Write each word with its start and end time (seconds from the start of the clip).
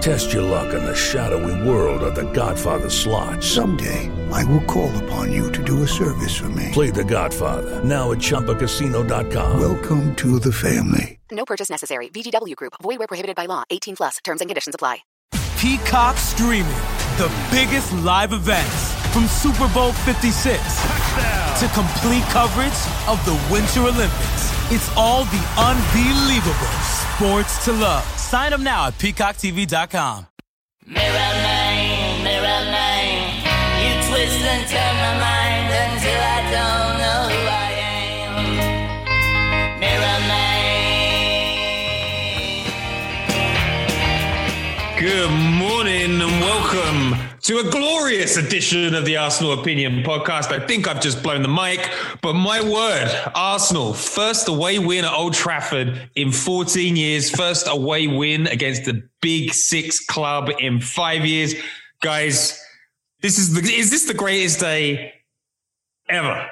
Test 0.00 0.32
your 0.32 0.42
luck 0.42 0.72
in 0.74 0.84
the 0.84 0.94
shadowy 0.94 1.68
world 1.68 2.02
of 2.02 2.14
The 2.14 2.30
Godfather 2.32 2.88
slot. 2.88 3.42
Someday, 3.42 4.10
I 4.32 4.44
will 4.44 4.62
call 4.64 4.96
upon 5.04 5.32
you 5.32 5.50
to 5.52 5.64
do 5.64 5.82
a 5.82 5.88
service 5.88 6.36
for 6.36 6.48
me. 6.50 6.70
Play 6.72 6.90
The 6.90 7.04
Godfather 7.04 7.82
now 7.84 8.12
at 8.12 8.18
ChumbaCasino.com. 8.18 9.60
Welcome 9.60 10.14
to 10.16 10.38
the 10.38 10.52
family. 10.52 11.18
No 11.30 11.44
purchase 11.44 11.68
necessary. 11.68 12.08
VGW 12.10 12.54
Group. 12.56 12.74
Void 12.80 12.98
where 12.98 13.08
prohibited 13.08 13.36
by 13.36 13.46
law. 13.46 13.64
18 13.70 13.96
plus. 13.96 14.18
Terms 14.24 14.40
and 14.40 14.48
conditions 14.48 14.74
apply. 14.74 14.98
Peacock 15.58 16.16
streaming 16.16 16.78
the 17.18 17.30
biggest 17.50 17.92
live 17.94 18.32
events 18.32 18.94
from 19.12 19.26
Super 19.26 19.66
Bowl 19.74 19.92
56 19.92 20.62
to 21.58 21.66
complete 21.74 22.22
coverage 22.30 22.78
of 23.08 23.18
the 23.26 23.34
Winter 23.50 23.80
Olympics. 23.80 24.52
It's 24.70 24.88
all 24.96 25.24
the 25.24 25.42
unbelievable 25.58 27.07
sports 27.18 27.64
to 27.64 27.72
love. 27.72 28.04
Sign 28.16 28.52
up 28.52 28.60
now 28.60 28.86
at 28.86 28.94
peacocktv.com. 28.94 30.28
Mirror 30.86 31.02
man, 31.02 32.22
mirror 32.22 32.62
man, 32.70 33.34
you 33.82 33.90
twist 34.08 34.40
and 34.52 34.64
turn 34.70 34.94
my 35.04 35.14
mind 35.26 35.66
until 35.82 36.20
I 36.36 36.40
don't 36.54 36.94
know 37.02 37.20
who 37.32 37.40
I 37.66 37.70
am. 38.22 38.34
Mirror 39.80 40.18
man. 40.30 40.78
Good 45.00 45.32
morning 45.58 46.22
and 46.22 46.40
welcome 46.40 47.27
to 47.48 47.60
a 47.60 47.64
glorious 47.70 48.36
edition 48.36 48.94
of 48.94 49.06
the 49.06 49.16
Arsenal 49.16 49.58
Opinion 49.58 50.02
podcast. 50.02 50.52
I 50.52 50.66
think 50.66 50.86
I've 50.86 51.00
just 51.00 51.22
blown 51.22 51.40
the 51.40 51.48
mic, 51.48 51.90
but 52.20 52.34
my 52.34 52.60
word, 52.60 53.08
Arsenal, 53.34 53.94
first 53.94 54.48
away 54.48 54.78
win 54.78 55.06
at 55.06 55.14
Old 55.14 55.32
Trafford 55.32 56.10
in 56.14 56.30
14 56.30 56.94
years, 56.94 57.30
first 57.30 57.66
away 57.66 58.06
win 58.06 58.48
against 58.48 58.84
the 58.84 59.02
big 59.22 59.54
six 59.54 59.98
club 59.98 60.50
in 60.58 60.78
five 60.78 61.24
years. 61.24 61.54
Guys, 62.02 62.62
this 63.22 63.38
is 63.38 63.54
the, 63.54 63.62
is 63.62 63.90
this 63.90 64.04
the 64.04 64.12
greatest 64.12 64.60
day 64.60 65.14
ever? 66.10 66.50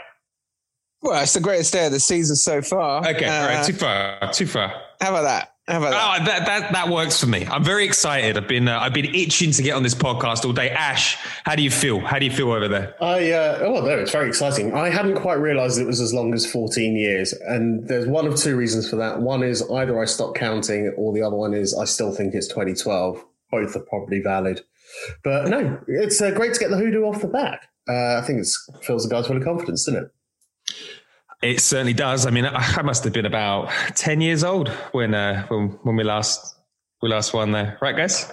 Well, 1.03 1.23
it's 1.23 1.35
the 1.35 1.41
greatest 1.41 1.75
day 1.75 1.85
of 1.85 1.93
the 1.93 2.01
season 2.01 2.37
so 2.37 2.63
far. 2.63 3.07
Okay, 3.07 3.29
all 3.29 3.47
right, 3.47 3.57
uh, 3.57 3.65
too 3.65 3.75
far, 3.75 4.33
too 4.33 4.47
far. 4.47 4.73
How 5.03 5.11
about 5.11 5.25
that? 5.25 5.56
How 5.69 5.79
about 5.79 5.91
that? 5.91 6.21
Oh, 6.21 6.25
that, 6.27 6.47
that 6.47 6.73
that 6.73 6.89
works 6.89 7.19
for 7.19 7.27
me. 7.27 7.45
I'm 7.45 7.65
very 7.65 7.85
excited. 7.85 8.37
I've 8.37 8.47
been 8.47 8.69
uh, 8.69 8.79
I've 8.79 8.93
been 8.93 9.13
itching 9.13 9.51
to 9.51 9.63
get 9.63 9.73
on 9.73 9.83
this 9.83 9.97
podcast 9.97 10.45
all 10.45 10.53
day. 10.53 10.71
Aash, 10.71 11.17
how 11.43 11.57
do 11.57 11.63
you 11.65 11.73
feel? 11.73 11.99
How 11.99 12.21
do 12.21 12.25
you 12.25 12.31
feel 12.31 12.53
over 12.53 12.69
there? 12.69 12.95
I 13.03 13.33
uh, 13.33 13.59
oh 13.63 13.81
no, 13.81 13.99
it's 13.99 14.13
very 14.13 14.29
exciting. 14.29 14.75
I 14.75 14.91
hadn't 14.91 15.17
quite 15.17 15.41
realised 15.41 15.81
it 15.81 15.87
was 15.87 16.01
as 16.01 16.15
long 16.15 16.33
as 16.35 16.49
14 16.49 16.95
years, 16.95 17.33
and 17.33 17.89
there's 17.89 18.07
one 18.07 18.29
of 18.29 18.37
two 18.37 18.55
reasons 18.57 18.89
for 18.89 18.95
that. 18.97 19.21
One 19.21 19.43
is 19.43 19.69
either 19.69 20.01
I 20.01 20.05
stopped 20.05 20.39
counting, 20.39 20.95
or 20.97 21.13
the 21.13 21.23
other 21.23 21.37
one 21.37 21.53
is 21.53 21.77
I 21.77 21.85
still 21.85 22.13
think 22.13 22.35
it's 22.35 22.47
2012. 22.47 23.25
Both 23.51 23.75
are 23.75 23.81
probably 23.81 24.21
valid, 24.21 24.61
but 25.25 25.49
no, 25.49 25.81
it's 25.89 26.21
uh, 26.21 26.31
great 26.31 26.55
to 26.55 26.61
get 26.61 26.71
the 26.71 26.77
hoodoo 26.77 27.03
off 27.03 27.21
the 27.21 27.29
back. 27.29 27.69
Uh, 27.89 28.21
I 28.21 28.23
think 28.25 28.41
it 28.41 28.49
fills 28.83 29.03
the 29.03 29.09
guys 29.13 29.27
full 29.27 29.37
of 29.37 29.43
confidence, 29.43 29.85
doesn't 29.85 30.05
it? 30.05 30.11
It 31.43 31.61
certainly 31.61 31.93
does. 31.93 32.27
I 32.27 32.31
mean, 32.31 32.47
I 32.47 32.83
must 32.83 33.05
have 33.05 33.13
been 33.13 33.27
about 33.27 33.71
ten 33.95 34.21
years 34.21 34.43
old 34.45 34.69
when 34.93 35.15
uh, 35.15 35.47
when 35.49 35.69
when 35.83 35.97
we 35.97 36.05
last 36.05 36.57
we 37.03 37.09
last 37.09 37.35
won 37.35 37.53
there, 37.53 37.79
right, 37.81 37.97
guys? 37.97 38.33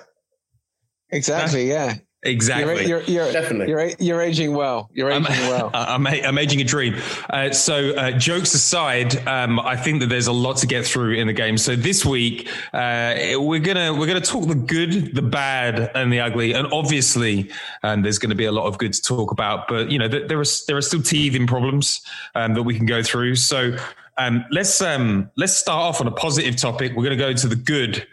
Exactly. 1.12 1.70
Yeah. 1.70 1.96
Exactly. 2.26 2.88
You're, 2.88 3.02
you're, 3.02 3.24
you're 3.24 3.32
Definitely. 3.34 3.70
You're, 3.70 3.92
you're 4.00 4.22
aging 4.22 4.54
well. 4.54 4.90
You're 4.94 5.12
aging 5.12 5.26
I'm, 5.30 5.50
well. 5.50 5.72
I'm, 5.74 6.08
I'm 6.08 6.38
aging 6.38 6.62
a 6.62 6.64
dream. 6.64 6.96
Uh, 7.30 7.52
so, 7.52 7.92
uh, 7.96 8.12
jokes 8.12 8.54
aside, 8.54 9.28
um, 9.28 9.60
I 9.60 9.76
think 9.76 10.00
that 10.00 10.08
there's 10.08 10.28
a 10.28 10.32
lot 10.34 10.58
to 10.58 10.68
get 10.68 10.86
through 10.86 11.16
in 11.16 11.28
the 11.28 11.34
game. 11.34 11.58
So 11.58 11.76
this 11.76 12.06
week, 12.06 12.50
uh, 12.74 13.16
we're 13.36 13.60
gonna 13.60 13.94
we're 13.94 14.08
gonna 14.08 14.22
talk 14.22 14.48
the 14.48 14.56
good, 14.56 15.16
the 15.16 15.22
bad, 15.22 15.92
and 15.96 16.12
the 16.12 16.22
ugly. 16.22 16.54
And 16.54 16.72
obviously, 16.72 17.52
um, 17.84 18.02
there's 18.02 18.20
going 18.20 18.30
to 18.30 18.36
be 18.36 18.46
a 18.46 18.52
lot 18.52 18.68
of 18.68 18.78
good 18.78 18.94
to 18.94 19.02
talk 19.02 19.32
about. 19.32 19.68
But 19.68 19.92
you 19.92 20.00
know, 20.00 20.08
th- 20.08 20.28
there 20.28 20.40
are 20.40 20.46
there 20.68 20.78
are 20.78 20.82
still 20.82 21.02
teething 21.02 21.48
problems 21.48 22.02
um, 22.36 22.54
that 22.54 22.64
we 22.64 22.76
can 22.76 22.86
go 22.86 23.04
through. 23.04 23.36
So 23.36 23.78
um, 24.18 24.46
let's 24.52 24.82
um, 24.82 25.30
let's 25.36 25.54
start 25.54 25.82
off 25.82 26.02
on 26.02 26.08
a 26.08 26.12
positive 26.12 26.56
topic. 26.56 26.94
We're 26.96 27.04
going 27.04 27.18
to 27.18 27.24
go 27.24 27.34
to 27.34 27.48
the 27.48 27.56
good. 27.56 28.08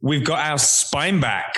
We've 0.00 0.24
got 0.24 0.38
our 0.38 0.58
spine 0.58 1.20
back. 1.20 1.56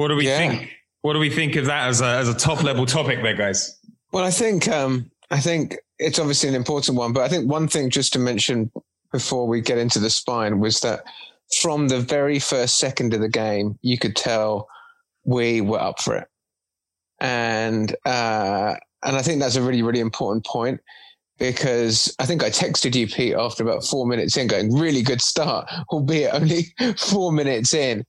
What 0.00 0.08
do 0.08 0.16
we 0.16 0.26
Yeah. 0.26 0.38
think? 0.38 0.70
What 1.02 1.12
do 1.12 1.18
we 1.18 1.28
think 1.28 1.56
of 1.56 1.66
that 1.66 1.88
as 1.88 2.00
a 2.00 2.06
as 2.06 2.26
a 2.26 2.32
top 2.34 2.62
level 2.62 2.86
topic, 2.86 3.22
there, 3.22 3.36
guys? 3.36 3.78
Well, 4.12 4.24
I 4.24 4.30
think 4.30 4.66
um, 4.66 5.10
I 5.30 5.40
think 5.40 5.76
it's 5.98 6.18
obviously 6.18 6.48
an 6.48 6.54
important 6.54 6.96
one, 6.96 7.12
but 7.12 7.22
I 7.22 7.28
think 7.28 7.50
one 7.50 7.68
thing 7.68 7.90
just 7.90 8.14
to 8.14 8.18
mention 8.18 8.72
before 9.12 9.46
we 9.46 9.60
get 9.60 9.76
into 9.76 9.98
the 9.98 10.08
spine 10.08 10.58
was 10.58 10.80
that 10.80 11.04
from 11.60 11.88
the 11.88 12.00
very 12.00 12.38
first 12.38 12.78
second 12.78 13.12
of 13.12 13.20
the 13.20 13.28
game, 13.28 13.78
you 13.82 13.98
could 13.98 14.16
tell 14.16 14.68
we 15.24 15.60
were 15.60 15.78
up 15.80 16.00
for 16.00 16.16
it, 16.16 16.28
and 17.20 17.94
uh, 18.06 18.76
and 19.04 19.16
I 19.16 19.20
think 19.20 19.40
that's 19.40 19.56
a 19.56 19.62
really 19.62 19.82
really 19.82 20.00
important 20.00 20.46
point 20.46 20.80
because 21.38 22.14
I 22.18 22.24
think 22.24 22.42
I 22.42 22.48
texted 22.48 22.94
you 22.94 23.06
Pete 23.06 23.34
after 23.34 23.62
about 23.62 23.84
four 23.84 24.06
minutes 24.06 24.38
in, 24.38 24.46
going 24.46 24.74
really 24.74 25.02
good 25.02 25.20
start, 25.20 25.68
albeit 25.90 26.32
only 26.32 26.74
four 26.96 27.32
minutes 27.32 27.74
in. 27.74 28.06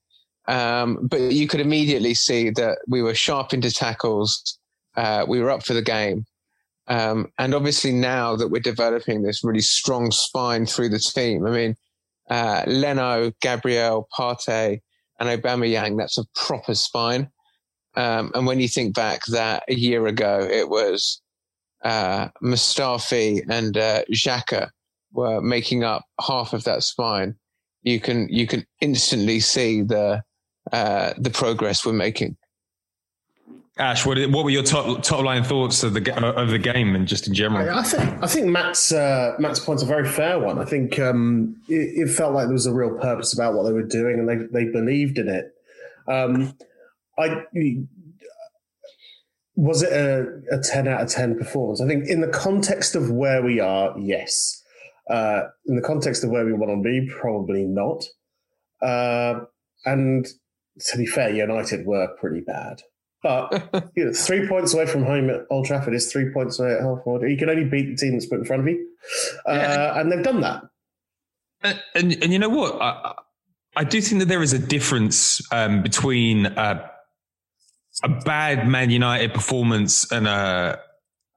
Um, 0.52 1.08
but 1.08 1.22
you 1.32 1.48
could 1.48 1.62
immediately 1.62 2.14
see 2.14 2.50
that 2.50 2.80
we 2.86 3.02
were 3.02 3.16
sharp 3.16 3.54
into 3.54 3.72
tackles. 3.72 4.60
Uh, 4.98 5.26
we 5.26 5.40
were 5.40 5.50
up 5.50 5.64
for 5.64 5.74
the 5.74 5.82
game. 5.82 6.26
Um, 6.88 7.32
and 7.40 7.56
obviously 7.56 7.94
now 7.94 8.36
that 8.36 8.50
we're 8.50 8.60
developing 8.60 9.22
this 9.22 9.46
really 9.46 9.62
strong 9.62 10.12
spine 10.12 10.66
through 10.66 10.90
the 10.90 11.00
team, 11.00 11.46
I 11.48 11.52
mean, 11.52 11.78
uh, 12.30 12.64
Leno, 12.68 13.32
Gabriel, 13.42 14.10
Partey, 14.14 14.82
and 15.22 15.30
Aubameyang, 15.30 15.98
that's 15.98 16.18
a 16.18 16.26
proper 16.36 16.76
spine. 16.76 17.32
Um, 17.96 18.32
and 18.36 18.46
when 18.46 18.60
you 18.60 18.68
think 18.68 18.94
back 18.94 19.22
that 19.28 19.64
a 19.70 19.74
year 19.74 20.06
ago, 20.08 20.46
it 20.52 20.68
was 20.68 21.22
uh, 21.82 22.28
Mustafi 22.44 23.42
and 23.50 23.78
uh, 23.78 24.04
Xhaka 24.12 24.70
were 25.14 25.40
making 25.40 25.86
up 25.86 26.04
half 26.20 26.52
of 26.52 26.66
that 26.66 26.84
spine. 26.84 27.36
You 27.84 28.02
can 28.02 28.28
you 28.30 28.48
can 28.48 28.66
instantly 28.82 29.40
see 29.40 29.82
the 29.82 30.24
uh, 30.72 31.14
the 31.18 31.30
progress 31.30 31.86
we're 31.86 31.94
making. 31.94 32.38
Aash, 33.80 34.06
what, 34.06 34.18
what 34.32 34.44
were 34.44 34.50
your 34.50 34.64
top 34.64 35.02
top 35.02 35.24
line 35.24 35.44
thoughts 35.44 35.82
of 35.82 35.94
the 35.94 36.16
of 36.36 36.50
the 36.50 36.60
game 36.60 36.94
and 36.94 37.08
just 37.08 37.28
in 37.28 37.34
general? 37.34 37.68
I 37.70 37.84
think 37.84 38.24
I 38.24 38.28
think 38.28 38.48
Matt's 38.48 38.92
uh, 38.92 39.36
Matt's 39.40 39.60
point's 39.60 39.82
a 39.82 39.86
very 39.86 40.08
fair 40.08 40.40
one. 40.40 40.60
I 40.60 40.66
think 40.66 41.00
um, 41.00 41.56
it, 41.70 42.08
it 42.08 42.10
felt 42.10 42.34
like 42.34 42.46
there 42.46 42.54
was 42.54 42.66
a 42.66 42.74
real 42.74 42.98
purpose 43.00 43.34
about 43.34 43.54
what 43.54 43.64
they 43.64 43.72
were 43.72 43.82
doing, 43.82 44.20
and 44.20 44.28
they 44.28 44.66
they 44.66 44.72
believed 44.72 45.18
in 45.18 45.30
it. 45.30 45.54
Um, 46.08 46.54
I 47.18 47.46
was 49.56 49.84
it 49.84 49.94
a, 49.94 50.42
a 50.52 50.60
ten 50.62 50.88
out 50.88 51.02
of 51.02 51.10
ten 51.10 51.38
performance? 51.38 51.82
I 51.82 51.88
think 51.88 52.08
in 52.08 52.22
the 52.22 52.28
context 52.28 52.96
of 52.96 53.10
where 53.10 53.42
we 53.42 53.60
are, 53.60 53.98
yes. 53.98 54.64
Uh, 55.10 55.44
in 55.66 55.76
the 55.76 55.82
context 55.82 56.24
of 56.24 56.30
where 56.30 56.46
we 56.46 56.54
want 56.54 56.72
to 56.72 56.82
be, 56.82 57.10
probably 57.20 57.66
not. 57.66 58.04
Uh, 58.82 59.42
and 59.86 60.28
to 60.80 60.98
be 60.98 61.06
fair, 61.06 61.34
United 61.34 61.86
were 61.86 62.08
pretty 62.20 62.42
bad. 62.42 62.82
But 63.24 63.92
you 63.96 64.06
know, 64.06 64.14
three 64.14 64.48
points 64.48 64.74
away 64.74 64.86
from 64.86 65.04
home 65.04 65.30
at 65.30 65.42
Old 65.50 65.66
Trafford 65.66 65.94
is 65.94 66.12
three 66.12 66.32
points 66.34 66.60
away 66.60 66.74
at 66.74 66.82
Half 66.82 67.00
You 67.06 67.38
can 67.38 67.50
only 67.50 67.66
beat 67.66 67.90
the 67.90 67.96
team 67.96 68.14
that's 68.14 68.26
put 68.26 68.40
in 68.40 68.46
front 68.46 68.62
of 68.62 68.68
you, 68.68 68.88
uh, 69.48 69.54
yeah. 69.54 70.00
and 70.00 70.12
they've 70.12 70.24
done 70.24 70.42
that. 70.42 70.64
And, 71.64 71.82
and, 71.94 72.24
and 72.24 72.34
you 72.34 72.40
know 72.40 72.50
what? 72.50 72.82
I, 72.82 73.14
I, 73.76 73.84
do 73.84 74.02
think 74.02 74.20
that 74.20 74.28
there 74.28 74.42
is 74.42 74.54
a 74.54 74.60
difference 74.60 75.42
um, 75.54 75.84
between 75.84 76.48
uh, 76.48 76.88
a 78.04 78.10
bad 78.10 78.68
Man 78.68 78.90
United 78.90 79.34
performance 79.34 80.12
and 80.12 80.28
a 80.28 80.80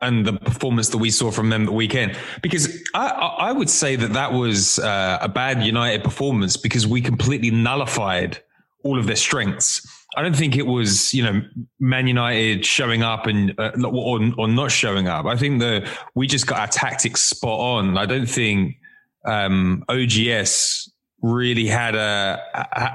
and 0.01 0.27
the 0.27 0.35
performance 0.35 0.91
that 0.91 0.99
we 0.99 1.11
saw 1.11 1.31
from 1.31 1.51
them 1.51 1.65
the 1.65 1.73
weekend. 1.73 2.17
Because 2.43 2.83
I, 2.95 3.09
I 3.09 3.53
would 3.53 3.71
say 3.71 3.97
that 3.97 4.13
that 4.13 4.33
was 4.33 4.79
uh, 4.79 5.19
a 5.21 5.29
bad 5.29 5.65
United 5.65 6.05
performance 6.05 6.57
because 6.57 6.87
we 6.87 7.01
completely 7.01 7.51
nullified 7.51 8.43
all 8.85 8.99
of 8.99 9.07
their 9.07 9.17
strengths. 9.17 9.87
I 10.17 10.23
don't 10.23 10.37
think 10.37 10.57
it 10.57 10.67
was, 10.67 11.13
you 11.13 11.25
know, 11.25 11.43
Man 11.81 12.07
United 12.07 12.65
showing 12.65 13.03
up 13.03 13.27
and 13.27 13.59
uh, 13.59 13.73
or, 13.85 14.21
or 14.39 14.47
not 14.47 14.71
showing 14.71 15.09
up. 15.09 15.27
I 15.27 15.37
think 15.37 15.61
that 15.61 15.89
we 16.15 16.27
just 16.27 16.47
got 16.47 16.61
our 16.61 16.69
tactics 16.69 17.23
spot 17.23 17.59
on. 17.59 17.99
I 17.99 18.07
don't 18.07 18.29
think 18.29 18.77
um, 19.25 19.85
OGS 19.89 20.91
really 21.25 21.67
had 21.67 21.95
a 21.95 22.39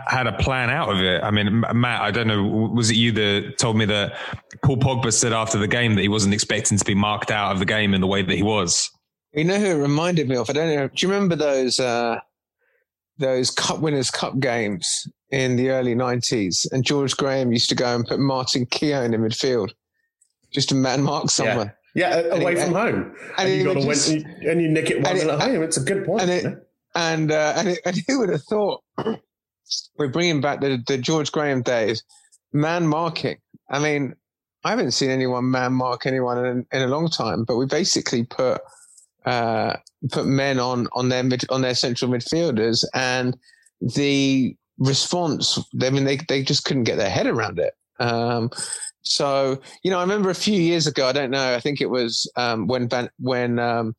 had 0.08 0.28
a 0.28 0.34
plan 0.34 0.70
out 0.70 0.90
of 0.90 1.02
it. 1.02 1.24
I 1.24 1.32
mean, 1.32 1.62
Matt, 1.74 2.02
I 2.02 2.12
don't 2.12 2.28
know, 2.28 2.44
was 2.44 2.92
it 2.92 2.96
you 2.96 3.12
that 3.14 3.58
told 3.58 3.76
me 3.76 3.86
that 3.86 4.18
Paul 4.64 4.78
Pogba 4.78 5.12
said 5.12 5.34
after 5.34 5.58
the 5.58 5.68
game 5.68 5.96
that 5.96 6.02
he 6.02 6.08
wasn't 6.08 6.34
expecting 6.34 6.78
to 6.78 6.86
be 6.86 6.96
marked 6.96 7.32
out 7.32 7.52
of 7.52 7.60
the 7.60 7.66
game 7.66 7.94
in 7.94 8.02
the 8.02 8.08
way 8.08 8.22
that 8.22 8.36
he 8.36 8.44
was? 8.44 8.90
You 9.34 9.44
know 9.44 9.60
who 9.60 9.66
it 9.66 9.82
reminded 9.82 10.30
me 10.30 10.38
of? 10.38 10.50
I 10.50 10.54
don't 10.54 10.76
know. 10.76 10.88
Do 10.88 11.06
you 11.06 11.12
remember 11.12 11.36
those 11.36 11.80
uh, 11.80 12.20
those 13.20 13.52
Cup 13.52 13.80
Winners' 13.80 14.12
Cup 14.12 14.40
games 14.40 15.08
in 15.30 15.56
the 15.56 15.70
early 15.70 15.96
'90s? 15.96 16.66
And 16.72 16.84
George 16.84 17.16
Graham 17.16 17.52
used 17.52 17.70
to 17.70 17.76
go 17.76 17.96
and 17.96 18.06
put 18.06 18.20
Martin 18.20 18.66
Keown 18.66 19.14
in 19.14 19.22
midfield 19.22 19.72
just 20.52 20.70
to 20.70 20.76
man 20.76 21.04
mark 21.04 21.30
someone. 21.30 21.72
Yeah, 21.96 22.20
yeah 22.20 22.36
away 22.36 22.56
from 22.56 22.74
home, 22.74 23.16
and, 23.38 23.50
and 23.50 23.58
you 23.58 23.64
got 23.64 23.74
to 23.74 23.82
just, 23.82 24.10
win, 24.10 24.26
and 24.48 24.62
you 24.62 24.70
nick 24.70 24.90
it 24.90 25.02
one 25.02 25.18
at 25.18 25.42
home. 25.42 25.64
It's 25.64 25.78
a 25.78 25.84
good 25.84 26.06
point. 26.06 26.22
And 26.22 26.32
it, 26.32 26.68
and 26.96 27.32
uh, 27.32 27.54
and, 27.58 27.68
it, 27.70 27.80
and 27.86 28.02
who 28.08 28.20
would 28.20 28.30
have 28.30 28.44
thought 28.44 28.84
we're 29.98 30.08
bringing 30.08 30.42
back 30.42 30.62
the, 30.62 30.84
the 30.88 30.98
George 30.98 31.32
Graham 31.32 31.62
days, 31.62 32.04
man 32.54 32.88
marking. 32.88 33.38
I 33.70 33.80
mean, 33.80 34.16
I 34.64 34.72
haven't 34.72 34.92
seen 34.92 35.10
anyone 35.10 35.50
man 35.50 35.74
mark 35.74 36.06
anyone 36.06 36.44
in, 36.46 36.66
in 36.72 36.82
a 36.82 36.88
long 36.88 37.10
time, 37.10 37.44
but 37.44 37.58
we 37.58 37.66
basically 37.66 38.24
put 38.24 38.62
uh, 39.26 39.78
put 40.12 40.26
men 40.26 40.60
on 40.60 40.88
on 40.94 41.10
their 41.10 41.24
mid, 41.24 41.44
on 41.50 41.62
their 41.62 41.76
central 41.76 42.12
midfielders, 42.12 42.84
and 42.94 43.38
the 43.82 44.56
response. 44.78 45.60
I 45.82 45.90
mean, 45.90 46.06
they 46.06 46.18
they 46.28 46.44
just 46.44 46.66
couldn't 46.66 46.86
get 46.86 46.98
their 46.98 47.10
head 47.10 47.28
around 47.28 47.60
it. 47.60 47.74
Um, 48.00 48.50
so 49.02 49.62
you 49.84 49.92
know, 49.92 50.00
I 50.00 50.02
remember 50.02 50.30
a 50.30 50.36
few 50.36 50.60
years 50.60 50.88
ago. 50.88 51.08
I 51.08 51.12
don't 51.12 51.32
know. 51.32 51.56
I 51.56 51.60
think 51.60 51.82
it 51.82 51.90
was 51.90 52.32
um, 52.36 52.68
when 52.68 52.90
when 53.20 53.60
um, 53.60 53.96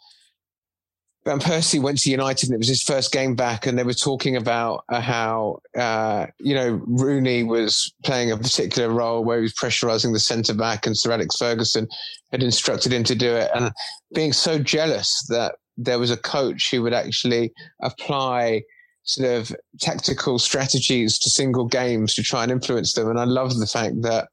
Van 1.25 1.39
Persie 1.39 1.81
went 1.81 1.99
to 1.99 2.11
United 2.11 2.49
and 2.49 2.55
it 2.55 2.59
was 2.59 2.69
his 2.69 2.83
first 2.83 3.13
game 3.13 3.35
back, 3.35 3.67
and 3.67 3.79
they 3.79 3.83
were 3.83 3.93
talking 3.93 4.37
about 4.37 4.85
uh, 4.89 5.01
how 5.01 5.61
uh, 5.77 6.27
you 6.39 6.55
know 6.55 6.81
Rooney 6.87 7.43
was 7.43 7.93
playing 8.05 8.31
a 8.31 8.39
particular 8.39 8.89
role 8.89 9.23
where 9.23 9.37
he 9.37 9.43
was 9.43 9.53
pressurising 9.53 10.15
the 10.15 10.21
centre 10.21 10.55
back, 10.55 10.87
and 10.87 10.97
Sir 10.97 11.13
Alex 11.13 11.37
Ferguson 11.37 11.89
had 12.33 12.43
instructed 12.43 12.93
him 12.93 13.05
to 13.05 13.15
do 13.15 13.35
it, 13.35 13.51
and 13.55 13.71
being 14.15 14.33
so 14.33 14.59
jealous 14.59 15.25
that 15.29 15.57
there 15.77 15.99
was 15.99 16.11
a 16.11 16.17
coach 16.17 16.71
who 16.71 16.83
would 16.83 16.95
actually 16.95 17.53
apply 17.83 18.63
sort 19.03 19.29
of 19.29 19.55
tactical 19.79 20.39
strategies 20.39 21.19
to 21.19 21.29
single 21.29 21.67
games 21.67 22.15
to 22.15 22.23
try 22.23 22.45
and 22.45 22.53
influence 22.53 22.95
them, 22.95 23.11
and 23.11 23.21
I 23.21 23.25
love 23.25 23.59
the 23.59 23.67
fact 23.67 24.01
that 24.03 24.29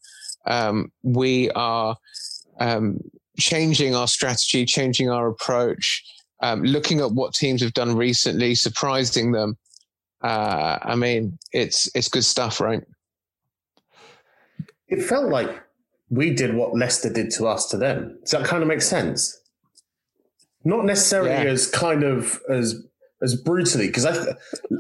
um, 0.46 0.90
we 1.04 1.52
are 1.52 1.98
um, 2.62 3.02
changing 3.38 3.94
our 3.94 4.08
strategy, 4.08 4.64
changing 4.64 5.10
our 5.10 5.28
approach 5.28 6.02
um, 6.42 6.64
looking 6.64 7.00
at 7.00 7.12
what 7.12 7.34
teams 7.34 7.62
have 7.62 7.74
done 7.74 7.96
recently, 7.96 8.56
surprising 8.56 9.32
them. 9.32 9.58
Uh, 10.22 10.80
I 10.82 10.96
mean, 10.96 11.38
it's 11.52 11.90
it's 11.96 12.08
good 12.08 12.26
stuff, 12.26 12.60
right? 12.60 12.84
It 14.88 15.04
felt 15.04 15.30
like 15.30 15.62
we 16.10 16.34
did 16.34 16.56
what 16.56 16.76
Leicester 16.76 17.12
did 17.12 17.32
to 17.32 17.48
us 17.48 17.68
to 17.70 17.78
them. 17.78 18.18
Does 18.22 18.32
that 18.32 18.46
kind 18.46 18.62
of 18.62 18.70
make 18.70 18.82
sense? 18.82 19.40
Not 20.64 20.86
necessarily 20.86 21.30
yeah. 21.30 21.52
as 21.52 21.70
kind 21.70 22.04
of 22.04 22.40
as 22.50 22.84
as 23.22 23.36
brutally, 23.36 23.88
because 23.88 24.06
I 24.06 24.36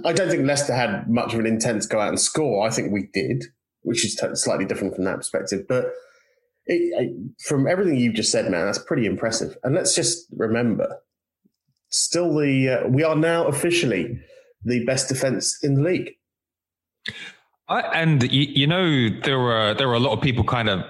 I 0.06 0.14
don't 0.14 0.30
think 0.30 0.46
Leicester 0.46 0.74
had 0.74 1.10
much 1.10 1.34
of 1.34 1.40
an 1.40 1.46
intent 1.46 1.84
to 1.84 1.88
go 1.88 2.00
out 2.00 2.10
and 2.10 2.20
score. 2.20 2.66
I 2.66 2.72
think 2.72 2.92
we 2.92 3.10
did, 3.14 3.46
which 3.82 4.06
is 4.06 4.16
t- 4.16 4.28
slightly 4.34 4.66
different 4.66 4.96
from 4.96 5.06
that 5.06 5.18
perspective. 5.18 5.66
But 5.68 5.86
it, 6.66 6.94
it, 6.94 7.32
from 7.46 7.68
everything 7.68 7.96
you've 7.96 8.16
just 8.16 8.32
said, 8.32 8.50
man, 8.50 8.66
that's 8.66 8.80
pretty 8.80 9.06
impressive. 9.06 9.58
And 9.64 9.74
let's 9.76 9.96
just 9.96 10.28
remember 10.36 11.00
still 11.90 12.38
the 12.38 12.70
uh, 12.70 12.88
we 12.88 13.04
are 13.04 13.16
now 13.16 13.46
officially 13.48 14.20
the 14.64 14.86
best 14.86 15.10
defense 15.10 15.64
in 15.64 15.76
the 15.76 15.82
league. 15.82 16.12
I, 17.70 17.82
and 17.82 18.24
you, 18.24 18.44
you, 18.44 18.68
know 18.68 19.10
there 19.24 19.40
were 19.40 19.74
there 19.74 19.88
were 19.88 19.94
a 19.94 20.00
lot 20.00 20.14
of 20.14 20.22
people 20.22 20.44
kind 20.44 20.70
of 20.70 20.84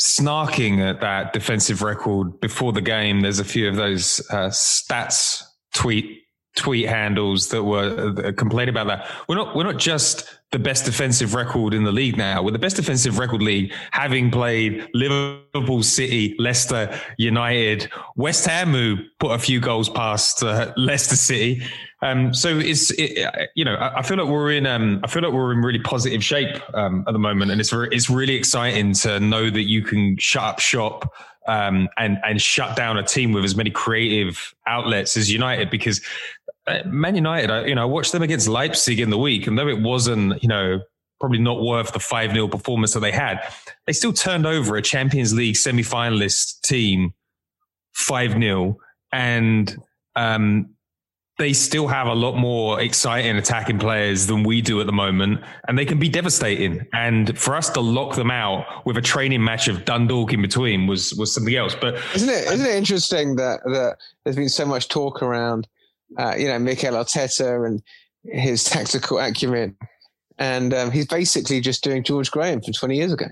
snarking 0.00 0.80
at 0.80 1.00
that 1.00 1.32
defensive 1.32 1.82
record 1.82 2.40
before 2.40 2.72
the 2.72 2.80
game. 2.80 3.20
There's 3.20 3.38
a 3.38 3.44
few 3.44 3.68
of 3.68 3.76
those 3.76 4.20
uh, 4.30 4.48
stats 4.48 5.42
tweet 5.74 6.22
tweet 6.56 6.88
handles 6.88 7.48
that 7.48 7.64
were 7.64 8.14
uh, 8.16 8.32
complaining 8.32 8.74
about 8.74 8.86
that. 8.88 9.10
We're 9.28 9.36
not 9.36 9.54
we're 9.54 9.64
not 9.64 9.78
just 9.78 10.38
the 10.54 10.58
best 10.60 10.84
defensive 10.84 11.34
record 11.34 11.74
in 11.74 11.82
the 11.82 11.90
league 11.90 12.16
now. 12.16 12.40
We're 12.40 12.52
the 12.52 12.60
best 12.60 12.76
defensive 12.76 13.18
record 13.18 13.42
league, 13.42 13.72
having 13.90 14.30
played 14.30 14.88
Liverpool, 14.94 15.82
City, 15.82 16.36
Leicester, 16.38 16.96
United, 17.18 17.90
West 18.14 18.46
Ham, 18.46 18.70
who 18.70 18.98
put 19.18 19.32
a 19.32 19.38
few 19.38 19.58
goals 19.58 19.88
past 19.88 20.44
uh, 20.44 20.72
Leicester 20.76 21.16
City. 21.16 21.60
Um, 22.02 22.32
so 22.32 22.56
it's 22.56 22.92
it, 22.92 23.50
you 23.56 23.64
know 23.64 23.74
I, 23.74 23.98
I, 23.98 24.02
feel 24.02 24.16
like 24.16 24.28
we're 24.28 24.52
in 24.52 24.64
um, 24.64 25.00
I 25.02 25.08
feel 25.08 25.22
like 25.24 25.32
we're 25.32 25.52
in 25.52 25.58
really 25.58 25.80
positive 25.80 26.22
shape 26.22 26.62
um, 26.72 27.02
at 27.08 27.12
the 27.12 27.18
moment, 27.18 27.50
and 27.50 27.60
it's 27.60 27.72
re- 27.72 27.88
it's 27.90 28.08
really 28.08 28.36
exciting 28.36 28.92
to 28.94 29.18
know 29.18 29.50
that 29.50 29.62
you 29.62 29.82
can 29.82 30.16
shut 30.18 30.44
up 30.44 30.60
shop. 30.60 31.12
Um, 31.46 31.90
and 31.98 32.16
and 32.24 32.40
shut 32.40 32.74
down 32.74 32.96
a 32.96 33.02
team 33.02 33.32
with 33.32 33.44
as 33.44 33.54
many 33.54 33.68
creative 33.70 34.54
outlets 34.66 35.14
as 35.14 35.30
United 35.30 35.68
because 35.68 36.00
Man 36.86 37.14
United, 37.14 37.50
I, 37.50 37.66
you 37.66 37.74
know, 37.74 37.82
I 37.82 37.86
watched 37.86 38.12
them 38.12 38.22
against 38.22 38.48
Leipzig 38.48 39.00
in 39.00 39.10
the 39.10 39.18
week, 39.18 39.46
and 39.46 39.58
though 39.58 39.68
it 39.68 39.80
wasn't, 39.80 40.42
you 40.42 40.48
know, 40.48 40.80
probably 41.20 41.38
not 41.38 41.62
worth 41.62 41.92
the 41.92 42.00
5 42.00 42.32
0 42.32 42.48
performance 42.48 42.94
that 42.94 43.00
they 43.00 43.12
had, 43.12 43.40
they 43.86 43.92
still 43.92 44.12
turned 44.12 44.46
over 44.46 44.76
a 44.76 44.82
Champions 44.82 45.32
League 45.34 45.56
semi 45.56 45.82
finalist 45.82 46.60
team 46.62 47.14
5 47.92 48.32
0. 48.32 48.78
And 49.12 49.76
um, 50.16 50.74
they 51.38 51.52
still 51.52 51.88
have 51.88 52.06
a 52.06 52.14
lot 52.14 52.36
more 52.36 52.80
exciting 52.80 53.36
attacking 53.36 53.78
players 53.78 54.26
than 54.26 54.44
we 54.44 54.60
do 54.60 54.80
at 54.80 54.86
the 54.86 54.92
moment, 54.92 55.40
and 55.66 55.76
they 55.76 55.84
can 55.84 55.98
be 55.98 56.08
devastating. 56.08 56.86
And 56.92 57.36
for 57.38 57.56
us 57.56 57.70
to 57.70 57.80
lock 57.80 58.14
them 58.14 58.30
out 58.30 58.86
with 58.86 58.96
a 58.96 59.00
training 59.00 59.42
match 59.42 59.66
of 59.66 59.84
Dundalk 59.84 60.32
in 60.32 60.42
between 60.42 60.86
was 60.86 61.12
was 61.14 61.34
something 61.34 61.54
else. 61.54 61.74
But 61.74 61.94
isn't 62.14 62.28
it 62.28 62.52
isn't 62.52 62.66
it 62.66 62.74
interesting 62.76 63.36
that 63.36 63.60
that 63.64 63.96
there's 64.22 64.36
been 64.36 64.48
so 64.48 64.64
much 64.64 64.88
talk 64.88 65.22
around 65.22 65.66
uh, 66.18 66.34
you 66.36 66.48
know, 66.48 66.58
Mikel 66.58 66.94
Arteta 66.94 67.66
and 67.66 67.82
his 68.24 68.64
tactical 68.70 69.18
acumen. 69.18 69.76
And 70.38 70.74
um, 70.74 70.90
he's 70.90 71.06
basically 71.06 71.60
just 71.60 71.84
doing 71.84 72.02
George 72.02 72.30
Graham 72.30 72.60
from 72.60 72.72
20 72.72 72.96
years 72.96 73.12
ago. 73.12 73.26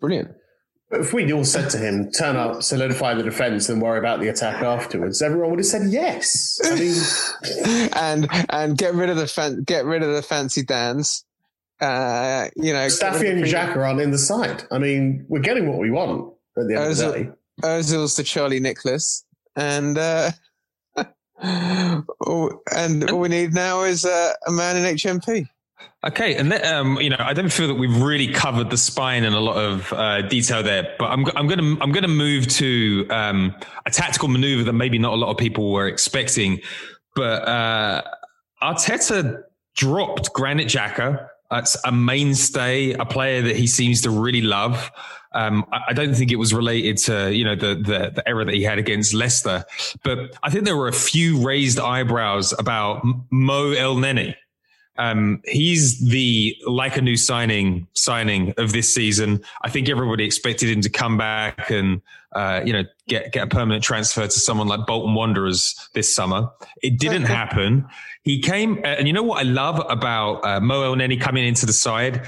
Brilliant. 0.00 0.30
But 0.90 1.00
if 1.00 1.12
we'd 1.12 1.30
all 1.32 1.44
said 1.44 1.68
to 1.70 1.78
him, 1.78 2.10
turn 2.10 2.36
up, 2.36 2.62
solidify 2.62 3.14
the 3.14 3.22
defence, 3.22 3.68
and 3.68 3.82
worry 3.82 3.98
about 3.98 4.20
the 4.20 4.28
attack 4.28 4.62
afterwards, 4.62 5.20
everyone 5.20 5.50
would 5.50 5.58
have 5.58 5.66
said 5.66 5.90
yes. 5.90 6.58
I 6.64 6.74
mean, 6.76 7.90
and 7.94 8.46
and 8.48 8.78
get 8.78 8.94
rid 8.94 9.10
of 9.10 9.16
the 9.16 9.26
fan, 9.26 9.64
get 9.64 9.84
rid 9.84 10.02
of 10.02 10.14
the 10.14 10.22
fancy 10.22 10.62
dance. 10.62 11.24
Uh, 11.78 12.48
you 12.56 12.72
know, 12.72 12.88
Staffy 12.88 13.28
and 13.28 13.44
Xhaka 13.44 13.76
aren't 13.76 14.00
in 14.00 14.12
the 14.12 14.18
side. 14.18 14.64
I 14.70 14.78
mean, 14.78 15.26
we're 15.28 15.40
getting 15.40 15.68
what 15.68 15.78
we 15.78 15.90
want 15.90 16.32
at 16.56 16.66
the 16.68 16.76
end 16.76 16.84
Ozil, 16.84 17.06
of 17.06 17.12
the 17.12 17.24
day. 17.24 17.30
Ozil's 17.62 18.16
the 18.16 18.24
Charlie 18.24 18.58
Nicholas, 18.58 19.26
and 19.56 19.98
uh, 19.98 20.30
oh, 21.42 22.60
and 22.74 23.10
all 23.10 23.20
we 23.20 23.28
need 23.28 23.54
now 23.54 23.82
is 23.82 24.04
uh, 24.04 24.32
a 24.46 24.50
man 24.50 24.76
in 24.76 24.96
HMP. 24.96 25.48
Okay, 26.06 26.36
and 26.36 26.50
then, 26.52 26.64
um, 26.64 27.00
you 27.00 27.10
know, 27.10 27.16
I 27.18 27.32
don't 27.32 27.52
feel 27.52 27.66
that 27.68 27.74
we've 27.74 28.02
really 28.02 28.28
covered 28.32 28.70
the 28.70 28.76
spine 28.76 29.24
in 29.24 29.32
a 29.32 29.40
lot 29.40 29.56
of 29.56 29.92
uh, 29.92 30.22
detail 30.22 30.62
there, 30.62 30.94
but 30.98 31.06
I'm, 31.06 31.26
I'm 31.34 31.48
going 31.48 31.58
to 31.58 31.82
I'm 31.82 31.90
going 31.90 32.02
to 32.02 32.08
move 32.08 32.46
to 32.48 33.06
um, 33.10 33.54
a 33.84 33.90
tactical 33.90 34.28
maneuver 34.28 34.62
that 34.64 34.74
maybe 34.74 34.98
not 34.98 35.12
a 35.12 35.16
lot 35.16 35.30
of 35.30 35.36
people 35.36 35.72
were 35.72 35.88
expecting, 35.88 36.60
but 37.16 37.48
uh, 37.48 38.02
Arteta 38.62 39.42
dropped 39.74 40.32
Granit 40.32 40.68
That's 40.72 41.28
a 41.50 41.92
mainstay, 41.92 42.92
a 42.92 43.04
player 43.04 43.42
that 43.42 43.56
he 43.56 43.66
seems 43.66 44.02
to 44.02 44.10
really 44.10 44.42
love. 44.42 44.90
Um, 45.32 45.64
I, 45.72 45.92
don't 45.92 46.14
think 46.14 46.32
it 46.32 46.36
was 46.36 46.54
related 46.54 46.96
to 46.98 47.34
you 47.34 47.44
know 47.44 47.54
the, 47.54 47.74
the 47.74 48.12
the 48.14 48.22
error 48.26 48.44
that 48.44 48.54
he 48.54 48.62
had 48.62 48.78
against 48.78 49.12
Leicester, 49.12 49.64
but 50.02 50.36
I 50.42 50.50
think 50.50 50.64
there 50.64 50.76
were 50.76 50.88
a 50.88 50.92
few 50.92 51.46
raised 51.46 51.78
eyebrows 51.78 52.54
about 52.58 53.04
Mo 53.30 53.74
Elneny. 53.74 54.34
Um, 54.96 55.42
he's 55.44 56.00
the 56.00 56.56
like 56.66 56.96
a 56.96 57.02
new 57.02 57.16
signing 57.16 57.86
signing 57.92 58.54
of 58.56 58.72
this 58.72 58.92
season. 58.92 59.42
I 59.62 59.68
think 59.68 59.88
everybody 59.88 60.24
expected 60.24 60.70
him 60.70 60.80
to 60.80 60.90
come 60.90 61.18
back 61.18 61.70
and 61.70 62.00
uh, 62.34 62.60
you 62.64 62.72
know 62.72 62.84
get 63.06 63.32
get 63.32 63.44
a 63.44 63.46
permanent 63.46 63.82
transfer 63.82 64.22
to 64.22 64.30
someone 64.30 64.68
like 64.68 64.86
Bolton 64.86 65.14
Wanderers 65.14 65.88
this 65.94 66.14
summer. 66.14 66.48
It 66.82 66.98
didn't 66.98 67.24
happen. 67.24 67.86
He 68.22 68.40
came, 68.40 68.80
and 68.84 69.06
you 69.06 69.12
know 69.12 69.22
what 69.22 69.40
I 69.40 69.48
love 69.48 69.84
about 69.88 70.44
uh, 70.44 70.60
Mo 70.60 70.82
Elneny 70.82 71.20
coming 71.20 71.46
into 71.46 71.66
the 71.66 71.72
side 71.72 72.26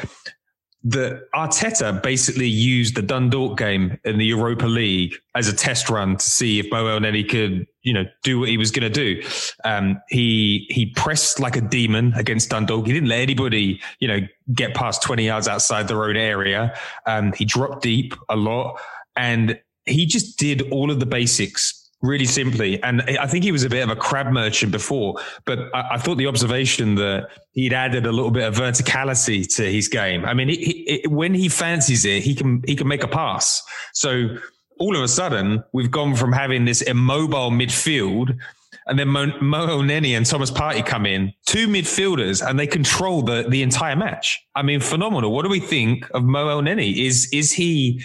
that 0.82 1.30
Arteta 1.34 2.02
basically 2.02 2.46
used 2.46 2.94
the 2.94 3.02
Dundalk 3.02 3.58
game 3.58 3.98
in 4.04 4.16
the 4.16 4.24
Europa 4.24 4.66
League 4.66 5.14
as 5.34 5.46
a 5.46 5.52
test 5.52 5.90
run 5.90 6.16
to 6.16 6.30
see 6.30 6.58
if 6.58 6.70
Mo 6.70 6.84
Elneny 6.84 7.28
could, 7.28 7.66
you 7.82 7.92
know, 7.92 8.04
do 8.22 8.40
what 8.40 8.48
he 8.48 8.56
was 8.56 8.70
going 8.70 8.90
to 8.90 9.22
do. 9.22 9.22
Um, 9.64 10.00
he 10.08 10.66
he 10.70 10.86
pressed 10.86 11.38
like 11.38 11.56
a 11.56 11.60
demon 11.60 12.14
against 12.14 12.48
Dundalk. 12.48 12.86
He 12.86 12.94
didn't 12.94 13.10
let 13.10 13.20
anybody, 13.20 13.80
you 13.98 14.08
know, 14.08 14.20
get 14.54 14.74
past 14.74 15.02
twenty 15.02 15.26
yards 15.26 15.48
outside 15.48 15.86
their 15.86 16.02
own 16.02 16.16
area. 16.16 16.74
Um, 17.04 17.32
he 17.34 17.44
dropped 17.44 17.82
deep 17.82 18.14
a 18.30 18.36
lot, 18.36 18.80
and 19.16 19.60
he 19.86 20.06
just 20.06 20.38
did 20.38 20.70
all 20.70 20.90
of 20.90 21.00
the 21.00 21.06
basics 21.06 21.80
really 22.02 22.24
simply. 22.24 22.82
And 22.82 23.02
I 23.02 23.26
think 23.26 23.44
he 23.44 23.52
was 23.52 23.62
a 23.62 23.68
bit 23.68 23.82
of 23.82 23.90
a 23.90 23.96
crab 23.96 24.32
merchant 24.32 24.72
before, 24.72 25.16
but 25.44 25.58
I, 25.74 25.90
I 25.92 25.98
thought 25.98 26.16
the 26.16 26.26
observation 26.26 26.94
that 26.94 27.28
he'd 27.52 27.72
added 27.72 28.06
a 28.06 28.12
little 28.12 28.30
bit 28.30 28.44
of 28.44 28.54
verticality 28.54 29.46
to 29.56 29.70
his 29.70 29.88
game. 29.88 30.24
I 30.24 30.34
mean, 30.34 30.48
he, 30.48 31.02
he, 31.02 31.08
when 31.08 31.34
he 31.34 31.48
fancies 31.48 32.04
it, 32.04 32.22
he 32.22 32.34
can 32.34 32.62
he 32.66 32.74
can 32.74 32.88
make 32.88 33.04
a 33.04 33.08
pass. 33.08 33.62
So 33.92 34.36
all 34.78 34.96
of 34.96 35.02
a 35.02 35.08
sudden, 35.08 35.62
we've 35.72 35.90
gone 35.90 36.16
from 36.16 36.32
having 36.32 36.64
this 36.64 36.82
immobile 36.82 37.50
midfield. 37.50 38.38
And 38.86 38.98
then 38.98 39.08
Mo, 39.08 39.26
Mo 39.40 39.66
Elneny 39.68 40.16
and 40.16 40.26
Thomas 40.26 40.50
Partey 40.50 40.84
come 40.84 41.06
in, 41.06 41.32
two 41.44 41.68
midfielders, 41.68 42.44
and 42.44 42.58
they 42.58 42.66
control 42.66 43.22
the, 43.22 43.44
the 43.48 43.62
entire 43.62 43.94
match. 43.94 44.42
I 44.56 44.62
mean, 44.62 44.80
phenomenal. 44.80 45.32
What 45.32 45.42
do 45.42 45.50
we 45.50 45.60
think 45.60 46.08
of 46.12 46.24
Mo 46.24 46.46
Elneny? 46.46 46.96
Is 46.96 47.28
is 47.30 47.52
he 47.52 48.02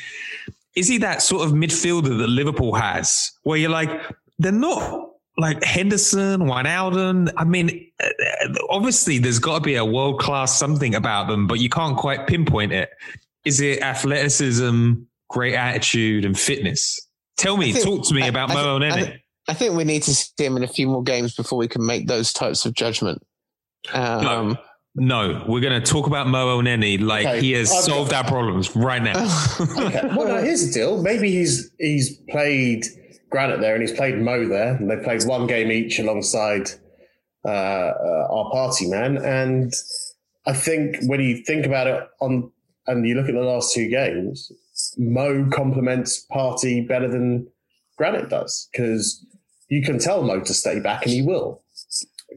is 0.75 0.87
he 0.87 0.97
that 0.99 1.21
sort 1.21 1.45
of 1.45 1.53
midfielder 1.53 2.17
that 2.17 2.27
Liverpool 2.27 2.75
has, 2.75 3.31
where 3.43 3.57
you're 3.57 3.69
like, 3.69 3.89
they're 4.39 4.51
not 4.51 5.09
like 5.37 5.63
Henderson, 5.63 6.41
Wijnaldum. 6.41 7.31
I 7.37 7.43
mean, 7.43 7.91
obviously 8.69 9.17
there's 9.17 9.39
got 9.39 9.59
to 9.59 9.61
be 9.61 9.75
a 9.75 9.85
world 9.85 10.19
class 10.19 10.57
something 10.57 10.95
about 10.95 11.27
them, 11.27 11.47
but 11.47 11.59
you 11.59 11.69
can't 11.69 11.97
quite 11.97 12.27
pinpoint 12.27 12.71
it. 12.73 12.89
Is 13.45 13.61
it 13.61 13.81
athleticism, 13.81 14.93
great 15.29 15.55
attitude, 15.55 16.25
and 16.25 16.37
fitness? 16.37 16.99
Tell 17.37 17.57
me, 17.57 17.73
think, 17.73 17.85
talk 17.85 18.07
to 18.07 18.13
me 18.13 18.23
I, 18.23 18.27
about 18.27 18.51
I, 18.51 18.53
Mo 18.53 18.79
Elneny. 18.79 19.19
I, 19.47 19.53
think 19.53 19.75
we 19.75 19.83
need 19.83 20.03
to 20.03 20.15
see 20.15 20.31
him 20.39 20.57
in 20.57 20.63
a 20.63 20.67
few 20.67 20.87
more 20.87 21.03
games 21.03 21.35
before 21.35 21.59
we 21.59 21.67
can 21.67 21.85
make 21.85 22.07
those 22.07 22.33
types 22.33 22.65
of 22.65 22.73
judgment. 22.73 23.21
Um, 23.93 24.23
no. 24.23 24.57
No, 24.97 25.43
we're 25.45 25.59
going 25.59 25.81
to 25.81 25.85
talk 25.85 26.07
about 26.07 26.27
Mo 26.27 26.57
Elneny 26.57 27.01
like 27.01 27.25
okay. 27.25 27.41
he 27.41 27.51
has 27.51 27.69
I've 27.69 27.83
solved 27.83 28.11
got... 28.11 28.23
our 28.23 28.31
problems 28.31 28.73
right 28.77 29.03
now. 29.03 29.25
okay. 29.59 30.07
Well, 30.15 30.27
no, 30.27 30.41
here's 30.41 30.67
the 30.67 30.73
deal. 30.73 31.01
Maybe 31.01 31.31
he's 31.31 31.69
he's 31.79 32.17
played 32.29 32.85
Granit 33.29 33.59
there 33.59 33.73
and 33.73 33.81
he's 33.81 33.91
played 33.91 34.17
Mo 34.21 34.47
there, 34.47 34.75
and 34.75 34.89
they 34.89 34.95
played 34.97 35.25
one 35.25 35.47
game 35.47 35.69
each 35.69 35.99
alongside 35.99 36.69
uh, 37.43 37.49
uh, 37.49 38.27
our 38.31 38.51
Partey 38.51 38.89
man. 38.89 39.17
And 39.17 39.73
I 40.45 40.53
think 40.53 40.97
when 41.07 41.19
you 41.19 41.43
think 41.43 41.65
about 41.65 41.87
it 41.87 42.07
on 42.21 42.49
and 42.87 43.05
you 43.05 43.15
look 43.15 43.27
at 43.27 43.35
the 43.35 43.41
last 43.41 43.73
two 43.73 43.89
games, 43.89 44.49
Mo 44.97 45.49
complements 45.51 46.25
Partey 46.31 46.87
better 46.87 47.09
than 47.09 47.47
Granit 47.97 48.29
does 48.29 48.69
because 48.71 49.25
you 49.67 49.83
can 49.83 49.99
tell 49.99 50.23
Mo 50.23 50.39
to 50.39 50.53
stay 50.53 50.79
back 50.79 51.03
and 51.03 51.11
he 51.11 51.21
will. 51.21 51.61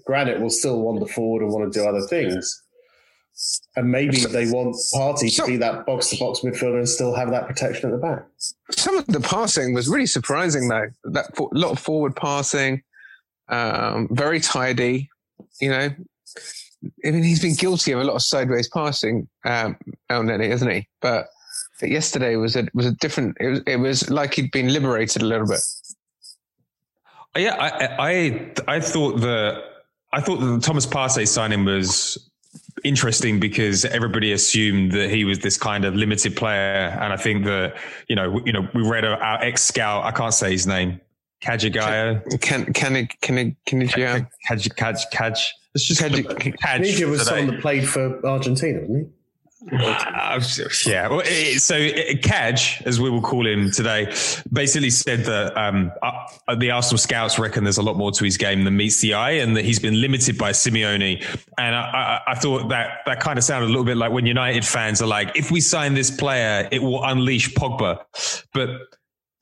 Granit 0.04 0.40
will 0.40 0.50
still 0.50 0.80
wander 0.80 1.06
forward 1.06 1.42
and 1.42 1.52
want 1.52 1.72
to 1.72 1.78
do 1.78 1.86
other 1.86 2.02
things. 2.06 2.62
And 3.76 3.92
maybe 3.92 4.18
they 4.18 4.46
want 4.50 4.74
Partey 4.92 5.34
to 5.36 5.46
be 5.46 5.56
that 5.58 5.86
box 5.86 6.10
to 6.10 6.18
box 6.18 6.40
midfielder 6.40 6.78
and 6.78 6.88
still 6.88 7.14
have 7.14 7.30
that 7.30 7.46
protection 7.46 7.88
at 7.88 7.92
the 7.92 7.98
back. 7.98 8.24
Some 8.72 8.96
of 8.96 9.06
the 9.06 9.20
passing 9.20 9.74
was 9.74 9.88
really 9.88 10.06
surprising, 10.06 10.66
though. 10.66 10.88
That 11.04 11.26
a 11.38 11.42
lot 11.52 11.70
of 11.70 11.78
forward 11.78 12.16
passing, 12.16 12.82
um, 13.48 14.08
very 14.10 14.40
tidy. 14.40 15.08
You 15.60 15.70
know, 15.70 15.90
I 17.06 17.10
mean, 17.10 17.22
he's 17.22 17.40
been 17.40 17.54
guilty 17.54 17.92
of 17.92 18.00
a 18.00 18.04
lot 18.04 18.16
of 18.16 18.22
sideways 18.22 18.68
passing, 18.68 19.28
um, 19.44 19.76
Elneny, 20.10 20.48
isn't 20.48 20.70
he? 20.70 20.88
But, 21.00 21.28
but 21.78 21.90
yesterday 21.90 22.34
was 22.34 22.56
a 22.56 22.66
was 22.74 22.86
a 22.86 22.92
different. 22.92 23.36
It 23.38 23.48
was, 23.48 23.60
it 23.68 23.76
was 23.76 24.10
like 24.10 24.34
he'd 24.34 24.50
been 24.50 24.72
liberated 24.72 25.22
a 25.22 25.26
little 25.26 25.46
bit. 25.46 25.60
Yeah, 27.36 27.54
I 27.54 28.10
I, 28.10 28.52
I 28.66 28.80
thought 28.80 29.20
that 29.20 29.62
I 30.12 30.20
thought 30.20 30.40
the 30.40 30.58
Thomas 30.60 30.86
Partey 30.86 31.28
signing 31.28 31.64
was 31.64 32.30
interesting 32.84 33.40
because 33.40 33.84
everybody 33.84 34.32
assumed 34.32 34.92
that 34.92 35.10
he 35.10 35.24
was 35.24 35.40
this 35.40 35.56
kind 35.56 35.84
of 35.84 35.94
limited 35.94 36.36
player, 36.36 36.96
and 37.00 37.12
I 37.12 37.16
think 37.16 37.44
that 37.44 37.76
you 38.08 38.16
know, 38.16 38.40
you 38.44 38.52
know, 38.52 38.68
we 38.74 38.82
read 38.82 39.04
our 39.04 39.42
ex 39.42 39.62
scout. 39.62 40.04
I 40.04 40.12
can't 40.12 40.34
say 40.34 40.52
his 40.52 40.66
name. 40.66 41.00
Kajagaya. 41.42 42.40
Can 42.40 42.72
can 42.72 43.08
can 43.20 43.56
can 43.66 43.88
Kaj 43.88 44.26
Kaj 44.48 45.04
Kaj. 45.12 45.46
It's 45.74 45.84
just 45.84 46.00
Kaj. 46.00 46.56
Kaj 46.58 47.10
was 47.10 47.26
someone 47.26 47.46
that 47.48 47.60
played 47.60 47.88
for 47.88 48.24
Argentina, 48.26 48.80
wasn't 48.80 49.08
he? 49.08 49.17
Uh, 49.60 50.40
yeah. 50.86 51.08
Well, 51.08 51.24
so 51.58 51.74
Kaj, 51.74 52.82
as 52.86 53.00
we 53.00 53.10
will 53.10 53.20
call 53.20 53.46
him 53.46 53.70
today, 53.72 54.04
basically 54.52 54.90
said 54.90 55.24
that 55.24 55.56
um, 55.56 55.90
uh, 56.00 56.54
the 56.54 56.70
Arsenal 56.70 56.98
scouts 56.98 57.38
reckon 57.38 57.64
there's 57.64 57.78
a 57.78 57.82
lot 57.82 57.96
more 57.96 58.12
to 58.12 58.24
his 58.24 58.36
game 58.36 58.64
than 58.64 58.76
meets 58.76 59.00
the 59.00 59.14
eye, 59.14 59.32
and 59.32 59.56
that 59.56 59.64
he's 59.64 59.80
been 59.80 60.00
limited 60.00 60.38
by 60.38 60.52
Simeone. 60.52 61.24
And 61.58 61.74
I, 61.74 62.20
I, 62.26 62.32
I 62.32 62.34
thought 62.36 62.68
that 62.68 63.00
that 63.06 63.20
kind 63.20 63.36
of 63.36 63.44
sounded 63.44 63.66
a 63.66 63.70
little 63.70 63.84
bit 63.84 63.96
like 63.96 64.12
when 64.12 64.26
United 64.26 64.64
fans 64.64 65.02
are 65.02 65.08
like, 65.08 65.36
"If 65.36 65.50
we 65.50 65.60
sign 65.60 65.94
this 65.94 66.10
player, 66.10 66.68
it 66.70 66.80
will 66.80 67.02
unleash 67.02 67.52
Pogba." 67.54 68.04
But 68.54 68.70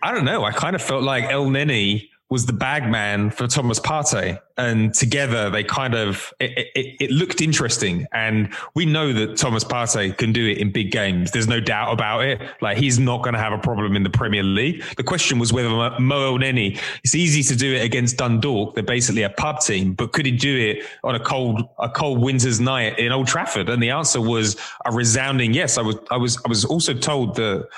I 0.03 0.13
don't 0.13 0.25
know. 0.25 0.45
I 0.45 0.53
kind 0.53 0.75
of 0.75 0.83
felt 0.83 1.03
like 1.03 1.25
Elneny 1.25 2.09
was 2.29 2.45
the 2.45 2.53
bagman 2.53 3.31
for 3.31 3.47
Thomas 3.47 3.79
Partey. 3.79 4.41
And 4.57 4.93
together 4.93 5.49
they 5.49 5.63
kind 5.63 5.95
of, 5.95 6.33
it, 6.41 6.71
it, 6.75 6.97
it, 7.01 7.11
looked 7.11 7.41
interesting. 7.41 8.07
And 8.13 8.53
we 8.75 8.85
know 8.85 9.13
that 9.13 9.37
Thomas 9.37 9.63
Partey 9.63 10.17
can 10.17 10.33
do 10.33 10.49
it 10.49 10.59
in 10.59 10.73
big 10.73 10.91
games. 10.91 11.31
There's 11.31 11.47
no 11.47 11.61
doubt 11.61 11.93
about 11.93 12.25
it. 12.25 12.41
Like 12.61 12.79
he's 12.79 12.99
not 12.99 13.23
going 13.23 13.35
to 13.35 13.39
have 13.39 13.53
a 13.53 13.59
problem 13.59 13.95
in 13.95 14.03
the 14.03 14.11
Premier 14.11 14.43
League. 14.43 14.83
The 14.97 15.05
question 15.05 15.39
was 15.39 15.53
whether 15.53 15.69
Mo 15.69 16.37
Elneny, 16.37 16.81
it's 17.05 17.15
easy 17.15 17.43
to 17.45 17.55
do 17.55 17.75
it 17.75 17.85
against 17.85 18.17
Dundalk. 18.17 18.75
They're 18.75 18.83
basically 18.83 19.23
a 19.23 19.31
pub 19.31 19.61
team, 19.61 19.95
but 19.95 20.13
could 20.13 20.27
he 20.27 20.33
do 20.33 20.59
it 20.59 20.85
on 21.05 21.15
a 21.15 21.21
cold, 21.21 21.63
a 21.79 21.89
cold 21.89 22.21
winter's 22.21 22.59
night 22.59 22.99
in 22.99 23.13
Old 23.13 23.29
Trafford? 23.29 23.69
And 23.69 23.81
the 23.81 23.91
answer 23.91 24.21
was 24.21 24.57
a 24.85 24.93
resounding 24.93 25.55
yes. 25.55 25.79
I 25.79 25.83
was, 25.83 25.97
I 26.11 26.17
was, 26.17 26.39
I 26.45 26.49
was 26.49 26.65
also 26.65 26.93
told 26.93 27.37
that 27.37 27.69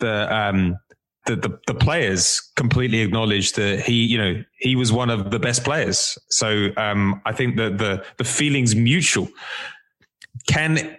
the, 0.00 0.36
um, 0.36 0.78
the, 1.26 1.36
the, 1.36 1.58
the 1.66 1.74
players 1.74 2.52
completely 2.56 3.00
acknowledged 3.00 3.56
that 3.56 3.80
he, 3.80 4.04
you 4.04 4.18
know, 4.18 4.44
he 4.58 4.76
was 4.76 4.92
one 4.92 5.10
of 5.10 5.30
the 5.30 5.38
best 5.38 5.64
players. 5.64 6.18
So 6.28 6.68
um, 6.76 7.22
I 7.24 7.32
think 7.32 7.56
that 7.56 7.78
the 7.78 8.04
the 8.18 8.24
feelings 8.24 8.74
mutual. 8.74 9.28
Can 10.46 10.96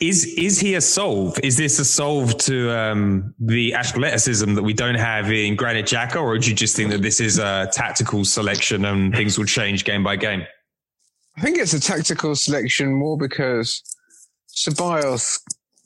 is 0.00 0.24
is 0.36 0.58
he 0.58 0.74
a 0.74 0.80
solve? 0.80 1.38
Is 1.42 1.56
this 1.56 1.78
a 1.78 1.84
solve 1.84 2.36
to 2.38 2.70
um, 2.70 3.34
the 3.38 3.74
athleticism 3.74 4.54
that 4.54 4.62
we 4.62 4.72
don't 4.72 4.96
have 4.96 5.30
in 5.30 5.56
Granit 5.56 5.86
Xhaka, 5.86 6.22
or 6.22 6.38
do 6.38 6.50
you 6.50 6.54
just 6.54 6.76
think 6.76 6.90
that 6.90 7.02
this 7.02 7.20
is 7.20 7.38
a 7.38 7.68
tactical 7.72 8.24
selection 8.24 8.84
and 8.84 9.14
things 9.14 9.38
will 9.38 9.46
change 9.46 9.84
game 9.84 10.02
by 10.02 10.16
game? 10.16 10.46
I 11.36 11.40
think 11.42 11.58
it's 11.58 11.74
a 11.74 11.80
tactical 11.80 12.34
selection 12.34 12.94
more 12.94 13.18
because 13.18 13.82
Ceballos 14.54 15.38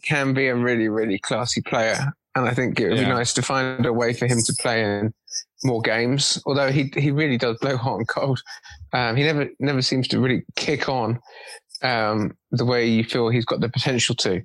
can 0.04 0.32
be 0.32 0.46
a 0.46 0.54
really, 0.54 0.88
really 0.88 1.18
classy 1.18 1.60
player, 1.60 2.12
and 2.34 2.48
I 2.48 2.54
think 2.54 2.78
it 2.80 2.88
would 2.88 2.98
yeah. 2.98 3.04
be 3.04 3.10
nice 3.10 3.32
to 3.34 3.42
find 3.42 3.84
a 3.84 3.92
way 3.92 4.12
for 4.12 4.26
him 4.26 4.38
to 4.44 4.54
play 4.60 4.82
in 4.82 5.12
more 5.64 5.80
games. 5.82 6.40
Although 6.46 6.70
he 6.70 6.92
he 6.96 7.10
really 7.10 7.36
does 7.36 7.58
blow 7.58 7.76
hot 7.76 7.98
and 7.98 8.08
cold. 8.08 8.40
Um, 8.92 9.16
he 9.16 9.24
never 9.24 9.48
never 9.58 9.82
seems 9.82 10.08
to 10.08 10.20
really 10.20 10.44
kick 10.56 10.88
on 10.88 11.20
um, 11.82 12.36
the 12.50 12.64
way 12.64 12.86
you 12.86 13.04
feel 13.04 13.28
he's 13.28 13.44
got 13.44 13.60
the 13.60 13.68
potential 13.68 14.14
to. 14.16 14.42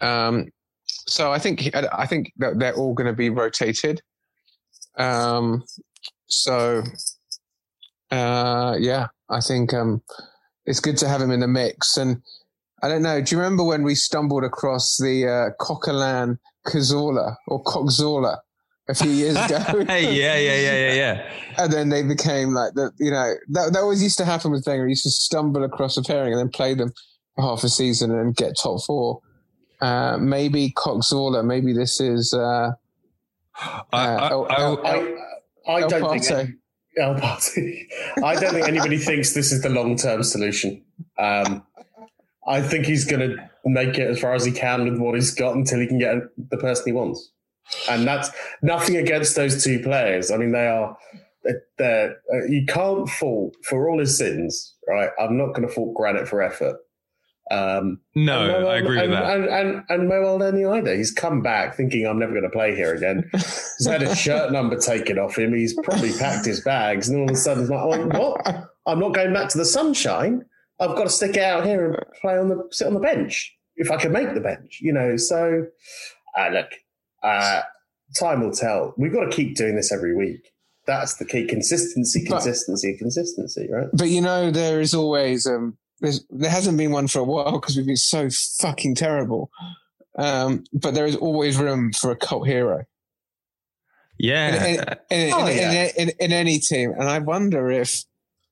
Um, 0.00 0.50
so 0.86 1.32
I 1.32 1.38
think 1.38 1.74
I 1.74 2.06
think 2.06 2.32
that 2.38 2.58
they're 2.58 2.76
all 2.76 2.94
going 2.94 3.08
to 3.08 3.12
be 3.12 3.30
rotated. 3.30 4.02
Um, 4.96 5.64
so 6.26 6.82
uh, 8.10 8.76
yeah, 8.78 9.08
I 9.28 9.40
think 9.40 9.74
um, 9.74 10.02
it's 10.64 10.80
good 10.80 10.96
to 10.98 11.08
have 11.08 11.20
him 11.20 11.30
in 11.30 11.40
the 11.40 11.48
mix. 11.48 11.96
And 11.96 12.22
I 12.82 12.88
don't 12.88 13.02
know. 13.02 13.20
Do 13.20 13.34
you 13.34 13.40
remember 13.40 13.64
when 13.64 13.82
we 13.82 13.94
stumbled 13.94 14.44
across 14.44 14.96
the 14.96 15.26
uh, 15.26 15.64
Coquelin 15.64 16.38
Cazorla 16.66 17.36
or 17.48 17.62
Coxorla 17.62 18.38
a 18.88 18.94
few 18.94 19.10
years 19.10 19.36
ago. 19.36 19.58
yeah, 19.88 19.96
yeah, 19.98 20.36
yeah, 20.36 20.58
yeah, 20.60 20.92
yeah. 20.92 21.30
And 21.58 21.72
then 21.72 21.88
they 21.88 22.02
became 22.02 22.50
like 22.54 22.74
the, 22.74 22.90
you 22.98 23.10
know, 23.10 23.34
that, 23.50 23.72
that 23.72 23.80
always 23.80 24.02
used 24.02 24.18
to 24.18 24.24
happen 24.24 24.50
with 24.50 24.64
Wenger. 24.66 24.86
He 24.86 24.90
used 24.92 25.04
to 25.04 25.10
stumble 25.10 25.64
across 25.64 25.96
a 25.96 26.02
pairing 26.02 26.32
and 26.32 26.38
then 26.40 26.48
play 26.48 26.74
them 26.74 26.92
half 27.38 27.64
a 27.64 27.68
season 27.68 28.10
and 28.10 28.34
get 28.36 28.56
top 28.56 28.82
four. 28.84 29.20
Uh, 29.80 30.16
maybe 30.18 30.70
Coxola. 30.70 31.44
Maybe 31.44 31.72
this 31.72 32.00
is. 32.00 32.32
Uh, 32.32 32.70
I, 33.92 34.08
I, 34.08 34.30
El- 34.30 34.46
I- 34.50 34.56
El- 34.56 34.86
I, 34.86 35.72
I 35.72 35.80
don't 35.88 36.10
think 36.10 36.22
Paso. 36.24 36.46
El 36.98 37.20
Party. 37.20 37.88
I 38.24 38.36
don't 38.36 38.54
think 38.54 38.66
anybody 38.68 38.96
thinks 38.96 39.34
this 39.34 39.52
is 39.52 39.62
the 39.62 39.68
long 39.68 39.96
term 39.96 40.22
solution. 40.22 40.82
Um, 41.18 41.62
I 42.46 42.62
think 42.62 42.86
he's 42.86 43.04
going 43.04 43.28
to 43.28 43.50
make 43.64 43.98
it 43.98 44.08
as 44.08 44.20
far 44.20 44.34
as 44.34 44.44
he 44.44 44.52
can 44.52 44.84
with 44.84 44.98
what 44.98 45.14
he's 45.14 45.34
got 45.34 45.54
until 45.54 45.80
he 45.80 45.86
can 45.86 45.98
get 45.98 46.16
the 46.50 46.56
person 46.56 46.84
he 46.86 46.92
wants. 46.92 47.32
And 47.90 48.06
that's 48.06 48.30
nothing 48.62 48.96
against 48.96 49.34
those 49.34 49.64
two 49.64 49.80
players. 49.80 50.30
I 50.30 50.36
mean, 50.36 50.52
they 50.52 50.66
are. 50.66 50.96
They're, 51.78 52.16
uh, 52.32 52.46
you 52.48 52.64
can't 52.66 53.08
fault 53.08 53.54
for 53.64 53.88
all 53.88 54.00
his 54.00 54.16
sins, 54.18 54.74
right? 54.88 55.10
I'm 55.18 55.38
not 55.38 55.54
going 55.54 55.66
to 55.66 55.72
fault 55.72 55.94
Granit 55.94 56.26
for 56.26 56.42
effort. 56.42 56.76
Um, 57.50 58.00
No, 58.16 58.42
and 58.42 58.64
Mo- 58.64 58.68
I 58.68 58.76
agree 58.78 58.96
with 58.96 59.04
and, 59.04 59.12
that. 59.12 59.36
And, 59.36 59.44
and, 59.48 59.84
and 59.88 60.08
Mo 60.08 60.22
Elneny 60.22 60.78
either. 60.78 60.96
He's 60.96 61.12
come 61.12 61.42
back 61.42 61.76
thinking, 61.76 62.06
I'm 62.06 62.18
never 62.18 62.32
going 62.32 62.42
to 62.42 62.50
play 62.50 62.74
here 62.74 62.94
again. 62.94 63.30
He's 63.32 63.86
had 63.86 64.02
a 64.02 64.14
shirt 64.16 64.50
number 64.50 64.76
taken 64.76 65.18
off 65.18 65.38
him. 65.38 65.54
He's 65.54 65.74
probably 65.84 66.12
packed 66.18 66.46
his 66.46 66.60
bags. 66.62 67.08
And 67.08 67.20
all 67.20 67.30
of 67.30 67.36
a 67.36 67.38
sudden, 67.38 67.62
he's 67.62 67.70
like, 67.70 67.80
oh, 67.80 68.06
what? 68.08 68.70
I'm 68.86 68.98
not 68.98 69.14
going 69.14 69.32
back 69.32 69.48
to 69.50 69.58
the 69.58 69.64
sunshine. 69.64 70.44
I've 70.78 70.96
got 70.96 71.04
to 71.04 71.10
stick 71.10 71.36
it 71.36 71.42
out 71.42 71.64
here 71.64 71.86
and 71.92 71.96
play 72.20 72.36
on 72.38 72.48
the 72.48 72.68
sit 72.70 72.86
on 72.86 72.94
the 72.94 73.00
bench 73.00 73.54
if 73.76 73.90
I 73.90 73.96
can 73.96 74.12
make 74.12 74.34
the 74.34 74.40
bench, 74.40 74.78
you 74.80 74.92
know. 74.92 75.16
So, 75.16 75.66
uh, 76.38 76.48
look, 76.48 76.68
uh, 77.22 77.62
time 78.14 78.40
will 78.42 78.52
tell. 78.52 78.94
We've 78.96 79.12
got 79.12 79.24
to 79.24 79.30
keep 79.36 79.56
doing 79.56 79.76
this 79.76 79.92
every 79.92 80.14
week. 80.14 80.52
That's 80.86 81.16
the 81.16 81.24
key: 81.24 81.46
consistency, 81.46 82.24
But- 82.28 82.42
consistency, 82.42 82.96
consistency. 82.98 83.68
Right? 83.70 83.88
But 83.92 84.08
you 84.08 84.20
know, 84.20 84.50
there 84.50 84.80
is 84.80 84.94
always 84.94 85.46
um, 85.46 85.76
there's, 86.00 86.24
there 86.30 86.50
hasn't 86.50 86.76
been 86.78 86.92
one 86.92 87.08
for 87.08 87.20
a 87.20 87.24
while 87.24 87.52
because 87.58 87.76
we've 87.76 87.86
been 87.86 87.96
so 87.96 88.28
fucking 88.60 88.94
terrible. 88.96 89.50
Um, 90.18 90.64
but 90.72 90.94
there 90.94 91.06
is 91.06 91.16
always 91.16 91.58
room 91.58 91.92
for 91.92 92.10
a 92.10 92.16
cult 92.16 92.46
hero 92.46 92.84
yeah. 94.18 94.64
in, 94.64 94.74
in, 94.80 94.84
in, 95.10 95.32
Oh, 95.34 95.46
in- 95.46 95.56
yeah. 95.58 95.88
in, 95.98 96.08
in, 96.08 96.14
in 96.20 96.32
any 96.32 96.58
team, 96.58 96.92
and 96.92 97.08
I 97.08 97.18
wonder 97.18 97.70
if 97.70 98.04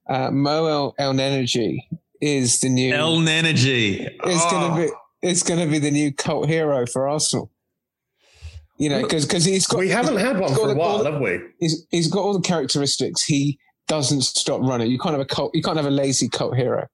uh, 0.09 0.31
Mo 0.31 0.67
El, 0.67 0.95
El 0.99 1.19
Energy 1.21 1.89
is 2.25 2.61
the 2.61 2.69
new 2.69 2.95
El 2.95 3.29
Energy. 3.29 4.01
It's 4.03 4.19
Oh. 4.47 4.51
going 4.51 4.71
to 4.71 4.87
be 4.93 5.29
it's 5.29 5.43
going 5.43 5.61
to 5.61 5.67
be 5.67 5.79
the 5.79 5.91
new 5.91 6.13
cult 6.13 6.49
hero 6.49 6.87
for 6.87 7.09
Arsenal. 7.09 7.51
You 8.77 8.89
know, 8.89 9.03
because 9.03 9.25
because 9.25 9.45
he's 9.45 9.67
got 9.67 9.79
We 9.81 9.89
haven't 9.89 10.17
had 10.17 10.39
one 10.41 10.53
for 10.55 10.71
a 10.71 10.75
while, 10.75 10.99
the- 11.03 11.13
have 11.13 11.21
we? 11.21 11.39
he's 11.61 11.87
he's 11.91 12.09
got 12.09 12.21
all 12.21 12.33
the 12.33 12.41
characteristics. 12.41 13.23
He 13.25 13.59
doesn't 13.87 14.23
stop 14.23 14.61
running. 14.63 14.91
You 14.91 14.99
can't 14.99 15.13
have 15.13 15.21
a 15.21 15.25
cult. 15.27 15.55
You 15.55 15.63
can't 15.63 15.77
have 15.77 15.87
a 15.87 15.91
lazy 15.91 16.29
cult 16.29 16.57
hero. 16.57 16.87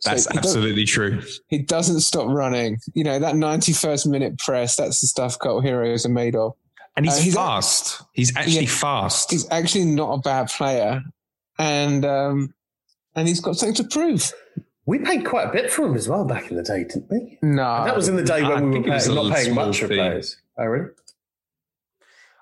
So 0.00 0.10
That's 0.10 0.30
he 0.30 0.38
absolutely 0.38 0.84
true. 0.84 1.20
He 1.48 1.58
doesn't 1.58 2.00
stop 2.00 2.28
running. 2.28 2.78
You 2.94 3.04
know 3.04 3.18
that 3.18 3.36
ninety-first 3.36 4.06
minute 4.06 4.38
press. 4.38 4.76
That's 4.76 5.00
the 5.00 5.06
stuff 5.08 5.38
cult 5.38 5.64
heroes 5.64 6.04
are 6.06 6.10
made 6.10 6.36
of. 6.36 6.52
And 6.96 7.06
he's, 7.06 7.16
Uh, 7.18 7.20
he's- 7.22 7.34
fast. 7.34 8.02
he's 8.12 8.36
actually 8.36 8.64
Yeah. 8.66 8.70
fast. 8.70 9.30
He's 9.32 9.48
actually 9.50 9.86
not 9.86 10.12
a 10.14 10.18
bad 10.18 10.48
player, 10.50 11.02
and 11.58 12.04
um, 12.04 12.54
and 13.16 13.26
he's 13.26 13.40
got 13.40 13.56
something 13.56 13.74
to 13.82 13.84
prove. 13.84 14.32
We 14.86 14.98
paid 14.98 15.24
quite 15.24 15.48
a 15.48 15.52
bit 15.52 15.70
for 15.70 15.86
him 15.86 15.94
as 15.94 16.08
well 16.08 16.24
back 16.24 16.50
in 16.50 16.56
the 16.56 16.62
day, 16.62 16.84
didn't 16.84 17.10
we? 17.10 17.38
No, 17.42 17.76
And 17.76 17.86
that 17.86 17.96
was 17.96 18.08
in 18.08 18.16
the 18.16 18.22
day 18.22 18.42
I 18.42 18.48
when 18.48 18.68
we 18.68 18.74
think 18.74 18.86
were 18.86 18.98
paying, 18.98 19.14
not 19.14 19.34
paying 19.34 19.52
small 19.52 19.66
much 19.66 19.80
for 19.80 19.88
players. 19.88 20.36
Oh, 20.58 20.64
really? 20.64 20.90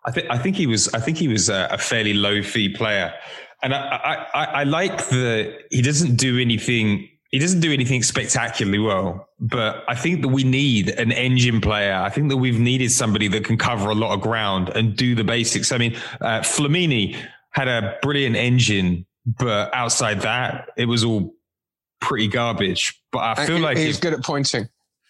I 0.05 0.11
think 0.11 0.27
I 0.31 0.39
think 0.39 0.57
he 0.57 0.67
was 0.67 0.93
I 0.93 1.01
think 1.01 1.19
he 1.19 1.29
was 1.29 1.49
a, 1.49 1.69
a 1.71 1.79
fairly 1.79 2.15
low 2.15 2.43
fee 2.43 2.69
player, 2.69 3.15
and 3.63 3.73
I, 3.73 3.79
I, 3.79 4.15
I, 4.35 4.45
I 4.45 4.65
like 4.65 5.09
the 5.09 5.57
he 5.71 5.81
doesn't 5.81 6.17
do 6.17 6.41
anything 6.41 7.09
he 7.33 7.39
doesn't 7.39 7.61
do 7.61 7.73
anything 7.73 8.03
spectacularly 8.03 8.79
well, 8.79 9.27
but 9.41 9.85
I 9.89 9.95
think 9.95 10.21
that 10.21 10.29
we 10.29 10.45
need 10.45 10.91
an 10.91 11.13
engine 11.13 11.63
player. 11.63 11.95
I 11.95 12.11
think 12.11 12.29
that 12.29 12.37
we've 12.37 12.61
needed 12.61 12.93
somebody 12.93 13.27
that 13.29 13.45
can 13.45 13.57
cover 13.57 13.89
a 13.89 13.95
lot 13.95 14.13
of 14.13 14.21
ground 14.21 14.69
and 14.69 14.95
do 14.95 15.15
the 15.15 15.25
basics. 15.25 15.73
I 15.73 15.79
mean, 15.79 15.97
uh, 16.21 16.41
Flamini 16.41 17.17
had 17.51 17.69
a 17.69 17.97
brilliant 18.03 18.37
engine, 18.37 19.07
but 19.25 19.75
outside 19.75 20.21
that, 20.21 20.69
it 20.77 20.85
was 20.85 21.05
all 21.05 21.35
pretty 22.03 22.29
garbage. 22.29 23.01
But 23.13 23.39
I 23.39 23.47
feel 23.47 23.57
He- 23.57 23.63
like 23.63 23.79
he's 23.79 23.95
if- 23.97 24.01
good 24.03 24.13
at 24.13 24.23
pointing. 24.23 24.69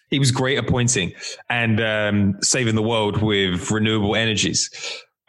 he 0.09 0.19
was 0.19 0.31
great 0.31 0.57
at 0.57 0.67
pointing 0.67 1.11
and 1.49 1.81
um, 1.81 2.37
saving 2.41 2.75
the 2.75 2.81
world 2.83 3.21
with 3.21 3.69
renewable 3.71 4.15
energies. 4.15 4.69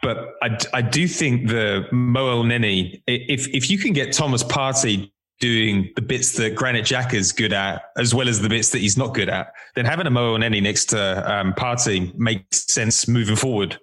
But 0.01 0.33
I, 0.41 0.57
I 0.73 0.81
do 0.81 1.07
think 1.07 1.47
the 1.49 1.87
Mo 1.91 2.43
Elneny, 2.43 3.01
if, 3.07 3.47
if 3.47 3.69
you 3.71 3.77
can 3.79 3.91
get 3.93 4.13
Thomas 4.13 4.43
Partey 4.43 5.11
doing 5.41 5.89
the 5.95 6.01
bits 6.01 6.33
that 6.33 6.53
Granit 6.55 6.85
Xhaka 6.85 7.15
is 7.15 7.31
good 7.31 7.51
at, 7.51 7.81
as 7.97 8.13
well 8.13 8.29
as 8.29 8.39
the 8.39 8.47
bits 8.47 8.69
that 8.69 8.79
he's 8.79 8.97
not 8.97 9.13
good 9.15 9.27
at, 9.29 9.51
then 9.75 9.83
having 9.85 10.05
a 10.05 10.11
Mo 10.11 10.37
Elneny 10.37 10.61
next 10.61 10.85
to 10.85 10.99
um, 11.33 11.53
Partey 11.53 12.13
makes 12.17 12.71
sense 12.71 13.07
moving 13.07 13.35
forward. 13.35 13.77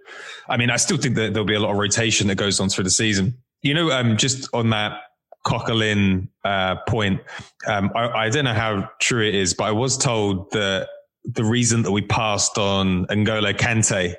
I 0.48 0.56
mean, 0.56 0.70
I 0.70 0.76
still 0.76 0.96
think 0.96 1.16
that 1.16 1.34
there'll 1.34 1.46
be 1.46 1.54
a 1.54 1.60
lot 1.60 1.72
of 1.72 1.76
rotation 1.78 2.26
that 2.28 2.36
goes 2.36 2.60
on 2.60 2.68
through 2.68 2.84
the 2.84 2.90
season. 2.90 3.36
You 3.62 3.74
know, 3.74 3.90
um, 3.90 4.16
just 4.16 4.48
on 4.54 4.70
that 4.70 5.00
Coquelin 5.44 6.28
uh, 6.44 6.76
point, 6.86 7.20
um, 7.66 7.90
I, 7.94 8.08
I 8.08 8.28
don't 8.28 8.44
know 8.44 8.54
how 8.54 8.90
true 9.00 9.26
it 9.26 9.34
is, 9.34 9.54
but 9.54 9.64
I 9.64 9.72
was 9.72 9.96
told 9.96 10.50
that 10.52 10.88
the 11.24 11.44
reason 11.44 11.82
that 11.82 11.92
we 11.92 12.02
passed 12.02 12.58
on 12.58 13.06
N'Golo 13.06 13.54
Kante 13.56 14.14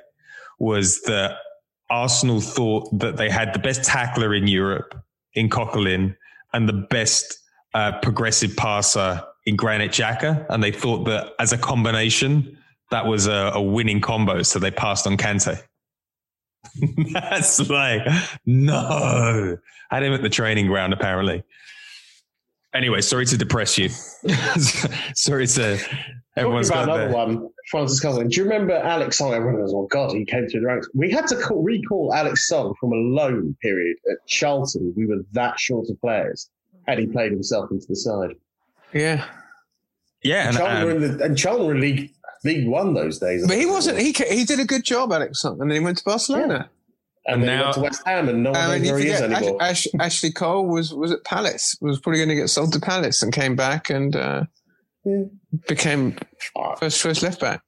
was 0.58 1.02
that 1.02 1.36
Arsenal 1.90 2.40
thought 2.40 2.98
that 2.98 3.16
they 3.16 3.28
had 3.28 3.52
the 3.52 3.58
best 3.58 3.84
tackler 3.84 4.34
in 4.34 4.46
Europe 4.46 4.94
in 5.34 5.48
Coquelin 5.48 6.16
and 6.52 6.68
the 6.68 6.72
best 6.72 7.38
uh, 7.74 7.92
progressive 8.00 8.56
passer 8.56 9.22
in 9.46 9.56
Granit 9.56 9.90
Xhaka, 9.90 10.46
and 10.48 10.62
they 10.62 10.72
thought 10.72 11.04
that 11.04 11.32
as 11.38 11.52
a 11.52 11.58
combination, 11.58 12.56
that 12.90 13.06
was 13.06 13.26
a, 13.26 13.50
a 13.54 13.62
winning 13.62 14.00
combo, 14.00 14.42
so 14.42 14.58
they 14.58 14.70
passed 14.70 15.06
on 15.06 15.16
Kante. 15.16 15.60
That's 17.12 17.68
like 17.70 18.02
no. 18.46 19.56
Had 19.90 20.02
him 20.02 20.12
at 20.12 20.22
the 20.22 20.28
training 20.28 20.66
ground 20.66 20.92
apparently. 20.92 21.42
Anyway, 22.74 23.00
sorry 23.00 23.24
to 23.26 23.36
depress 23.36 23.78
you. 23.78 23.88
sorry 25.14 25.46
to 25.46 25.78
everyone's 26.36 26.68
Talking 26.68 26.86
got 26.86 26.94
about 26.94 27.00
another 27.00 27.04
their- 27.06 27.12
one, 27.12 27.48
Francis 27.70 28.00
Coquelin. 28.00 28.28
Do 28.30 28.36
you 28.36 28.42
remember 28.44 28.74
Alex 28.74 29.18
Song? 29.18 29.32
Everyone 29.32 29.60
goes, 29.60 29.72
"Oh 29.72 29.86
God, 29.90 30.12
he 30.12 30.24
came 30.24 30.48
through 30.48 30.60
the 30.62 30.66
ranks." 30.66 30.88
We 30.94 31.10
had 31.10 31.26
to 31.28 31.36
call, 31.36 31.62
recall 31.62 32.12
Alex 32.12 32.48
Song 32.48 32.74
from 32.80 32.92
a 32.92 32.96
loan 32.96 33.56
period 33.62 33.96
at 34.10 34.26
Charlton. 34.26 34.92
We 34.96 35.06
were 35.06 35.18
that 35.32 35.60
short 35.60 35.88
of 35.88 36.00
players, 36.00 36.50
and 36.88 36.98
he 36.98 37.06
played 37.06 37.30
himself 37.30 37.70
into 37.70 37.86
the 37.88 37.96
side. 37.96 38.34
Yeah, 38.92 39.24
Yeah, 40.22 40.48
And 40.48 40.48
and, 40.48 40.56
Charlton, 40.58 40.76
um, 40.76 40.84
were 40.84 40.90
in 41.06 41.18
the, 41.18 41.24
and 41.24 41.38
Charlton 41.38 41.66
were 41.66 41.74
in 41.74 41.80
League 41.80 42.12
League 42.44 42.68
One 42.68 42.94
those 42.94 43.18
days. 43.18 43.46
but 43.46 43.56
he 43.56 43.66
wasn't. 43.66 43.98
He 43.98 44.12
he 44.12 44.44
did 44.44 44.60
a 44.60 44.64
good 44.64 44.84
job, 44.84 45.12
Alex, 45.12 45.40
Song, 45.40 45.60
and 45.60 45.70
then 45.70 45.78
he 45.78 45.84
went 45.84 45.98
to 45.98 46.04
Barcelona. 46.04 46.68
and 47.26 47.42
then 47.42 47.48
he 47.50 47.56
now- 47.56 47.62
went 47.64 47.74
to 47.74 47.80
West 47.80 48.02
Ham, 48.06 48.28
and 48.28 48.42
no 48.42 48.50
one 48.50 48.60
Um, 48.60 48.66
knows 48.68 48.76
and 48.76 48.86
you 48.86 48.92
where 48.92 49.00
he 49.00 49.08
is 49.08 49.20
forget, 49.20 49.32
Ash, 49.32 49.42
anymore. 49.42 49.62
Ash, 49.62 49.86
Ashley 50.00 50.30
Cole 50.32 50.66
was 50.66 50.92
was 50.94 51.10
at 51.12 51.24
Palace. 51.24 51.76
Was 51.80 51.98
probably 52.00 52.18
going 52.18 52.28
to 52.30 52.34
get 52.34 52.48
sold 52.48 52.72
to 52.74 52.80
Palace 52.80 53.22
and 53.22 53.32
came 53.32 53.56
back 53.56 53.88
and 53.90 54.14
uh, 54.14 54.44
became 55.68 56.16
first 56.78 57.00
choice 57.00 57.22
left 57.22 57.40
back. 57.40 57.62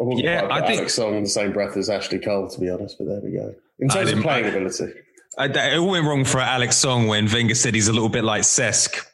I 0.00 0.04
Yeah, 0.16 0.40
quite 0.46 0.50
I 0.52 0.60
put 0.60 0.66
think- 0.68 0.78
Alex 0.80 0.94
Song 0.94 1.14
in 1.16 1.22
the 1.24 1.28
same 1.28 1.52
breath 1.52 1.76
as 1.76 1.90
Ashley 1.90 2.18
Cole, 2.18 2.48
to 2.48 2.60
be 2.60 2.70
honest. 2.70 2.96
But 2.98 3.08
there 3.08 3.20
we 3.22 3.32
go. 3.32 3.54
In 3.80 3.88
terms 3.88 4.10
of 4.12 4.20
playing 4.22 4.46
ability, 4.46 4.92
I, 5.36 5.44
it 5.46 5.78
all 5.78 5.88
went 5.90 6.04
wrong 6.06 6.24
for 6.24 6.40
Alex 6.40 6.76
Song 6.76 7.06
when 7.06 7.26
Wenger 7.30 7.54
said 7.54 7.74
he's 7.74 7.88
a 7.88 7.92
little 7.92 8.08
bit 8.08 8.24
like 8.24 8.42
Cesc 8.42 9.04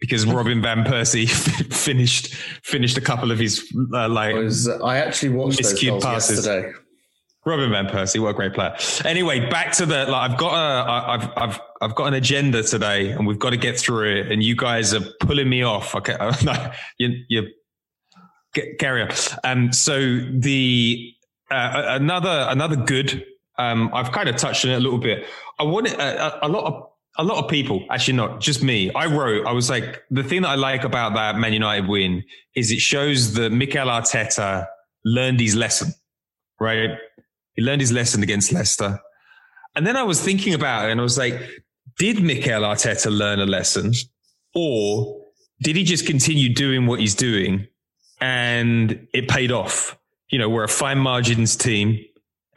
because 0.00 0.26
Robin 0.26 0.60
van 0.60 0.84
Persie 0.84 1.28
finished 1.72 2.34
finished 2.62 2.98
a 2.98 3.00
couple 3.00 3.30
of 3.30 3.38
his 3.38 3.72
uh, 3.92 4.08
like 4.08 4.34
I, 4.34 4.38
was, 4.38 4.68
I 4.68 4.98
actually 4.98 5.30
watched 5.30 5.62
those 5.62 5.82
goals 5.82 6.04
passes. 6.04 6.46
yesterday. 6.46 6.72
Robin 7.46 7.70
van 7.70 7.86
Persie, 7.86 8.20
what 8.20 8.30
a 8.30 8.34
great 8.34 8.54
player. 8.54 8.74
Anyway, 9.04 9.50
back 9.50 9.72
to 9.72 9.86
the 9.86 10.06
like 10.06 10.30
I've 10.30 10.38
got 10.38 10.54
a 10.54 10.90
I've 11.10 11.30
I've 11.36 11.60
I've 11.82 11.94
got 11.94 12.06
an 12.06 12.14
agenda 12.14 12.62
today 12.62 13.10
and 13.10 13.26
we've 13.26 13.38
got 13.38 13.50
to 13.50 13.56
get 13.56 13.78
through 13.78 14.16
it 14.16 14.32
and 14.32 14.42
you 14.42 14.56
guys 14.56 14.94
are 14.94 15.02
pulling 15.20 15.48
me 15.48 15.62
off. 15.62 15.94
Okay, 15.94 16.16
no, 16.44 16.72
you 16.98 17.24
you 17.28 17.48
carry 18.78 19.02
on. 19.02 19.10
Um, 19.42 19.72
so 19.72 20.00
the 20.30 21.12
uh, 21.50 21.84
another 21.88 22.46
another 22.48 22.76
good. 22.76 23.24
Um, 23.56 23.90
I've 23.92 24.10
kind 24.10 24.28
of 24.28 24.36
touched 24.36 24.64
on 24.64 24.72
it 24.72 24.74
a 24.74 24.80
little 24.80 24.98
bit. 24.98 25.26
I 25.58 25.62
want 25.64 25.86
a, 25.88 26.46
a 26.46 26.48
lot 26.48 26.64
of 26.64 26.83
a 27.16 27.24
lot 27.24 27.42
of 27.42 27.48
people, 27.48 27.84
actually 27.90 28.14
not 28.14 28.40
just 28.40 28.62
me. 28.62 28.92
I 28.92 29.06
wrote, 29.06 29.46
I 29.46 29.52
was 29.52 29.70
like, 29.70 30.02
the 30.10 30.24
thing 30.24 30.42
that 30.42 30.48
I 30.48 30.54
like 30.56 30.84
about 30.84 31.14
that 31.14 31.36
Man 31.36 31.52
United 31.52 31.88
win 31.88 32.24
is 32.56 32.70
it 32.70 32.80
shows 32.80 33.34
that 33.34 33.50
Mikel 33.50 33.86
Arteta 33.86 34.66
learned 35.04 35.40
his 35.40 35.54
lesson, 35.54 35.92
right? 36.60 36.90
He 37.54 37.62
learned 37.62 37.80
his 37.80 37.92
lesson 37.92 38.22
against 38.22 38.52
Leicester. 38.52 38.98
And 39.76 39.86
then 39.86 39.96
I 39.96 40.02
was 40.02 40.20
thinking 40.20 40.54
about 40.54 40.88
it 40.88 40.92
and 40.92 41.00
I 41.00 41.02
was 41.02 41.18
like, 41.18 41.40
did 41.98 42.20
Mikel 42.20 42.62
Arteta 42.62 43.16
learn 43.16 43.38
a 43.38 43.46
lesson 43.46 43.92
or 44.54 45.24
did 45.62 45.76
he 45.76 45.84
just 45.84 46.06
continue 46.06 46.52
doing 46.52 46.86
what 46.86 47.00
he's 47.00 47.14
doing 47.14 47.68
and 48.20 49.06
it 49.12 49.28
paid 49.28 49.52
off? 49.52 49.96
You 50.30 50.38
know, 50.38 50.48
we're 50.48 50.64
a 50.64 50.68
fine 50.68 50.98
margins 50.98 51.54
team 51.54 52.04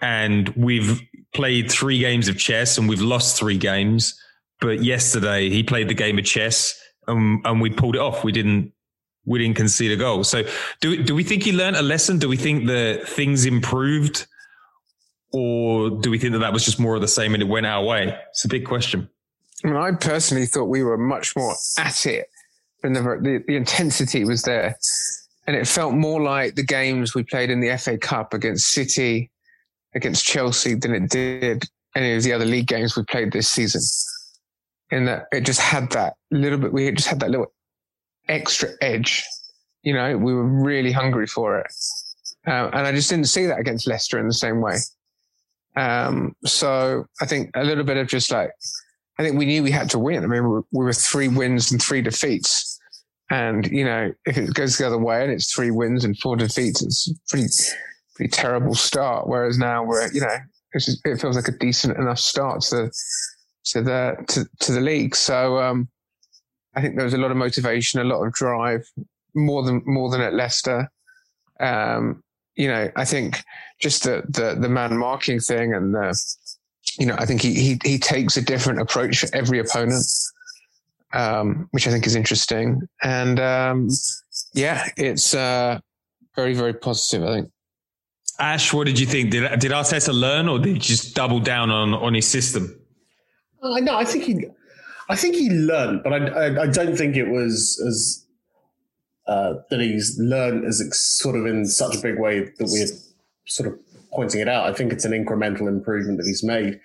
and 0.02 0.50
we've 0.50 1.02
played 1.34 1.72
three 1.72 2.00
games 2.00 2.28
of 2.28 2.38
chess 2.38 2.78
and 2.78 2.90
we've 2.90 3.02
lost 3.02 3.38
three 3.38 3.58
games. 3.58 4.20
But 4.60 4.84
yesterday 4.84 5.50
he 5.50 5.64
played 5.64 5.88
the 5.88 5.94
game 5.94 6.18
of 6.18 6.26
chess 6.26 6.80
and, 7.08 7.46
and 7.46 7.62
we 7.62 7.70
pulled 7.70 7.96
it 7.96 8.02
off. 8.02 8.24
We 8.24 8.32
didn't, 8.32 8.74
we 9.26 9.40
didn't 9.40 9.58
concede 9.58 9.92
a 9.92 9.98
goal. 9.98 10.24
So 10.24 10.44
do 10.82 11.04
do 11.04 11.14
we 11.14 11.24
think 11.24 11.44
he 11.44 11.52
learned 11.52 11.76
a 11.76 11.82
lesson? 11.82 12.18
Do 12.18 12.30
we 12.30 12.38
think 12.38 12.66
that 12.68 13.08
things 13.08 13.46
improved, 13.46 14.26
or 15.34 15.90
do 15.90 16.10
we 16.10 16.18
think 16.18 16.34
that 16.34 16.40
that 16.40 16.54
was 16.54 16.64
just 16.64 16.80
more 16.80 16.96
of 16.96 17.02
the 17.02 17.08
same 17.08 17.34
and 17.34 17.44
it 17.44 17.48
went 17.48 17.66
our 17.66 17.84
way? 17.84 18.18
It's 18.30 18.46
a 18.46 18.48
big 18.48 18.66
question. 18.66 19.10
I 19.64 19.68
mean, 19.68 19.78
I 19.78 19.92
personally 19.92 20.46
thought 20.46 20.66
we 20.66 20.82
were 20.82 20.98
much 20.98 21.36
more 21.36 21.56
at 21.78 22.06
it, 22.06 22.28
and 22.84 22.96
the, 22.96 23.02
the, 23.02 23.44
the 23.48 23.56
intensity 23.58 24.24
was 24.24 24.44
there, 24.44 24.78
and 25.46 25.56
it 25.56 25.68
felt 25.68 25.94
more 25.94 26.22
like 26.22 26.56
the 26.56 26.64
games 26.64 27.14
we 27.14 27.24
played 27.24 27.50
in 27.50 27.60
the 27.60 27.78
FA 27.78 27.98
Cup 27.98 28.34
against 28.34 28.72
City, 28.72 29.30
against 29.94 30.26
Chelsea, 30.26 30.76
than 30.76 30.94
it 30.94 31.10
did 31.10 31.66
any 31.96 32.14
of 32.14 32.24
the 32.24 32.32
other 32.32 32.46
league 32.46 32.68
games 32.68 32.96
we 32.96 33.04
played 33.04 33.34
this 33.34 33.50
season. 33.50 33.82
In 34.90 35.06
that 35.06 35.26
it 35.34 35.42
just 35.42 35.60
had 35.60 35.92
that 35.92 36.14
little 36.32 36.58
bit, 36.58 36.72
we 36.72 36.90
just 36.92 37.10
had 37.10 37.20
that 37.20 37.30
little 37.30 37.52
extra 38.30 38.70
edge. 38.82 39.26
You 39.84 39.94
know, 39.94 40.18
we 40.18 40.34
were 40.34 40.46
really 40.46 40.92
hungry 40.92 41.28
for 41.28 41.60
it. 41.60 41.68
Uh, 42.48 42.70
and 42.72 42.88
I 42.88 42.92
just 42.94 43.10
didn't 43.10 43.26
see 43.26 43.46
that 43.48 43.60
against 43.60 43.88
Leicester 43.88 44.18
in 44.18 44.28
the 44.28 44.34
same 44.34 44.62
way. 44.62 44.78
Um, 45.76 46.34
so 46.46 47.06
I 47.22 47.26
think 47.26 47.52
a 47.56 47.64
little 47.64 47.84
bit 47.84 47.98
of 47.98 48.08
just 48.08 48.32
like, 48.32 48.52
I 49.20 49.24
think 49.24 49.38
we 49.38 49.46
knew 49.46 49.62
we 49.62 49.72
had 49.72 49.90
to 49.90 50.00
win. 50.00 50.24
I 50.24 50.28
mean, 50.28 50.44
we 50.44 50.50
were, 50.50 50.64
we 50.72 50.86
were 50.86 50.94
three 50.94 51.28
wins 51.28 51.72
and 51.72 51.82
three 51.82 52.02
defeats. 52.02 52.80
And, 53.30 53.68
you 53.68 53.84
know, 53.84 54.14
if 54.26 54.38
it 54.38 54.54
goes 54.54 54.78
the 54.78 54.88
other 54.88 54.98
way 54.98 55.24
and 55.24 55.32
it's 55.32 55.54
three 55.54 55.72
wins 55.72 56.06
and 56.06 56.18
four 56.20 56.38
defeats, 56.38 56.82
it's 56.82 57.12
pretty, 57.28 57.48
pretty 58.16 58.32
terrible 58.32 58.74
start. 58.74 59.28
Whereas 59.28 59.58
now 59.58 59.84
we're, 59.84 60.10
you 60.14 60.22
know, 60.22 60.38
it 60.74 61.20
feels 61.20 61.36
like 61.36 61.50
a 61.50 61.58
decent 61.58 61.98
enough 61.98 62.20
start 62.20 62.62
to, 62.62 62.90
to 63.72 63.82
the, 63.82 64.16
to, 64.30 64.46
to 64.60 64.72
the 64.72 64.82
league. 64.82 65.16
So, 65.16 65.58
um, 65.58 65.90
I 66.76 66.82
think 66.82 66.96
there 66.96 67.06
was 67.06 67.16
a 67.16 67.18
lot 67.18 67.32
of 67.32 67.38
motivation, 67.38 68.00
a 68.00 68.04
lot 68.04 68.24
of 68.24 68.34
drive, 68.34 68.88
more 69.34 69.64
than, 69.64 69.82
more 69.86 70.10
than 70.10 70.22
at 70.22 70.34
Leicester. 70.34 70.92
Um, 71.60 72.24
you 72.56 72.68
know, 72.68 72.92
I 72.96 73.06
think 73.06 73.42
just 73.80 74.04
the, 74.04 74.24
the, 74.30 74.56
the 74.60 74.70
man 74.70 74.96
marking 74.98 75.40
thing 75.40 75.74
and 75.74 75.94
the, 75.94 76.20
you 77.00 77.06
know, 77.06 77.16
I 77.18 77.26
think 77.26 77.42
he, 77.42 77.54
he, 77.54 77.80
he 77.84 77.98
takes 77.98 78.38
a 78.38 78.42
different 78.42 78.80
approach 78.80 79.20
for 79.20 79.36
every 79.36 79.60
opponent, 79.60 80.06
um, 81.14 81.68
which 81.72 81.88
I 81.88 81.92
think 81.92 82.06
is 82.06 82.16
interesting. 82.16 82.88
And, 83.02 83.40
um, 83.40 83.90
yeah, 84.54 84.88
it's, 84.98 85.34
uh, 85.34 85.80
very, 86.36 86.54
very 86.54 86.74
positive, 86.74 87.28
I 87.28 87.36
think. 87.36 87.52
Aash, 88.40 88.72
what 88.72 88.86
did 88.86 89.00
you 89.00 89.08
think? 89.08 89.32
Did, 89.32 89.60
did 89.60 89.72
Arteta 89.72 90.14
learn 90.14 90.48
or 90.48 90.60
did 90.60 90.76
he 90.76 90.80
just 90.80 91.16
double 91.16 91.40
down 91.40 91.72
on, 91.72 91.96
on 91.96 92.14
his 92.14 92.28
system? 92.28 92.77
Uh, 93.62 93.80
no, 93.80 93.98
I 93.98 94.06
think 94.06 94.24
he, 94.24 94.46
I 95.10 95.16
think 95.16 95.36
he 95.36 95.50
learned, 95.50 96.04
but 96.04 96.14
I, 96.14 96.28
I, 96.28 96.62
I 96.64 96.68
don't 96.68 96.96
think 96.98 97.16
it 97.16 97.30
was 97.30 97.82
as 97.88 98.26
uh, 99.28 99.56
that 99.70 99.80
he's 99.80 100.18
learned 100.20 100.66
as 100.66 100.82
sort 100.94 101.36
of 101.36 101.46
in 101.46 101.66
such 101.66 101.96
a 101.96 102.02
big 102.02 102.20
way 102.20 102.42
that 102.42 102.68
we're 102.70 102.88
sort 103.46 103.68
of 103.68 103.80
pointing 104.14 104.42
it 104.42 104.48
out. 104.48 104.68
I 104.68 104.74
think 104.74 104.94
it's 104.94 105.06
an 105.06 105.12
incremental 105.12 105.68
improvement 105.68 106.18
that 106.18 106.28
he's 106.28 106.44
made. 106.44 106.80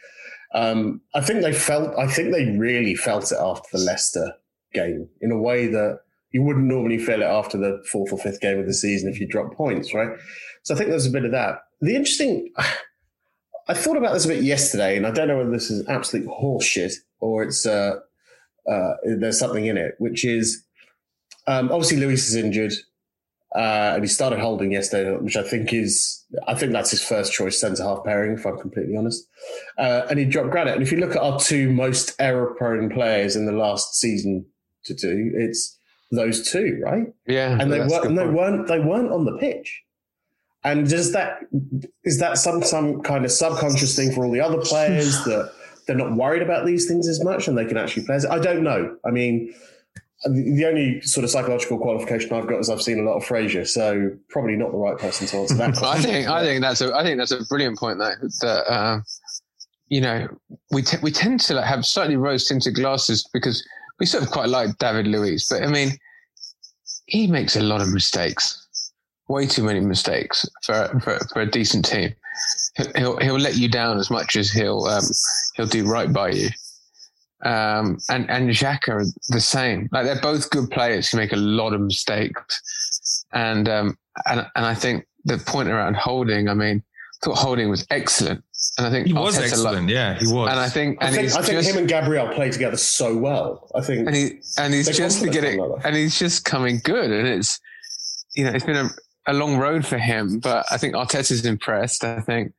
Um, 0.54 1.00
I 1.14 1.20
think 1.20 1.42
they 1.42 1.52
felt, 1.52 1.96
I 1.96 2.06
think 2.06 2.32
they 2.32 2.56
really 2.58 2.94
felt 2.94 3.30
it 3.32 3.38
after 3.40 3.68
the 3.72 3.78
Leicester 3.78 4.34
game 4.74 5.08
in 5.20 5.30
a 5.30 5.38
way 5.38 5.66
that 5.68 6.00
you 6.32 6.42
wouldn't 6.42 6.66
normally 6.66 6.98
feel 6.98 7.22
it 7.22 7.26
after 7.26 7.58
the 7.58 7.82
fourth 7.90 8.12
or 8.12 8.18
fifth 8.18 8.40
game 8.40 8.58
of 8.58 8.66
the 8.66 8.74
season 8.74 9.08
if 9.08 9.20
you 9.20 9.26
drop 9.26 9.54
points, 9.54 9.94
right? 9.94 10.10
So 10.62 10.74
I 10.74 10.78
think 10.78 10.90
there's 10.90 11.06
a 11.06 11.10
bit 11.10 11.24
of 11.24 11.30
that. 11.32 11.60
The 11.80 11.94
interesting, 11.94 12.52
I 13.68 13.74
thought 13.74 13.96
about 13.96 14.14
this 14.14 14.24
a 14.24 14.28
bit 14.28 14.42
yesterday, 14.42 14.96
and 14.96 15.06
I 15.06 15.10
don't 15.10 15.28
know 15.28 15.38
whether 15.38 15.50
this 15.50 15.70
is 15.70 15.86
absolute 15.88 16.26
horseshit 16.26 16.94
or 17.20 17.44
it's 17.44 17.64
uh, 17.64 18.00
uh, 18.68 18.94
there's 19.04 19.38
something 19.38 19.66
in 19.66 19.76
it, 19.76 19.94
which 19.98 20.24
is 20.24 20.64
um, 21.46 21.70
obviously 21.70 21.98
Luiz 21.98 22.28
is 22.28 22.36
injured, 22.36 22.72
uh, 23.54 23.92
and 23.94 24.02
he 24.02 24.08
started 24.08 24.38
holding 24.38 24.72
yesterday, 24.72 25.16
which 25.16 25.36
I 25.36 25.42
think 25.42 25.72
is 25.72 26.24
I 26.46 26.54
think 26.54 26.72
that's 26.72 26.90
his 26.90 27.02
first 27.02 27.32
choice 27.32 27.60
centre 27.60 27.82
half 27.82 28.04
pairing, 28.04 28.34
if 28.34 28.46
I'm 28.46 28.58
completely 28.58 28.96
honest. 28.96 29.26
Uh, 29.78 30.02
and 30.10 30.18
he 30.18 30.24
dropped 30.24 30.50
Granit. 30.50 30.74
And 30.74 30.82
if 30.82 30.90
you 30.90 30.98
look 30.98 31.12
at 31.12 31.22
our 31.22 31.38
two 31.38 31.70
most 31.70 32.14
error 32.18 32.54
prone 32.54 32.90
players 32.90 33.36
in 33.36 33.46
the 33.46 33.52
last 33.52 33.94
season 33.94 34.46
to 34.84 34.94
do, 34.94 35.32
it's 35.34 35.78
those 36.10 36.50
two, 36.50 36.80
right? 36.84 37.12
Yeah, 37.26 37.58
and 37.60 37.72
they 37.72 37.80
weren't 37.80 38.06
and 38.06 38.18
they 38.18 38.26
weren't 38.26 38.68
they 38.68 38.80
weren't 38.80 39.12
on 39.12 39.24
the 39.24 39.36
pitch. 39.38 39.82
And 40.64 40.88
does 40.88 41.12
that 41.12 41.40
is 42.04 42.18
that 42.20 42.38
some 42.38 42.62
some 42.62 43.02
kind 43.02 43.24
of 43.24 43.32
subconscious 43.32 43.96
thing 43.96 44.12
for 44.12 44.24
all 44.24 44.30
the 44.30 44.40
other 44.40 44.58
players 44.58 45.24
that 45.24 45.52
they're 45.86 45.96
not 45.96 46.12
worried 46.12 46.42
about 46.42 46.66
these 46.66 46.86
things 46.86 47.08
as 47.08 47.22
much 47.24 47.48
and 47.48 47.58
they 47.58 47.64
can 47.64 47.76
actually 47.76 48.04
play? 48.04 48.14
As 48.14 48.26
I 48.26 48.38
don't 48.38 48.62
know. 48.62 48.96
I 49.04 49.10
mean, 49.10 49.52
the 50.24 50.66
only 50.66 51.00
sort 51.00 51.24
of 51.24 51.30
psychological 51.30 51.78
qualification 51.78 52.32
I've 52.32 52.46
got 52.46 52.60
is 52.60 52.70
I've 52.70 52.82
seen 52.82 53.00
a 53.00 53.02
lot 53.02 53.16
of 53.16 53.24
Fraser, 53.24 53.64
so 53.64 54.10
probably 54.28 54.54
not 54.54 54.70
the 54.70 54.78
right 54.78 54.96
person 54.96 55.26
to 55.26 55.36
answer 55.38 55.54
that. 55.56 55.78
I 55.82 56.00
think 56.00 56.28
I 56.28 56.44
think 56.44 56.62
that's 56.62 56.80
a 56.80 56.94
I 56.94 57.02
think 57.02 57.18
that's 57.18 57.32
a 57.32 57.44
brilliant 57.46 57.78
point 57.78 57.98
that 57.98 58.18
that 58.40 58.72
uh, 58.72 59.00
you 59.88 60.00
know 60.00 60.28
we 60.70 60.82
t- 60.82 60.98
we 61.02 61.10
tend 61.10 61.40
to 61.40 61.54
like 61.54 61.64
have 61.64 61.84
slightly 61.84 62.16
rose 62.16 62.44
tinted 62.44 62.76
glasses 62.76 63.28
because 63.32 63.66
we 63.98 64.06
sort 64.06 64.22
of 64.22 64.30
quite 64.30 64.48
like 64.48 64.78
David 64.78 65.08
Luiz, 65.08 65.46
but 65.50 65.64
I 65.64 65.66
mean 65.66 65.90
he 67.06 67.26
makes 67.26 67.56
a 67.56 67.60
lot 67.62 67.80
of 67.80 67.92
mistakes, 67.92 68.61
way 69.28 69.46
too 69.46 69.62
many 69.62 69.80
mistakes 69.80 70.48
for 70.62 70.88
for, 71.02 71.18
for 71.32 71.42
a 71.42 71.46
decent 71.46 71.84
team. 71.84 72.14
He'll 72.96 73.18
he'll 73.18 73.38
let 73.38 73.56
you 73.56 73.68
down 73.68 73.98
as 73.98 74.10
much 74.10 74.36
as 74.36 74.50
he'll 74.50 74.84
um, 74.84 75.04
he'll 75.56 75.66
do 75.66 75.86
right 75.86 76.12
by 76.12 76.30
you. 76.30 76.48
Um, 77.44 77.98
and 78.08 78.30
and 78.30 78.50
Xhaka 78.50 78.88
are 78.88 79.04
the 79.28 79.40
same. 79.40 79.88
Like 79.92 80.04
they're 80.04 80.20
both 80.20 80.50
good 80.50 80.70
players 80.70 81.10
who 81.10 81.18
make 81.18 81.32
a 81.32 81.36
lot 81.36 81.72
of 81.72 81.80
mistakes, 81.80 83.24
and 83.32 83.68
um, 83.68 83.98
and 84.26 84.46
and 84.54 84.66
I 84.66 84.74
think 84.74 85.06
the 85.24 85.38
point 85.38 85.68
around 85.68 85.96
Holding. 85.96 86.48
I 86.48 86.54
mean, 86.54 86.82
I 86.82 87.26
thought 87.26 87.38
Holding 87.38 87.68
was 87.68 87.84
excellent, 87.90 88.44
and 88.78 88.86
I 88.86 88.90
think 88.90 89.08
he 89.08 89.12
was 89.12 89.36
Arteta 89.36 89.44
excellent. 89.44 89.88
yeah, 89.88 90.18
he 90.18 90.26
was. 90.26 90.50
And 90.50 90.60
I 90.60 90.68
think 90.68 91.02
I 91.02 91.10
think, 91.10 91.22
he's 91.22 91.36
I 91.36 91.42
think 91.42 91.58
just, 91.58 91.70
him 91.70 91.78
and 91.78 91.88
Gabriel 91.88 92.28
play 92.28 92.50
together 92.50 92.76
so 92.76 93.16
well. 93.16 93.68
I 93.74 93.80
think 93.80 94.06
and 94.06 94.14
he 94.14 94.40
and 94.58 94.72
he's 94.72 94.86
just 94.86 95.20
complement 95.20 95.32
getting 95.32 95.80
and 95.84 95.96
he's 95.96 96.18
just 96.18 96.44
coming 96.44 96.80
good, 96.84 97.10
and 97.10 97.26
it's 97.26 97.60
you 98.36 98.44
know 98.44 98.50
it's 98.50 98.64
been 98.64 98.76
a, 98.76 98.88
a 99.26 99.32
long 99.32 99.56
road 99.56 99.86
for 99.86 99.98
him, 99.98 100.38
but 100.38 100.66
I 100.70 100.76
think 100.76 100.94
Arteta's 100.94 101.44
impressed. 101.44 102.04
I 102.04 102.20
think, 102.20 102.52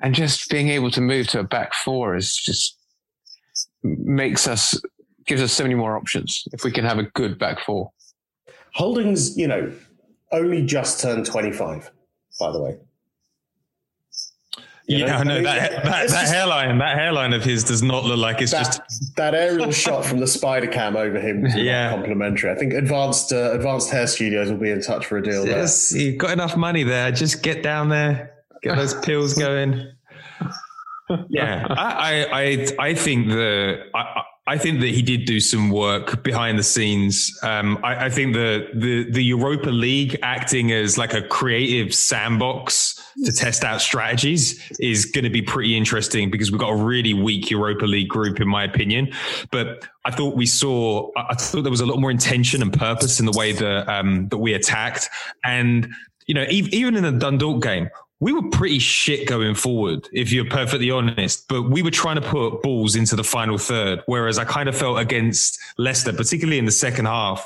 and 0.00 0.14
just 0.14 0.50
being 0.50 0.68
able 0.68 0.90
to 0.92 1.00
move 1.00 1.28
to 1.28 1.40
a 1.40 1.44
back 1.44 1.74
four 1.74 2.16
is 2.16 2.36
just 2.36 2.76
makes 3.82 4.46
us 4.46 4.80
gives 5.26 5.42
us 5.42 5.52
so 5.52 5.62
many 5.62 5.74
more 5.74 5.96
options 5.96 6.44
if 6.52 6.64
we 6.64 6.72
can 6.72 6.84
have 6.84 6.98
a 6.98 7.04
good 7.04 7.38
back 7.38 7.60
four. 7.64 7.92
Holding's, 8.74 9.36
you 9.36 9.46
know, 9.46 9.72
only 10.32 10.64
just 10.64 11.00
turned 11.00 11.26
25, 11.26 11.90
by 12.38 12.52
the 12.52 12.60
way. 12.60 12.78
You 14.86 14.98
yeah, 14.98 15.06
know, 15.06 15.12
I 15.18 15.22
know 15.24 15.32
I 15.32 15.34
mean, 15.36 15.42
that 15.44 15.70
that, 15.70 15.84
that 15.84 16.08
just- 16.08 16.32
hairline. 16.32 16.78
That 16.78 16.96
hairline 16.98 17.32
of 17.32 17.44
his 17.44 17.62
does 17.62 17.82
not 17.82 18.04
look 18.04 18.18
like 18.18 18.40
it's 18.42 18.50
that, 18.50 18.64
just. 18.88 19.14
that 19.16 19.34
aerial 19.34 19.70
shot 19.70 20.04
from 20.04 20.18
the 20.18 20.26
spider 20.26 20.66
cam 20.66 20.96
over 20.96 21.20
him 21.20 21.42
was 21.42 21.54
Yeah. 21.54 21.62
yeah. 21.62 21.90
complimentary. 21.90 22.50
I 22.50 22.56
think 22.56 22.72
advanced 22.72 23.32
uh, 23.32 23.52
advanced 23.52 23.90
hair 23.90 24.06
studios 24.08 24.50
will 24.50 24.58
be 24.58 24.70
in 24.70 24.80
touch 24.82 25.06
for 25.06 25.18
a 25.18 25.22
deal 25.22 25.44
there. 25.44 25.58
Yes, 25.58 25.92
you've 25.94 26.18
got 26.18 26.30
enough 26.32 26.56
money 26.56 26.82
there. 26.82 27.12
Just 27.12 27.42
get 27.42 27.62
down 27.62 27.88
there, 27.88 28.32
get 28.62 28.76
those 28.76 28.94
pills 28.94 29.34
going. 29.34 29.86
Yeah, 31.28 31.66
I, 31.70 32.22
I, 32.22 32.40
I, 32.42 32.66
I 32.90 32.94
think 32.94 33.28
the, 33.30 33.84
I, 33.94 34.22
I 34.46 34.56
think 34.58 34.78
that 34.80 34.90
he 34.90 35.02
did 35.02 35.24
do 35.24 35.40
some 35.40 35.70
work 35.70 36.22
behind 36.22 36.56
the 36.56 36.62
scenes. 36.62 37.36
Um, 37.42 37.80
I, 37.82 38.04
I 38.06 38.10
think 38.10 38.34
the, 38.34 38.68
the, 38.74 39.10
the 39.10 39.24
Europa 39.24 39.70
League 39.70 40.16
acting 40.22 40.70
as 40.70 40.98
like 40.98 41.12
a 41.12 41.20
creative 41.22 41.92
sandbox 41.92 42.99
to 43.24 43.32
test 43.32 43.64
out 43.64 43.80
strategies 43.80 44.60
is 44.78 45.04
going 45.04 45.24
to 45.24 45.30
be 45.30 45.42
pretty 45.42 45.76
interesting 45.76 46.30
because 46.30 46.50
we've 46.50 46.60
got 46.60 46.70
a 46.70 46.76
really 46.76 47.14
weak 47.14 47.50
Europa 47.50 47.84
League 47.84 48.08
group, 48.08 48.40
in 48.40 48.48
my 48.48 48.64
opinion. 48.64 49.12
But 49.50 49.86
I 50.04 50.10
thought 50.10 50.36
we 50.36 50.46
saw, 50.46 51.10
I 51.16 51.34
thought 51.34 51.62
there 51.62 51.70
was 51.70 51.80
a 51.80 51.86
lot 51.86 51.98
more 51.98 52.10
intention 52.10 52.62
and 52.62 52.72
purpose 52.72 53.20
in 53.20 53.26
the 53.26 53.32
way 53.32 53.52
that, 53.52 53.88
um, 53.88 54.28
that 54.28 54.38
we 54.38 54.54
attacked. 54.54 55.08
And, 55.44 55.92
you 56.26 56.34
know, 56.34 56.46
even 56.48 56.96
in 56.96 57.02
the 57.02 57.12
Dundalk 57.12 57.62
game, 57.62 57.90
we 58.20 58.32
were 58.32 58.48
pretty 58.50 58.78
shit 58.78 59.26
going 59.26 59.54
forward, 59.54 60.06
if 60.12 60.30
you're 60.30 60.44
perfectly 60.44 60.90
honest. 60.90 61.48
But 61.48 61.70
we 61.70 61.82
were 61.82 61.90
trying 61.90 62.16
to 62.16 62.22
put 62.22 62.62
balls 62.62 62.94
into 62.94 63.16
the 63.16 63.24
final 63.24 63.56
third, 63.56 64.02
whereas 64.06 64.38
I 64.38 64.44
kind 64.44 64.68
of 64.68 64.76
felt 64.76 64.98
against 64.98 65.58
Leicester, 65.78 66.12
particularly 66.12 66.58
in 66.58 66.66
the 66.66 66.70
second 66.70 67.06
half, 67.06 67.44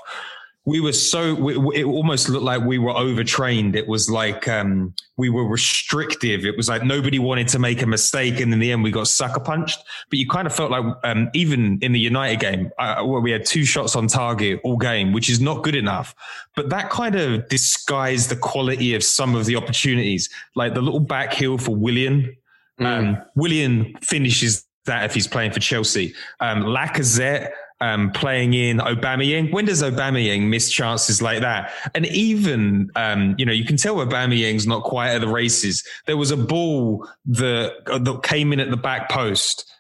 we 0.66 0.80
were 0.80 0.92
so 0.92 1.34
we, 1.34 1.80
it 1.80 1.84
almost 1.84 2.30
looked 2.30 2.44
like 2.44 2.62
we 2.62 2.78
were 2.78 2.96
overtrained. 2.96 3.76
It 3.76 3.86
was 3.86 4.08
like 4.08 4.48
um, 4.48 4.94
we 5.18 5.28
were 5.28 5.46
restrictive. 5.46 6.46
It 6.46 6.56
was 6.56 6.68
like 6.70 6.82
nobody 6.82 7.18
wanted 7.18 7.48
to 7.48 7.58
make 7.58 7.82
a 7.82 7.86
mistake, 7.86 8.40
and 8.40 8.50
in 8.52 8.58
the 8.58 8.72
end, 8.72 8.82
we 8.82 8.90
got 8.90 9.06
sucker 9.08 9.40
punched. 9.40 9.78
But 10.08 10.18
you 10.18 10.26
kind 10.26 10.46
of 10.46 10.54
felt 10.54 10.70
like 10.70 10.84
um, 11.04 11.28
even 11.34 11.78
in 11.82 11.92
the 11.92 12.00
United 12.00 12.40
game, 12.40 12.70
uh, 12.78 13.04
where 13.04 13.20
we 13.20 13.30
had 13.30 13.44
two 13.44 13.64
shots 13.66 13.94
on 13.94 14.06
target 14.06 14.60
all 14.64 14.78
game, 14.78 15.12
which 15.12 15.28
is 15.28 15.38
not 15.38 15.62
good 15.62 15.74
enough. 15.74 16.14
But 16.56 16.70
that 16.70 16.88
kind 16.88 17.14
of 17.14 17.46
disguised 17.48 18.30
the 18.30 18.36
quality 18.36 18.94
of 18.94 19.04
some 19.04 19.34
of 19.34 19.44
the 19.44 19.56
opportunities, 19.56 20.30
like 20.56 20.72
the 20.72 20.80
little 20.80 21.00
back 21.00 21.34
heel 21.34 21.58
for 21.58 21.76
Willian. 21.76 22.34
Um, 22.78 23.18
Willian 23.36 23.94
finishes 24.00 24.66
that 24.86 25.04
if 25.04 25.14
he's 25.14 25.28
playing 25.28 25.52
for 25.52 25.60
Chelsea. 25.60 26.14
Um, 26.40 26.62
Lacazette 26.62 27.50
um, 27.80 28.10
playing 28.12 28.54
in 28.54 28.78
Aubameyang. 28.78 29.52
When 29.52 29.64
does 29.64 29.82
Aubameyang 29.82 30.48
miss 30.48 30.70
chances 30.70 31.20
like 31.20 31.40
that? 31.40 31.72
And 31.94 32.06
even, 32.06 32.90
um, 32.96 33.34
you 33.38 33.44
know, 33.44 33.52
you 33.52 33.64
can 33.64 33.76
tell 33.76 33.96
Aubameyang's 33.96 34.66
not 34.66 34.84
quite 34.84 35.10
at 35.10 35.20
the 35.20 35.28
races. 35.28 35.84
There 36.06 36.16
was 36.16 36.30
a 36.30 36.36
ball 36.36 37.08
that, 37.26 37.72
that 37.86 38.20
came 38.22 38.52
in 38.52 38.60
at 38.60 38.70
the 38.70 38.76
back 38.76 39.10
post. 39.10 39.70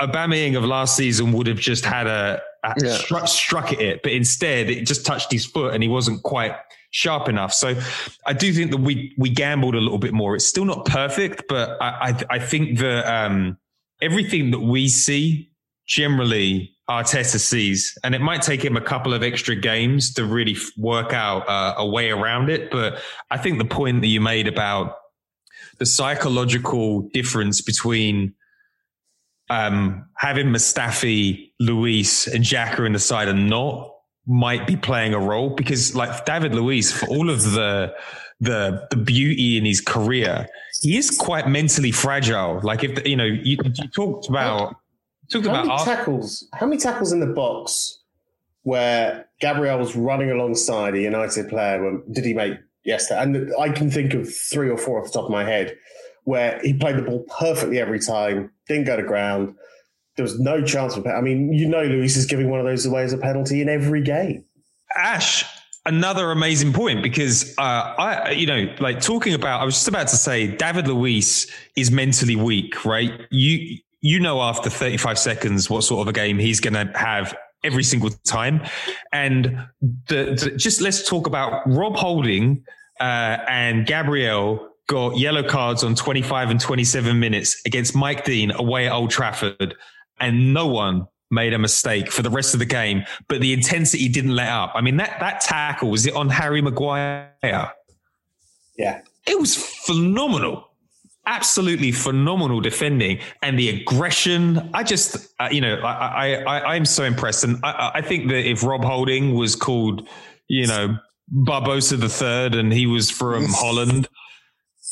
Aubameyang 0.00 0.56
of 0.56 0.64
last 0.64 0.96
season 0.96 1.32
would 1.32 1.46
have 1.46 1.58
just 1.58 1.84
had 1.84 2.06
a, 2.06 2.40
a 2.64 2.74
Yeah. 2.82 2.94
struck, 2.94 3.28
struck 3.28 3.72
at 3.72 3.80
it, 3.80 4.02
but 4.02 4.12
instead 4.12 4.70
it 4.70 4.86
just 4.86 5.04
touched 5.06 5.30
his 5.30 5.44
foot 5.44 5.74
and 5.74 5.82
he 5.82 5.88
wasn't 5.88 6.22
quite 6.22 6.52
sharp 6.90 7.28
enough. 7.28 7.52
So 7.52 7.74
I 8.26 8.32
do 8.32 8.52
think 8.52 8.70
that 8.70 8.78
we 8.80 9.12
we 9.18 9.28
gambled 9.28 9.74
a 9.74 9.80
little 9.80 9.98
bit 9.98 10.12
more. 10.12 10.34
It's 10.36 10.46
still 10.46 10.64
not 10.64 10.84
perfect, 10.84 11.44
but 11.48 11.76
I 11.80 12.10
I, 12.10 12.24
I 12.30 12.38
think 12.38 12.78
that 12.78 13.04
um, 13.06 13.58
everything 14.00 14.50
that 14.52 14.60
we 14.60 14.88
see 14.88 15.50
generally 15.86 16.73
Arteta 16.88 17.38
sees, 17.38 17.96
and 18.04 18.14
it 18.14 18.20
might 18.20 18.42
take 18.42 18.62
him 18.62 18.76
a 18.76 18.80
couple 18.80 19.14
of 19.14 19.22
extra 19.22 19.56
games 19.56 20.12
to 20.14 20.24
really 20.24 20.56
work 20.76 21.12
out 21.12 21.48
uh, 21.48 21.74
a 21.78 21.88
way 21.88 22.10
around 22.10 22.50
it. 22.50 22.70
But 22.70 23.00
I 23.30 23.38
think 23.38 23.58
the 23.58 23.64
point 23.64 24.02
that 24.02 24.08
you 24.08 24.20
made 24.20 24.46
about 24.46 24.96
the 25.78 25.86
psychological 25.86 27.08
difference 27.12 27.62
between 27.62 28.34
um, 29.50 30.06
having 30.16 30.48
Mustafi, 30.48 31.52
Luiz, 31.58 32.26
and 32.26 32.44
Xhaka 32.44 32.86
in 32.86 32.92
the 32.92 32.98
side 32.98 33.28
and 33.28 33.48
not 33.48 33.90
might 34.26 34.66
be 34.66 34.76
playing 34.76 35.14
a 35.14 35.18
role 35.18 35.50
because, 35.50 35.94
like 35.94 36.24
David 36.26 36.54
Luiz, 36.54 36.92
for 36.92 37.06
all 37.06 37.30
of 37.30 37.42
the 37.52 37.94
the 38.40 38.86
the 38.90 38.96
beauty 38.96 39.56
in 39.56 39.64
his 39.64 39.80
career, 39.80 40.46
he 40.82 40.98
is 40.98 41.10
quite 41.10 41.48
mentally 41.48 41.92
fragile. 41.92 42.60
Like 42.62 42.84
if 42.84 43.06
you 43.06 43.16
know, 43.16 43.24
you, 43.24 43.56
you 43.62 43.88
talked 43.88 44.28
about 44.28 44.76
talked 45.42 45.46
How 45.46 45.64
about 45.64 45.66
many 45.66 45.96
tackles? 45.96 46.48
How 46.54 46.66
many 46.66 46.80
tackles 46.80 47.12
in 47.12 47.20
the 47.20 47.26
box 47.26 47.98
where 48.62 49.26
Gabriel 49.40 49.78
was 49.78 49.94
running 49.96 50.30
alongside 50.30 50.94
a 50.94 51.00
United 51.00 51.48
player? 51.48 51.82
When, 51.82 52.02
did 52.12 52.24
he 52.24 52.34
make 52.34 52.54
yesterday? 52.84 53.22
And 53.22 53.52
I 53.60 53.70
can 53.70 53.90
think 53.90 54.14
of 54.14 54.32
three 54.34 54.70
or 54.70 54.78
four 54.78 55.00
off 55.00 55.06
the 55.06 55.12
top 55.12 55.24
of 55.24 55.30
my 55.30 55.44
head 55.44 55.76
where 56.24 56.58
he 56.62 56.72
played 56.72 56.96
the 56.96 57.02
ball 57.02 57.24
perfectly 57.38 57.78
every 57.78 58.00
time, 58.00 58.50
didn't 58.66 58.86
go 58.86 58.96
to 58.96 59.02
ground. 59.02 59.54
There 60.16 60.22
was 60.22 60.38
no 60.40 60.62
chance 60.62 60.96
of. 60.96 61.06
I 61.06 61.20
mean, 61.20 61.52
you 61.52 61.68
know, 61.68 61.82
Luiz 61.82 62.16
is 62.16 62.26
giving 62.26 62.48
one 62.48 62.60
of 62.60 62.66
those 62.66 62.86
away 62.86 63.02
as 63.02 63.12
a 63.12 63.18
penalty 63.18 63.60
in 63.60 63.68
every 63.68 64.00
game. 64.00 64.44
Aash, 64.96 65.44
another 65.86 66.30
amazing 66.30 66.72
point 66.72 67.02
because 67.02 67.54
uh, 67.58 67.94
I, 67.98 68.30
you 68.30 68.46
know, 68.46 68.72
like 68.78 69.00
talking 69.00 69.34
about, 69.34 69.60
I 69.60 69.64
was 69.64 69.74
just 69.74 69.88
about 69.88 70.08
to 70.08 70.16
say, 70.16 70.46
David 70.46 70.86
Luiz 70.86 71.50
is 71.76 71.90
mentally 71.90 72.36
weak, 72.36 72.84
right? 72.84 73.12
You, 73.30 73.78
you 74.04 74.20
know, 74.20 74.42
after 74.42 74.68
35 74.68 75.18
seconds, 75.18 75.70
what 75.70 75.82
sort 75.82 76.02
of 76.02 76.08
a 76.08 76.12
game 76.12 76.38
he's 76.38 76.60
going 76.60 76.74
to 76.74 76.92
have 76.94 77.34
every 77.64 77.82
single 77.82 78.10
time. 78.10 78.60
And 79.14 79.66
the, 79.80 80.38
the, 80.38 80.52
just 80.58 80.82
let's 80.82 81.08
talk 81.08 81.26
about 81.26 81.62
Rob 81.66 81.96
Holding 81.96 82.62
uh, 83.00 83.38
and 83.48 83.86
Gabriel 83.86 84.68
got 84.88 85.16
yellow 85.16 85.42
cards 85.42 85.82
on 85.82 85.94
25 85.94 86.50
and 86.50 86.60
27 86.60 87.18
minutes 87.18 87.62
against 87.64 87.96
Mike 87.96 88.26
Dean 88.26 88.50
away 88.50 88.88
at 88.88 88.92
Old 88.92 89.10
Trafford, 89.10 89.74
and 90.20 90.52
no 90.52 90.66
one 90.66 91.08
made 91.30 91.54
a 91.54 91.58
mistake 91.58 92.12
for 92.12 92.20
the 92.20 92.28
rest 92.28 92.52
of 92.52 92.60
the 92.60 92.66
game, 92.66 93.04
but 93.26 93.40
the 93.40 93.54
intensity 93.54 94.10
didn't 94.10 94.36
let 94.36 94.50
up. 94.50 94.72
I 94.74 94.82
mean, 94.82 94.98
that, 94.98 95.18
that 95.20 95.40
tackle, 95.40 95.88
was 95.90 96.04
it 96.04 96.14
on 96.14 96.28
Harry 96.28 96.60
Maguire? 96.60 97.32
Yeah. 98.76 99.00
It 99.26 99.40
was 99.40 99.56
phenomenal. 99.56 100.68
Absolutely 101.26 101.90
phenomenal 101.92 102.60
defending 102.60 103.18
and 103.42 103.58
the 103.58 103.68
aggression. 103.70 104.70
I 104.74 104.82
just, 104.82 105.28
uh, 105.40 105.48
you 105.50 105.60
know, 105.60 105.76
I, 105.76 105.92
I, 105.92 106.34
I, 106.42 106.74
I'm 106.74 106.84
so 106.84 107.04
impressed. 107.04 107.44
And 107.44 107.58
I, 107.64 107.92
I 107.94 108.00
think 108.02 108.28
that 108.28 108.48
if 108.48 108.62
Rob 108.62 108.84
Holding 108.84 109.34
was 109.34 109.56
called, 109.56 110.06
you 110.48 110.66
know, 110.66 110.98
Barbosa 111.32 111.98
the 111.98 112.08
third 112.08 112.54
and 112.54 112.72
he 112.72 112.86
was 112.86 113.10
from 113.10 113.46
Holland, 113.48 114.08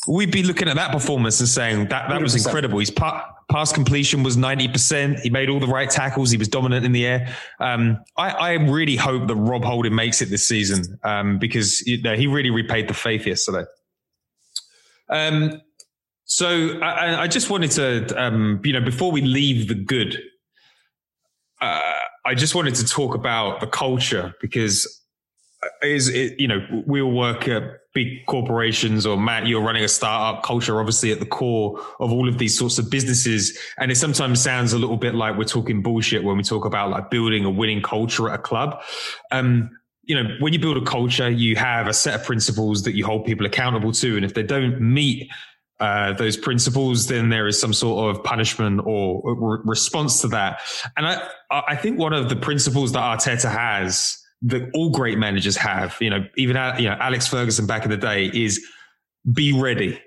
we'd 0.07 0.31
be 0.31 0.43
looking 0.43 0.67
at 0.67 0.75
that 0.75 0.91
performance 0.91 1.39
and 1.39 1.47
saying 1.47 1.87
that 1.87 2.09
that 2.09 2.21
was 2.21 2.35
incredible. 2.35 2.79
His 2.79 2.91
pa- 2.91 3.33
pass 3.49 3.71
completion 3.71 4.23
was 4.23 4.35
90%. 4.37 5.19
He 5.19 5.29
made 5.29 5.49
all 5.49 5.59
the 5.59 5.67
right 5.67 5.89
tackles. 5.89 6.31
He 6.31 6.37
was 6.37 6.47
dominant 6.47 6.85
in 6.85 6.91
the 6.91 7.05
air. 7.05 7.35
Um, 7.59 8.03
I, 8.17 8.29
I 8.29 8.51
really 8.53 8.95
hope 8.95 9.27
that 9.27 9.35
Rob 9.35 9.63
Holding 9.63 9.95
makes 9.95 10.21
it 10.21 10.29
this 10.29 10.47
season 10.47 10.99
um, 11.03 11.39
because 11.39 11.81
you 11.81 12.01
know, 12.01 12.15
he 12.15 12.27
really 12.27 12.49
repaid 12.49 12.87
the 12.87 12.93
faith 12.93 13.25
yesterday. 13.25 13.65
Um, 15.09 15.61
so 16.25 16.79
I, 16.79 17.23
I- 17.23 17.27
just 17.27 17.49
wanted 17.49 17.71
to, 17.71 18.21
um, 18.21 18.61
you 18.63 18.73
know, 18.73 18.81
before 18.81 19.11
we 19.11 19.21
leave 19.21 19.67
the 19.67 19.75
good, 19.75 20.19
uh, 21.61 21.81
I 22.25 22.35
just 22.35 22.55
wanted 22.55 22.75
to 22.75 22.85
talk 22.85 23.15
about 23.15 23.59
the 23.59 23.67
culture 23.67 24.33
because 24.41 25.01
is 25.81 26.09
it, 26.09 26.39
you 26.39 26.47
know, 26.47 26.59
we 26.85 27.01
all 27.01 27.11
work 27.13 27.47
at 27.47 27.63
big 27.93 28.25
corporations 28.25 29.05
or 29.05 29.17
Matt, 29.17 29.47
you're 29.47 29.61
running 29.61 29.83
a 29.83 29.87
startup 29.87 30.43
culture, 30.43 30.79
obviously 30.79 31.11
at 31.11 31.19
the 31.19 31.25
core 31.25 31.79
of 31.99 32.11
all 32.11 32.27
of 32.27 32.37
these 32.37 32.57
sorts 32.57 32.79
of 32.79 32.89
businesses. 32.89 33.57
And 33.77 33.91
it 33.91 33.95
sometimes 33.95 34.41
sounds 34.41 34.73
a 34.73 34.79
little 34.79 34.97
bit 34.97 35.15
like 35.15 35.37
we're 35.37 35.43
talking 35.45 35.81
bullshit 35.81 36.23
when 36.23 36.37
we 36.37 36.43
talk 36.43 36.65
about 36.65 36.89
like 36.89 37.09
building 37.09 37.45
a 37.45 37.49
winning 37.49 37.81
culture 37.81 38.29
at 38.29 38.39
a 38.39 38.41
club. 38.41 38.81
Um, 39.31 39.69
you 40.03 40.21
know, 40.21 40.35
when 40.39 40.51
you 40.51 40.59
build 40.59 40.75
a 40.77 40.83
culture, 40.85 41.29
you 41.29 41.55
have 41.55 41.87
a 41.87 41.93
set 41.93 42.19
of 42.19 42.25
principles 42.25 42.83
that 42.83 42.93
you 42.95 43.05
hold 43.05 43.25
people 43.25 43.45
accountable 43.45 43.93
to. 43.93 44.15
And 44.17 44.25
if 44.25 44.33
they 44.33 44.43
don't 44.43 44.81
meet 44.81 45.29
uh, 45.79 46.13
those 46.13 46.37
principles, 46.37 47.07
then 47.07 47.29
there 47.29 47.47
is 47.47 47.59
some 47.59 47.73
sort 47.73 48.15
of 48.15 48.23
punishment 48.23 48.81
or 48.85 49.21
re- 49.35 49.59
response 49.65 50.21
to 50.21 50.27
that. 50.29 50.61
And 50.95 51.05
I, 51.05 51.27
I 51.51 51.75
think 51.75 51.99
one 51.99 52.13
of 52.13 52.29
the 52.29 52.35
principles 52.35 52.91
that 52.93 52.99
Arteta 52.99 53.51
has 53.51 54.17
that 54.43 54.69
all 54.73 54.89
great 54.89 55.17
managers 55.17 55.57
have, 55.57 55.97
you 55.99 56.09
know, 56.09 56.25
even 56.37 56.55
you 56.77 56.89
know 56.89 56.97
Alex 56.99 57.27
Ferguson 57.27 57.65
back 57.65 57.85
in 57.85 57.91
the 57.91 57.97
day, 57.97 58.25
is 58.25 58.65
be 59.31 59.53
ready. 59.53 59.99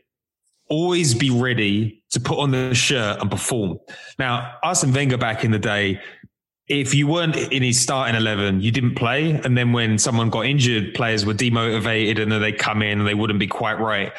Always 0.68 1.14
be 1.14 1.30
ready 1.30 2.02
to 2.10 2.20
put 2.20 2.38
on 2.38 2.50
the 2.50 2.74
shirt 2.74 3.20
and 3.20 3.30
perform. 3.30 3.78
Now, 4.18 4.56
Arsene 4.62 4.92
Wenger 4.92 5.16
back 5.16 5.44
in 5.44 5.52
the 5.52 5.58
day, 5.58 6.00
if 6.68 6.94
you 6.94 7.06
weren't 7.06 7.36
in 7.36 7.62
his 7.62 7.80
starting 7.80 8.16
11, 8.16 8.60
you 8.60 8.72
didn't 8.72 8.96
play. 8.96 9.30
And 9.30 9.56
then 9.56 9.72
when 9.72 9.98
someone 9.98 10.30
got 10.30 10.46
injured, 10.46 10.94
players 10.94 11.24
were 11.24 11.34
demotivated 11.34 12.20
and 12.20 12.32
then 12.32 12.40
they 12.40 12.52
come 12.52 12.82
in 12.82 12.98
and 12.98 13.06
they 13.06 13.14
wouldn't 13.14 13.38
be 13.38 13.46
quite 13.46 13.78
right. 13.78 14.12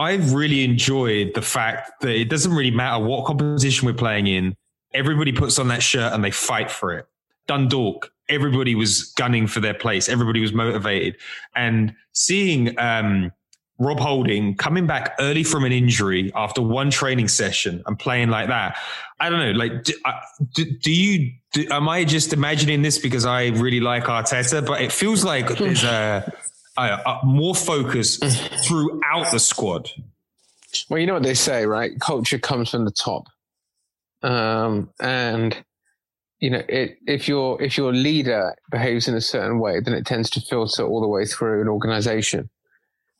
I've 0.00 0.32
really 0.32 0.64
enjoyed 0.64 1.34
the 1.34 1.42
fact 1.42 2.00
that 2.00 2.18
it 2.18 2.30
doesn't 2.30 2.54
really 2.54 2.70
matter 2.70 3.04
what 3.04 3.26
competition 3.26 3.84
we're 3.84 3.92
playing 3.92 4.28
in. 4.28 4.56
Everybody 4.94 5.30
puts 5.30 5.58
on 5.58 5.68
that 5.68 5.82
shirt 5.82 6.14
and 6.14 6.24
they 6.24 6.30
fight 6.30 6.70
for 6.70 6.96
it. 6.96 7.06
Dundalk, 7.46 8.10
everybody 8.30 8.74
was 8.74 9.12
gunning 9.18 9.46
for 9.46 9.60
their 9.60 9.74
place. 9.74 10.08
Everybody 10.08 10.40
was 10.40 10.54
motivated. 10.54 11.18
And 11.54 11.94
seeing 12.12 12.78
um, 12.78 13.30
Rob 13.78 14.00
Holding 14.00 14.56
coming 14.56 14.86
back 14.86 15.16
early 15.20 15.44
from 15.44 15.64
an 15.64 15.72
injury 15.72 16.32
after 16.34 16.62
one 16.62 16.90
training 16.90 17.28
session 17.28 17.82
and 17.84 17.98
playing 17.98 18.30
like 18.30 18.48
that, 18.48 18.78
I 19.20 19.28
don't 19.28 19.40
know. 19.40 19.52
Like, 19.52 19.84
do, 19.84 19.92
uh, 20.06 20.12
do, 20.54 20.64
do 20.64 20.92
you? 20.92 21.32
Do, 21.52 21.66
am 21.70 21.88
I 21.88 22.04
just 22.04 22.32
imagining 22.32 22.80
this 22.80 22.96
because 22.96 23.26
I 23.26 23.48
really 23.48 23.80
like 23.80 24.04
Arteta? 24.04 24.64
But 24.64 24.80
it 24.80 24.92
feels 24.92 25.24
like 25.24 25.48
there's 25.58 25.82
a, 25.82 26.32
a 26.88 27.20
more 27.24 27.54
focus 27.54 28.18
throughout 28.66 29.30
the 29.30 29.38
squad. 29.38 29.90
Well, 30.88 31.00
you 31.00 31.06
know 31.06 31.14
what 31.14 31.22
they 31.22 31.34
say, 31.34 31.66
right? 31.66 31.98
Culture 32.00 32.38
comes 32.38 32.70
from 32.70 32.84
the 32.84 32.90
top, 32.90 33.26
um, 34.22 34.90
and 35.00 35.64
you 36.40 36.50
know, 36.50 36.62
it, 36.68 36.96
if 37.06 37.28
your 37.28 37.60
if 37.60 37.76
your 37.76 37.92
leader 37.92 38.54
behaves 38.70 39.08
in 39.08 39.14
a 39.14 39.20
certain 39.20 39.58
way, 39.58 39.80
then 39.80 39.94
it 39.94 40.06
tends 40.06 40.30
to 40.30 40.40
filter 40.40 40.86
all 40.86 41.00
the 41.00 41.08
way 41.08 41.26
through 41.26 41.60
an 41.60 41.68
organization. 41.68 42.48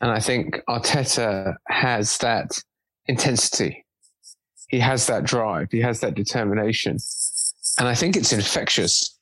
And 0.00 0.10
I 0.10 0.20
think 0.20 0.60
Arteta 0.68 1.56
has 1.68 2.16
that 2.18 2.58
intensity. 3.06 3.84
He 4.68 4.78
has 4.78 5.06
that 5.08 5.24
drive. 5.24 5.68
He 5.70 5.80
has 5.80 6.00
that 6.00 6.14
determination, 6.14 6.98
and 7.78 7.88
I 7.88 7.94
think 7.94 8.16
it's 8.16 8.32
infectious. 8.32 9.18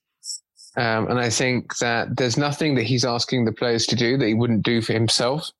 Um, 0.78 1.10
and 1.10 1.18
I 1.18 1.28
think 1.28 1.76
that 1.78 2.16
there's 2.16 2.36
nothing 2.36 2.76
that 2.76 2.84
he's 2.84 3.04
asking 3.04 3.44
the 3.44 3.52
players 3.52 3.84
to 3.86 3.96
do 3.96 4.16
that 4.16 4.26
he 4.26 4.34
wouldn't 4.34 4.62
do 4.62 4.80
for 4.80 4.92
himself. 4.92 5.50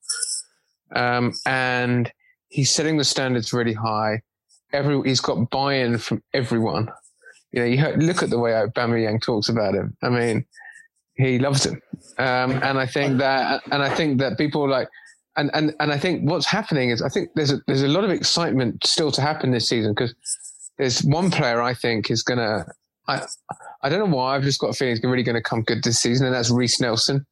Um, 0.95 1.33
and 1.45 2.09
he's 2.47 2.71
setting 2.71 2.95
the 2.95 3.03
standards 3.03 3.51
really 3.51 3.73
high. 3.73 4.21
Every 4.71 5.01
he's 5.03 5.19
got 5.19 5.49
buy-in 5.49 5.97
from 5.97 6.23
everyone. 6.33 6.89
You 7.51 7.59
know, 7.59 7.65
you 7.65 7.79
heard, 7.79 8.01
look 8.01 8.23
at 8.23 8.29
the 8.29 8.39
way 8.39 8.51
Aubameyang 8.51 9.21
talks 9.21 9.49
about 9.49 9.75
him. 9.75 9.97
I 10.01 10.09
mean, 10.09 10.45
he 11.15 11.37
loves 11.37 11.65
him, 11.65 11.81
um, 12.17 12.51
and 12.63 12.79
I 12.79 12.85
think 12.85 13.17
that, 13.17 13.61
and 13.71 13.83
I 13.83 13.93
think 13.93 14.19
that 14.19 14.37
people 14.37 14.69
like, 14.69 14.87
and 15.35 15.49
and 15.53 15.73
and 15.81 15.91
I 15.91 15.97
think 15.97 16.29
what's 16.29 16.45
happening 16.45 16.91
is 16.91 17.01
I 17.01 17.09
think 17.09 17.29
there's 17.35 17.51
a 17.51 17.59
there's 17.67 17.83
a 17.83 17.87
lot 17.89 18.05
of 18.05 18.11
excitement 18.11 18.85
still 18.85 19.11
to 19.11 19.21
happen 19.21 19.51
this 19.51 19.67
season 19.67 19.93
because 19.93 20.15
there's 20.77 21.03
one 21.03 21.29
player 21.29 21.61
I 21.61 21.73
think 21.73 22.09
is 22.09 22.23
gonna. 22.23 22.65
I 23.07 23.25
I 23.81 23.89
don't 23.89 23.99
know 23.99 24.15
why 24.15 24.35
I've 24.35 24.43
just 24.43 24.59
got 24.59 24.71
a 24.71 24.73
feeling 24.73 24.95
he's 24.95 25.03
really 25.03 25.23
going 25.23 25.35
to 25.35 25.41
come 25.41 25.63
good 25.63 25.83
this 25.83 25.99
season, 25.99 26.25
and 26.25 26.35
that's 26.35 26.51
Reiss 26.51 26.81
Nelson, 26.81 27.25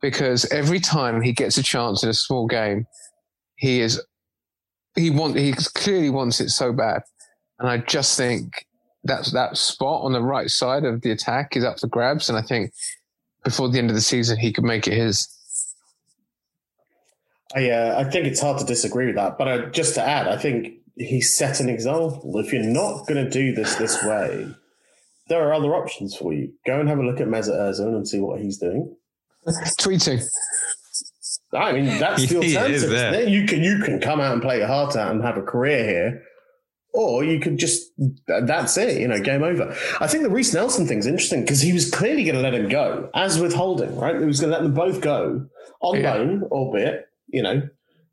because 0.00 0.50
every 0.50 0.80
time 0.80 1.20
he 1.20 1.32
gets 1.32 1.58
a 1.58 1.62
chance 1.62 2.02
in 2.02 2.08
a 2.08 2.14
small 2.14 2.46
game, 2.46 2.86
he 3.56 3.80
is 3.80 4.02
he 4.96 5.10
want 5.10 5.36
he 5.36 5.52
clearly 5.52 6.10
wants 6.10 6.40
it 6.40 6.50
so 6.50 6.72
bad, 6.72 7.02
and 7.58 7.68
I 7.68 7.78
just 7.78 8.16
think 8.16 8.66
that 9.04 9.30
that 9.32 9.56
spot 9.56 10.02
on 10.02 10.12
the 10.12 10.22
right 10.22 10.50
side 10.50 10.84
of 10.84 11.02
the 11.02 11.10
attack 11.10 11.56
is 11.56 11.64
up 11.64 11.80
for 11.80 11.86
grabs, 11.86 12.28
and 12.28 12.38
I 12.38 12.42
think 12.42 12.72
before 13.44 13.68
the 13.68 13.78
end 13.78 13.90
of 13.90 13.96
the 13.96 14.02
season 14.02 14.38
he 14.38 14.52
could 14.52 14.64
make 14.64 14.86
it 14.86 14.94
his. 14.94 15.28
I, 17.54 17.68
uh, 17.70 18.04
I 18.06 18.10
think 18.10 18.26
it's 18.26 18.40
hard 18.40 18.58
to 18.58 18.64
disagree 18.64 19.06
with 19.06 19.16
that. 19.16 19.36
But 19.36 19.48
uh, 19.48 19.66
just 19.70 19.94
to 19.94 20.02
add, 20.02 20.28
I 20.28 20.36
think 20.36 20.74
he 20.96 21.20
set 21.20 21.58
an 21.58 21.68
example. 21.68 22.38
If 22.38 22.52
you're 22.52 22.62
not 22.62 23.08
going 23.08 23.24
to 23.24 23.30
do 23.30 23.52
this 23.52 23.74
this 23.74 24.02
way, 24.04 24.54
there 25.30 25.48
are 25.48 25.54
other 25.54 25.74
options 25.74 26.14
for 26.14 26.34
you. 26.34 26.52
Go 26.66 26.78
and 26.78 26.88
have 26.90 26.98
a 26.98 27.02
look 27.02 27.20
at 27.20 27.28
Mesut 27.28 27.56
Ozil 27.58 27.96
and 27.96 28.06
see 28.06 28.18
what 28.18 28.40
he's 28.42 28.58
doing. 28.58 28.94
Tweeting. 29.80 30.22
I 31.54 31.72
mean, 31.72 31.86
that's 31.98 32.26
the 32.28 32.40
He 32.40 32.50
is 32.52 32.56
alternative. 32.56 32.90
there. 32.90 33.14
isn't 33.14 33.28
it? 33.28 33.28
You 33.30 33.46
can 33.46 33.62
you 33.62 33.78
can 33.78 34.00
come 34.00 34.20
out 34.20 34.32
and 34.34 34.42
play 34.42 34.58
your 34.58 34.66
heart 34.66 34.94
out 34.96 35.10
and 35.12 35.22
have 35.24 35.36
a 35.38 35.42
career 35.42 35.84
here, 35.84 36.22
or 36.92 37.24
you 37.24 37.40
could 37.40 37.58
just 37.58 37.90
that's 38.26 38.76
it. 38.76 39.00
You 39.00 39.08
know, 39.08 39.20
game 39.20 39.42
over. 39.42 39.74
I 40.00 40.06
think 40.06 40.22
the 40.24 40.30
Reiss 40.30 40.52
Nelson 40.54 40.86
thing's 40.86 41.06
interesting 41.06 41.40
because 41.40 41.60
he 41.60 41.72
was 41.72 41.90
clearly 41.90 42.24
going 42.24 42.36
to 42.36 42.42
let 42.42 42.54
him 42.54 42.68
go, 42.68 43.08
as 43.14 43.40
with 43.40 43.54
Holding, 43.54 43.96
right? 43.96 44.18
He 44.18 44.26
was 44.26 44.40
going 44.40 44.52
to 44.52 44.56
let 44.58 44.62
them 44.62 44.74
both 44.74 45.00
go 45.00 45.46
on 45.80 46.00
Yeah. 46.00 46.14
loan, 46.14 46.42
albeit 46.50 47.06
you 47.28 47.42
know. 47.42 47.62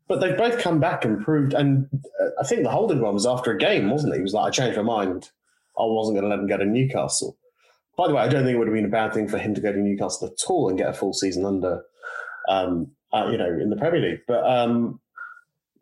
But 0.08 0.20
they've 0.20 0.38
both 0.38 0.58
come 0.60 0.80
back 0.80 1.04
and 1.04 1.22
proved, 1.22 1.52
and 1.52 1.86
uh, 2.18 2.28
I 2.40 2.46
think 2.46 2.62
the 2.62 2.70
Holding 2.70 3.02
one 3.02 3.12
was 3.12 3.26
after 3.26 3.50
a 3.52 3.58
game, 3.58 3.90
wasn't 3.90 4.14
it? 4.14 4.16
He 4.16 4.22
was 4.22 4.32
like, 4.32 4.46
"I 4.46 4.50
changed 4.50 4.76
my 4.78 4.82
mind. 4.82 5.28
I 5.78 5.84
wasn't 5.84 6.16
going 6.18 6.24
to 6.24 6.28
let 6.28 6.38
him 6.40 6.46
go 6.48 6.56
to 6.56 6.64
Newcastle." 6.64 7.36
By 7.96 8.06
the 8.08 8.14
way, 8.14 8.22
I 8.22 8.28
don't 8.28 8.44
think 8.44 8.54
it 8.54 8.58
would 8.58 8.68
have 8.68 8.74
been 8.74 8.84
a 8.84 8.88
bad 8.88 9.12
thing 9.12 9.26
for 9.28 9.38
him 9.38 9.54
to 9.54 9.60
go 9.60 9.72
to 9.72 9.78
Newcastle 9.78 10.28
at 10.28 10.48
all 10.48 10.68
and 10.68 10.78
get 10.78 10.88
a 10.88 10.92
full 10.92 11.12
season 11.12 11.44
under, 11.44 11.82
um, 12.48 12.92
uh, 13.12 13.28
you 13.30 13.36
know, 13.36 13.48
in 13.48 13.70
the 13.70 13.76
Premier 13.76 14.00
League. 14.00 14.20
But 14.28 14.44
um, 14.48 15.00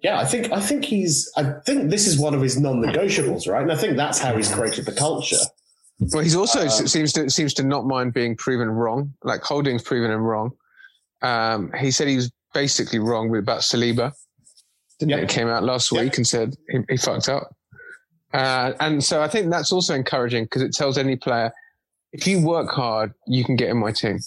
yeah, 0.00 0.18
I 0.18 0.24
think 0.24 0.50
I 0.52 0.61
think 0.61 0.85
he's 0.85 1.30
I 1.37 1.42
think 1.66 1.90
this 1.90 2.06
is 2.06 2.18
one 2.18 2.35
of 2.35 2.40
his 2.40 2.59
non-negotiables, 2.59 3.46
right? 3.50 3.62
And 3.62 3.72
I 3.72 3.76
think 3.76 3.96
that's 3.96 4.18
how 4.18 4.35
he's 4.37 4.52
created 4.52 4.87
the 4.87 4.92
culture. 4.92 5.37
Well, 5.98 6.22
he's 6.22 6.37
also 6.37 6.61
Um, 6.62 6.68
seems 6.70 7.12
to 7.14 7.28
seems 7.30 7.52
to 7.54 7.62
not 7.62 7.87
mind 7.87 8.12
being 8.14 8.37
proven 8.37 8.68
wrong. 8.70 9.12
Like 9.22 9.42
Holding's 9.42 9.82
proven 9.82 10.11
him 10.11 10.22
wrong. 10.22 10.52
Um, 11.22 11.72
he 11.78 11.90
said 11.90 12.09
he 12.09 12.16
was 12.16 12.30
basically 12.54 12.98
wrong 12.98 13.35
about 13.37 13.61
Saliba. 13.61 14.12
Didn't 14.98 15.11
Yep. 15.11 15.22
it? 15.22 15.28
Came 15.28 15.48
out 15.48 15.64
last 15.64 15.92
week 15.92 16.16
and 16.16 16.26
said 16.26 16.54
he, 16.70 16.78
he 16.88 16.96
fucked 16.96 17.28
up. 17.28 17.54
Uh, 18.37 18.72
and 18.81 19.03
so 19.03 19.22
I 19.22 19.29
think 19.29 19.51
that's 19.51 19.72
also 19.72 19.94
encouraging 19.94 20.44
because 20.44 20.62
it 20.62 20.75
tells 20.75 20.99
any 20.99 21.16
player 21.16 21.53
if 22.12 22.27
you 22.27 22.40
work 22.40 22.70
hard, 22.70 23.12
you 23.27 23.44
can 23.44 23.57
get 23.57 23.68
in 23.68 23.77
my 23.79 23.92
team. 23.92 24.18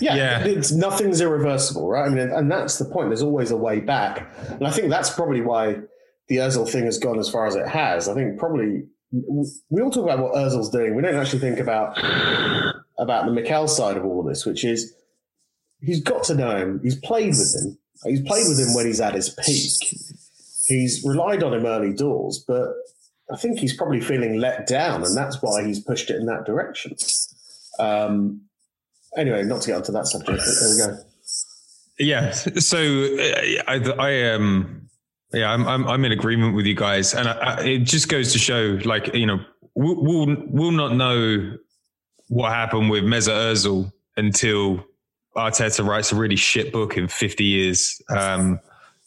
Yeah, 0.00 0.14
Yeah. 0.16 0.44
it's 0.44 0.72
nothing's 0.72 1.20
irreversible, 1.20 1.86
right? 1.88 2.06
I 2.06 2.08
mean, 2.08 2.30
and 2.30 2.50
that's 2.50 2.78
the 2.78 2.84
point. 2.86 3.08
There's 3.10 3.22
always 3.22 3.50
a 3.50 3.56
way 3.56 3.80
back, 3.80 4.28
and 4.48 4.66
I 4.66 4.70
think 4.70 4.88
that's 4.88 5.10
probably 5.10 5.40
why 5.40 5.76
the 6.28 6.36
Özil 6.36 6.68
thing 6.68 6.84
has 6.86 6.98
gone 6.98 7.18
as 7.18 7.28
far 7.28 7.46
as 7.46 7.54
it 7.56 7.68
has. 7.68 8.08
I 8.08 8.14
think 8.14 8.38
probably 8.38 8.84
we 9.70 9.80
all 9.82 9.90
talk 9.90 10.04
about 10.04 10.18
what 10.20 10.34
Özil's 10.34 10.70
doing. 10.70 10.94
We 10.96 11.02
don't 11.02 11.14
actually 11.14 11.38
think 11.40 11.58
about 11.60 11.98
about 12.98 13.26
the 13.26 13.32
Mikel 13.32 13.68
side 13.68 13.96
of 13.96 14.04
all 14.04 14.20
of 14.20 14.26
this, 14.26 14.44
which 14.46 14.64
is 14.64 14.94
he's 15.80 16.00
got 16.00 16.24
to 16.24 16.34
know 16.34 16.56
him. 16.56 16.80
He's 16.82 16.96
played 16.96 17.28
with 17.30 17.54
him. 17.54 17.78
He's 18.04 18.22
played 18.22 18.46
with 18.48 18.58
him 18.58 18.74
when 18.74 18.86
he's 18.86 19.00
at 19.00 19.14
his 19.14 19.30
peak. 19.30 19.98
He's 20.66 21.04
relied 21.04 21.42
on 21.42 21.52
him 21.54 21.66
early 21.66 21.92
doors, 21.92 22.42
but 22.46 22.68
I 23.32 23.36
think 23.36 23.58
he's 23.58 23.74
probably 23.76 24.00
feeling 24.00 24.38
let 24.38 24.66
down, 24.66 25.04
and 25.04 25.16
that's 25.16 25.40
why 25.40 25.64
he's 25.64 25.80
pushed 25.80 26.10
it 26.10 26.16
in 26.16 26.26
that 26.26 26.44
direction. 26.44 26.96
Um, 27.78 28.42
anyway, 29.16 29.42
not 29.44 29.62
to 29.62 29.68
get 29.68 29.76
onto 29.76 29.92
that 29.92 30.06
subject, 30.06 30.38
but 30.38 30.54
there 30.60 30.70
we 30.70 30.96
go. 30.96 31.02
Yeah. 31.98 32.30
So 32.32 32.78
uh, 32.78 33.62
I, 33.68 33.94
I 33.98 34.30
um, 34.32 34.88
yeah, 35.34 35.52
I'm, 35.52 35.66
I'm, 35.66 35.86
I'm 35.86 36.04
in 36.04 36.12
agreement 36.12 36.54
with 36.54 36.66
you 36.66 36.74
guys, 36.74 37.14
and 37.14 37.28
I, 37.28 37.32
I, 37.32 37.60
it 37.64 37.78
just 37.80 38.08
goes 38.08 38.32
to 38.32 38.38
show, 38.38 38.78
like, 38.84 39.14
you 39.14 39.26
know, 39.26 39.40
we'll, 39.74 40.02
we'll, 40.02 40.36
we'll 40.46 40.70
not 40.70 40.94
know 40.94 41.56
what 42.28 42.52
happened 42.52 42.90
with 42.90 43.04
Mesut 43.04 43.32
Ozil 43.32 43.92
until 44.16 44.84
Arteta 45.36 45.86
writes 45.86 46.12
a 46.12 46.16
really 46.16 46.36
shit 46.36 46.72
book 46.72 46.96
in 46.96 47.08
50 47.08 47.44
years. 47.44 48.00
Um, 48.16 48.60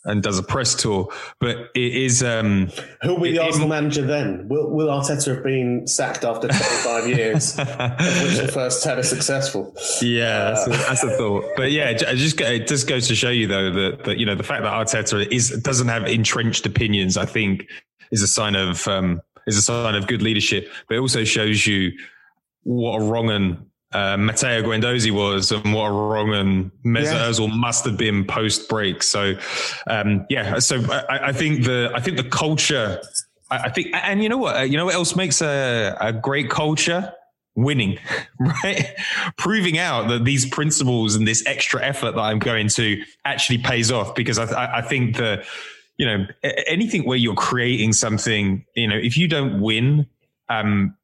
and 0.08 0.24
does 0.24 0.40
a 0.40 0.44
press 0.44 0.74
tour, 0.74 1.08
but 1.40 1.70
it 1.76 1.96
is. 1.96 2.24
Um, 2.24 2.72
Who'll 3.04 3.20
be 3.20 3.32
the 3.32 3.44
Arsenal 3.44 3.68
manager 3.68 4.06
then? 4.06 4.48
Will, 4.48 4.70
will 4.70 4.88
Arteta 4.88 5.36
have 5.36 5.44
been 5.44 5.86
sacked 5.86 6.24
after 6.24 6.48
25 6.48 7.08
years, 7.08 7.58
which 7.58 8.38
the 8.38 8.50
first 8.52 8.84
10 8.84 9.00
are 9.00 9.04
successful? 9.04 9.76
Yeah, 10.02 10.52
that's, 10.52 10.68
a, 10.68 10.70
that's 10.70 11.04
a 11.04 11.10
thought. 11.12 11.46
But 11.56 11.72
yeah, 11.72 11.90
it 11.90 12.00
just 12.16 12.40
it 12.42 12.68
just 12.68 12.88
goes 12.88 13.08
to 13.10 13.16
show 13.16 13.30
you 13.30 13.48
though 13.48 13.72
that, 13.72 14.06
that 14.06 14.18
you 14.18 14.26
know 14.26 14.36
the 14.36 14.44
fact 14.44 14.64
that 14.64 14.74
Arteta 14.74 15.30
is 15.32 15.50
doesn't 15.62 15.90
have 15.90 16.08
entrenched 16.08 16.66
opinions, 16.66 17.18
I 17.18 17.26
think, 17.26 17.68
is 18.12 18.22
a 18.22 18.28
sign 18.28 18.56
of 18.56 18.88
um, 18.88 19.22
is 19.46 19.58
a 19.58 19.62
sign 19.62 19.96
of 19.96 20.08
good 20.08 20.22
leadership. 20.22 20.72
But 20.88 20.96
it 20.96 21.00
also 21.00 21.26
shows 21.26 21.68
you 21.68 21.92
what 22.64 23.02
a 23.02 23.04
wrong 23.04 23.30
and 23.30 23.66
uh, 23.94 24.18
Matteo 24.18 24.62
Guendouzi 24.64 25.12
was, 25.12 25.52
and 25.52 25.74
what 25.74 25.88
a 25.88 25.92
wrong 25.92 26.34
and 26.34 26.72
Mesut 26.86 27.06
Yeah. 27.06 27.30
Ozil 27.30 27.56
must 27.56 27.86
have 27.86 27.98
been 27.98 28.26
post 28.26 28.68
break. 28.70 29.02
So 29.02 29.34
um, 29.88 30.26
yeah, 30.30 30.60
so 30.60 30.82
I, 30.92 31.30
I 31.30 31.32
think 31.32 31.64
the 31.64 31.92
I 31.96 32.00
think 32.02 32.18
the 32.18 32.24
culture. 32.24 33.00
I 33.50 33.58
I 33.58 33.70
think, 33.70 33.88
and 33.94 34.22
you 34.22 34.28
know 34.30 34.38
what? 34.38 34.58
Uh, 34.58 34.64
You 34.64 34.76
know 34.78 34.86
what 34.86 34.96
else 34.96 35.16
makes 35.16 35.42
a, 35.42 35.96
a 36.02 36.12
great 36.12 36.50
culture? 36.50 37.14
Winning, 37.56 37.98
right? 38.40 38.94
Proving 39.38 39.80
out 39.80 40.10
that 40.10 40.26
these 40.26 40.46
principles 40.46 41.16
and 41.16 41.26
this 41.28 41.44
extra 41.48 41.82
effort 41.84 42.12
that 42.12 42.22
I'm 42.22 42.40
going 42.40 42.68
to 42.70 43.02
actually 43.26 43.58
pays 43.60 43.90
off 43.92 44.14
because 44.14 44.38
I, 44.38 44.46
I 44.46 44.78
I 44.78 44.82
think 44.82 45.16
that, 45.16 45.46
you 45.98 46.06
know, 46.06 46.26
anything 46.68 47.06
where 47.06 47.18
you're 47.18 47.34
creating 47.34 47.94
something, 47.94 48.66
you 48.76 48.88
know, 48.88 48.98
if 48.98 49.18
you 49.18 49.28
don't 49.30 49.62
win, 49.62 50.06
um, 50.50 50.97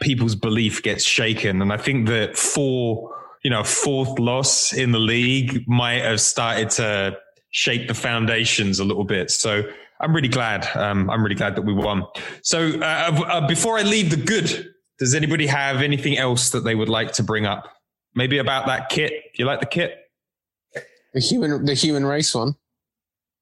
people's 0.00 0.34
belief 0.34 0.82
gets 0.82 1.04
shaken. 1.04 1.62
And 1.62 1.72
I 1.72 1.76
think 1.76 2.08
that 2.08 2.36
four, 2.36 3.14
you 3.42 3.50
know, 3.50 3.64
fourth 3.64 4.18
loss 4.18 4.72
in 4.72 4.92
the 4.92 4.98
league 4.98 5.66
might 5.68 6.02
have 6.02 6.20
started 6.20 6.70
to 6.70 7.18
shake 7.50 7.88
the 7.88 7.94
foundations 7.94 8.78
a 8.78 8.84
little 8.84 9.04
bit. 9.04 9.30
So 9.30 9.62
I'm 10.00 10.14
really 10.14 10.28
glad. 10.28 10.68
Um, 10.76 11.10
I'm 11.10 11.22
really 11.22 11.34
glad 11.34 11.56
that 11.56 11.62
we 11.62 11.72
won. 11.72 12.04
So 12.42 12.78
uh, 12.80 13.24
uh, 13.26 13.46
before 13.46 13.78
I 13.78 13.82
leave 13.82 14.10
the 14.10 14.16
good, 14.16 14.72
does 14.98 15.14
anybody 15.14 15.46
have 15.46 15.82
anything 15.82 16.18
else 16.18 16.50
that 16.50 16.60
they 16.60 16.74
would 16.74 16.88
like 16.88 17.12
to 17.12 17.22
bring 17.22 17.46
up? 17.46 17.72
Maybe 18.14 18.38
about 18.38 18.66
that 18.66 18.88
kit. 18.88 19.10
Do 19.10 19.42
you 19.42 19.44
like 19.44 19.60
the 19.60 19.66
kit? 19.66 19.96
The 21.14 21.20
human, 21.20 21.64
the 21.64 21.74
human 21.74 22.04
race 22.04 22.34
one. 22.34 22.54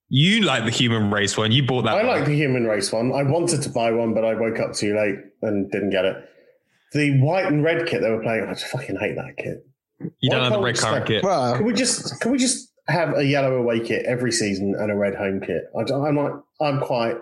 You 0.08 0.42
like 0.42 0.64
the 0.64 0.70
human 0.70 1.10
race 1.10 1.36
one. 1.36 1.50
You 1.50 1.66
bought 1.66 1.82
that. 1.82 1.94
I 1.94 2.04
one. 2.04 2.06
like 2.06 2.26
the 2.26 2.34
human 2.34 2.64
race 2.64 2.92
one. 2.92 3.12
I 3.12 3.22
wanted 3.22 3.62
to 3.62 3.70
buy 3.70 3.90
one, 3.90 4.14
but 4.14 4.24
I 4.24 4.34
woke 4.34 4.60
up 4.60 4.72
too 4.72 4.96
late 4.96 5.16
and 5.42 5.70
didn't 5.72 5.90
get 5.90 6.04
it. 6.04 6.28
The 6.92 7.20
white 7.20 7.46
and 7.46 7.62
red 7.64 7.87
kit 7.87 8.01
they 8.01 8.11
were 8.11 8.22
playing, 8.22 8.44
I 8.44 8.53
just 8.55 8.66
fucking 8.66 8.96
hate 8.99 9.16
that 9.16 9.37
kit. 9.37 9.66
You 10.20 10.31
don't 10.31 10.42
have 10.42 10.53
the 10.53 10.57
can't 10.59 10.64
red 10.64 10.77
we 10.77 10.81
current 10.81 11.07
just- 11.07 11.09
kit. 11.09 11.25
Well, 11.25 11.57
Can 11.57 11.64
we 11.66 11.72
just 11.72 12.20
can 12.20 12.33
we 12.33 12.38
just 12.38 12.72
have 12.88 13.16
a 13.16 13.25
yellow 13.25 13.57
away 13.57 13.81
kit 13.81 14.05
every 14.07 14.31
season 14.33 14.75
and 14.79 14.90
a 14.90 14.94
red 14.96 15.14
home 15.14 15.40
kit? 15.40 15.64
I, 15.79 15.83
don't- 15.85 16.05
I'm 16.07 16.16
like 16.16 16.33
I'm 16.61 16.81
quite 16.81 17.16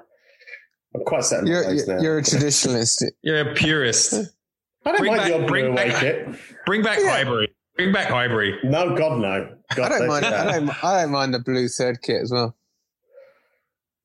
I'm 0.94 1.02
quite 1.04 1.24
set 1.24 1.40
in 1.40 1.44
my 1.46 1.50
you're, 1.50 1.86
now. 1.86 2.00
you're 2.02 2.18
a 2.18 2.22
traditionalist. 2.22 3.02
You're 3.22 3.50
a 3.50 3.54
purist. 3.54 4.12
I 4.86 4.92
don't 4.92 4.98
bring 4.98 5.16
mind 5.16 5.26
the 5.26 5.32
back- 5.34 5.42
odd 5.42 5.48
bring 5.48 5.66
away 5.66 5.88
back- 5.88 6.00
kit. 6.00 6.28
Bring 6.66 6.82
back 6.82 6.98
Highbury. 7.02 7.48
Bring 7.76 7.92
back 7.92 8.08
Highbury. 8.08 8.58
No, 8.64 8.94
God 8.94 9.18
no. 9.20 9.56
God, 9.74 9.90
I 9.92 9.98
don't 9.98 10.08
mind. 10.08 10.24
do. 10.24 10.28
I 10.34 10.44
don't. 10.52 10.84
I 10.84 11.02
don't 11.02 11.10
mind 11.10 11.34
the 11.34 11.38
blue 11.40 11.66
third 11.68 12.02
kit 12.02 12.20
as 12.22 12.30
well. 12.30 12.54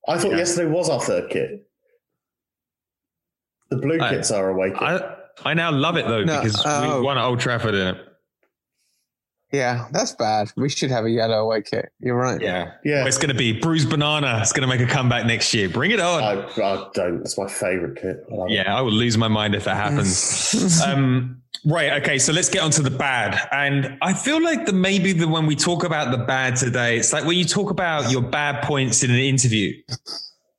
I 0.08 0.18
thought 0.18 0.30
Yeah. 0.32 0.38
yesterday 0.38 0.70
was 0.70 0.88
our 0.88 1.00
third 1.00 1.30
kit. 1.30 1.66
The 3.70 3.76
blue 3.76 4.00
I- 4.00 4.10
kits 4.10 4.30
are 4.30 4.48
away 4.48 4.70
kit. 4.70 4.82
I 4.82 5.16
I 5.44 5.54
now 5.54 5.70
love 5.70 5.96
it 5.96 6.06
though 6.06 6.24
No, 6.24 6.40
because 6.40 6.62
oh. 6.64 6.98
we 6.98 7.04
won 7.04 7.18
at 7.18 7.24
Old 7.24 7.40
Trafford 7.40 7.74
in 7.74 7.88
it. 7.88 8.06
Yeah, 9.52 9.88
that's 9.90 10.12
bad. 10.12 10.52
We 10.56 10.68
should 10.68 10.90
have 10.90 11.04
a 11.04 11.10
yellow 11.10 11.38
away 11.38 11.62
kit. 11.62 11.90
You're 11.98 12.16
right. 12.16 12.40
Yeah, 12.40 12.74
Yeah. 12.84 13.04
It's 13.06 13.18
going 13.18 13.30
to 13.30 13.34
be 13.34 13.52
Bruised 13.52 13.90
Banana. 13.90 14.38
It's 14.40 14.52
going 14.52 14.68
to 14.68 14.68
make 14.68 14.80
a 14.80 14.90
comeback 14.90 15.26
next 15.26 15.52
year. 15.52 15.68
Bring 15.68 15.90
it 15.90 15.98
on. 15.98 16.22
I, 16.22 16.42
I 16.42 16.88
don't. 16.94 17.20
It's 17.22 17.36
my 17.36 17.48
favourite 17.48 17.96
kit. 18.00 18.24
I 18.30 18.34
love 18.34 18.48
it. 18.48 18.52
yeah, 18.54 18.76
I 18.76 18.80
will 18.80 18.92
lose 18.92 19.18
my 19.18 19.26
mind 19.26 19.56
if 19.56 19.64
that 19.64 19.74
happens. 19.74 20.80
um, 20.86 21.42
right. 21.66 22.00
Okay. 22.00 22.18
So 22.20 22.32
let's 22.32 22.48
get 22.48 22.62
on 22.62 22.70
to 22.72 22.82
the 22.82 22.90
bad. 22.90 23.40
And 23.50 23.98
I 24.02 24.12
feel 24.12 24.40
like 24.40 24.66
the 24.66 24.72
maybe 24.72 25.12
the 25.12 25.26
when 25.26 25.46
we 25.46 25.56
talk 25.56 25.82
about 25.82 26.12
the 26.12 26.24
bad 26.24 26.54
today, 26.54 26.98
it's 26.98 27.12
like 27.12 27.24
when 27.24 27.36
you 27.36 27.44
talk 27.44 27.70
about 27.70 28.12
your 28.12 28.22
bad 28.22 28.62
points 28.62 29.02
in 29.02 29.10
an 29.10 29.18
interview, 29.18 29.72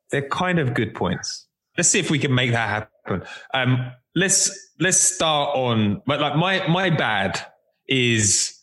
they're 0.10 0.28
kind 0.28 0.60
of 0.60 0.74
good 0.74 0.94
points. 0.94 1.48
Let's 1.78 1.88
see 1.88 2.00
if 2.00 2.12
we 2.12 2.20
can 2.20 2.36
make 2.36 2.52
that 2.52 2.68
happen. 3.08 3.24
Um, 3.54 3.94
let's 4.16 4.52
let's 4.82 5.00
start 5.00 5.56
on. 5.56 6.02
But 6.06 6.20
like 6.20 6.36
my 6.36 6.68
my 6.68 6.90
bad 6.90 7.40
is, 7.88 8.60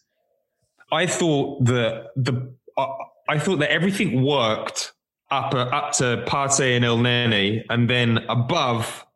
I 0.92 1.06
thought 1.06 1.64
that 1.64 2.08
the 2.16 2.52
uh, 2.76 2.86
I 3.28 3.38
thought 3.38 3.60
that 3.60 3.70
everything 3.70 4.22
worked 4.22 4.92
up 5.30 5.54
uh, 5.54 5.58
up 5.58 5.92
to 5.94 6.24
Partey 6.26 6.76
and 6.76 6.84
Elneny, 6.84 7.64
and 7.70 7.88
then 7.88 8.18
above, 8.28 9.06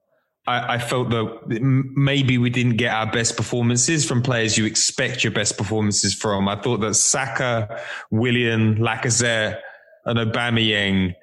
I, 0.46 0.74
I 0.74 0.78
felt 0.78 1.11
that 1.11 1.61
maybe 1.61 2.38
we 2.38 2.48
didn't 2.48 2.76
get 2.76 2.94
our 2.94 3.11
best 3.11 3.36
performances 3.36 4.07
from 4.07 4.22
players 4.22 4.57
you 4.57 4.64
expect 4.64 5.24
your 5.24 5.32
best 5.32 5.59
performances 5.59 6.14
from. 6.14 6.48
I 6.48 6.61
thought 6.61 6.80
that 6.80 6.94
Saka, 6.94 7.80
Willian, 8.11 8.76
Lacazette, 8.76 9.61
and 10.05 10.18
Aubameyang 10.18 11.14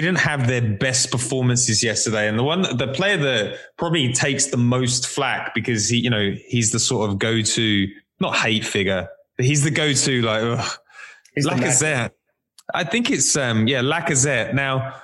didn't 0.00 0.18
have 0.18 0.46
their 0.46 0.62
best 0.62 1.10
performances 1.10 1.82
yesterday. 1.82 2.28
And 2.28 2.38
the 2.38 2.44
one, 2.44 2.62
the 2.76 2.88
player 2.88 3.16
that 3.16 3.58
probably 3.76 4.12
takes 4.12 4.46
the 4.46 4.56
most 4.56 5.06
flack 5.06 5.54
because 5.54 5.88
he, 5.88 5.98
you 5.98 6.10
know, 6.10 6.34
he's 6.46 6.72
the 6.72 6.78
sort 6.78 7.08
of 7.08 7.18
go 7.18 7.42
to, 7.42 7.88
not 8.20 8.36
hate 8.36 8.64
figure, 8.64 9.08
but 9.36 9.46
he's 9.46 9.64
the 9.64 9.70
go 9.70 9.92
to 9.92 10.22
like, 10.22 10.42
ugh, 10.42 10.78
Lacazette. 11.38 12.10
I 12.74 12.84
think 12.84 13.10
it's, 13.10 13.36
um, 13.36 13.66
yeah, 13.66 13.80
Lacazette. 13.80 14.54
Now, 14.54 14.94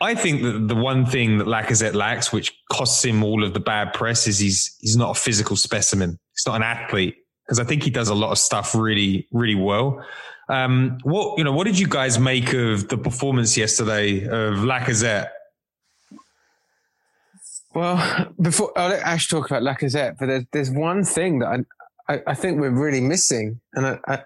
I 0.00 0.14
think 0.14 0.42
that 0.42 0.68
the 0.68 0.74
one 0.74 1.06
thing 1.06 1.38
that 1.38 1.46
Lacazette 1.46 1.94
lacks, 1.94 2.32
which 2.32 2.52
costs 2.70 3.04
him 3.04 3.22
all 3.22 3.42
of 3.42 3.54
the 3.54 3.60
bad 3.60 3.94
press, 3.94 4.26
is 4.26 4.38
he's 4.38 4.76
he's 4.80 4.96
not 4.96 5.16
a 5.16 5.20
physical 5.20 5.56
specimen. 5.56 6.18
He's 6.32 6.46
not 6.46 6.56
an 6.56 6.62
athlete 6.62 7.16
because 7.46 7.58
I 7.58 7.64
think 7.64 7.82
he 7.82 7.90
does 7.90 8.08
a 8.08 8.14
lot 8.14 8.30
of 8.30 8.38
stuff 8.38 8.74
really, 8.74 9.26
really 9.32 9.54
well. 9.54 10.04
Um, 10.48 10.98
what 11.02 11.38
you 11.38 11.44
know, 11.44 11.52
what 11.52 11.64
did 11.64 11.78
you 11.78 11.88
guys 11.88 12.18
make 12.18 12.52
of 12.52 12.88
the 12.88 12.96
performance 12.98 13.56
yesterday 13.56 14.24
of 14.24 14.58
Lacazette? 14.58 15.30
Well, 17.74 18.32
before 18.40 18.72
I'll 18.76 18.90
let 18.90 19.02
Aash 19.02 19.28
talk 19.28 19.50
about 19.50 19.62
Lacazette, 19.62 20.16
but 20.18 20.26
there's 20.26 20.44
there's 20.52 20.70
one 20.70 21.04
thing 21.04 21.40
that 21.40 21.48
I 21.48 22.14
I, 22.14 22.22
I 22.28 22.34
think 22.34 22.60
we're 22.60 22.70
really 22.70 23.00
missing, 23.00 23.60
and 23.74 23.86
I, 23.86 23.98
I 24.06 24.22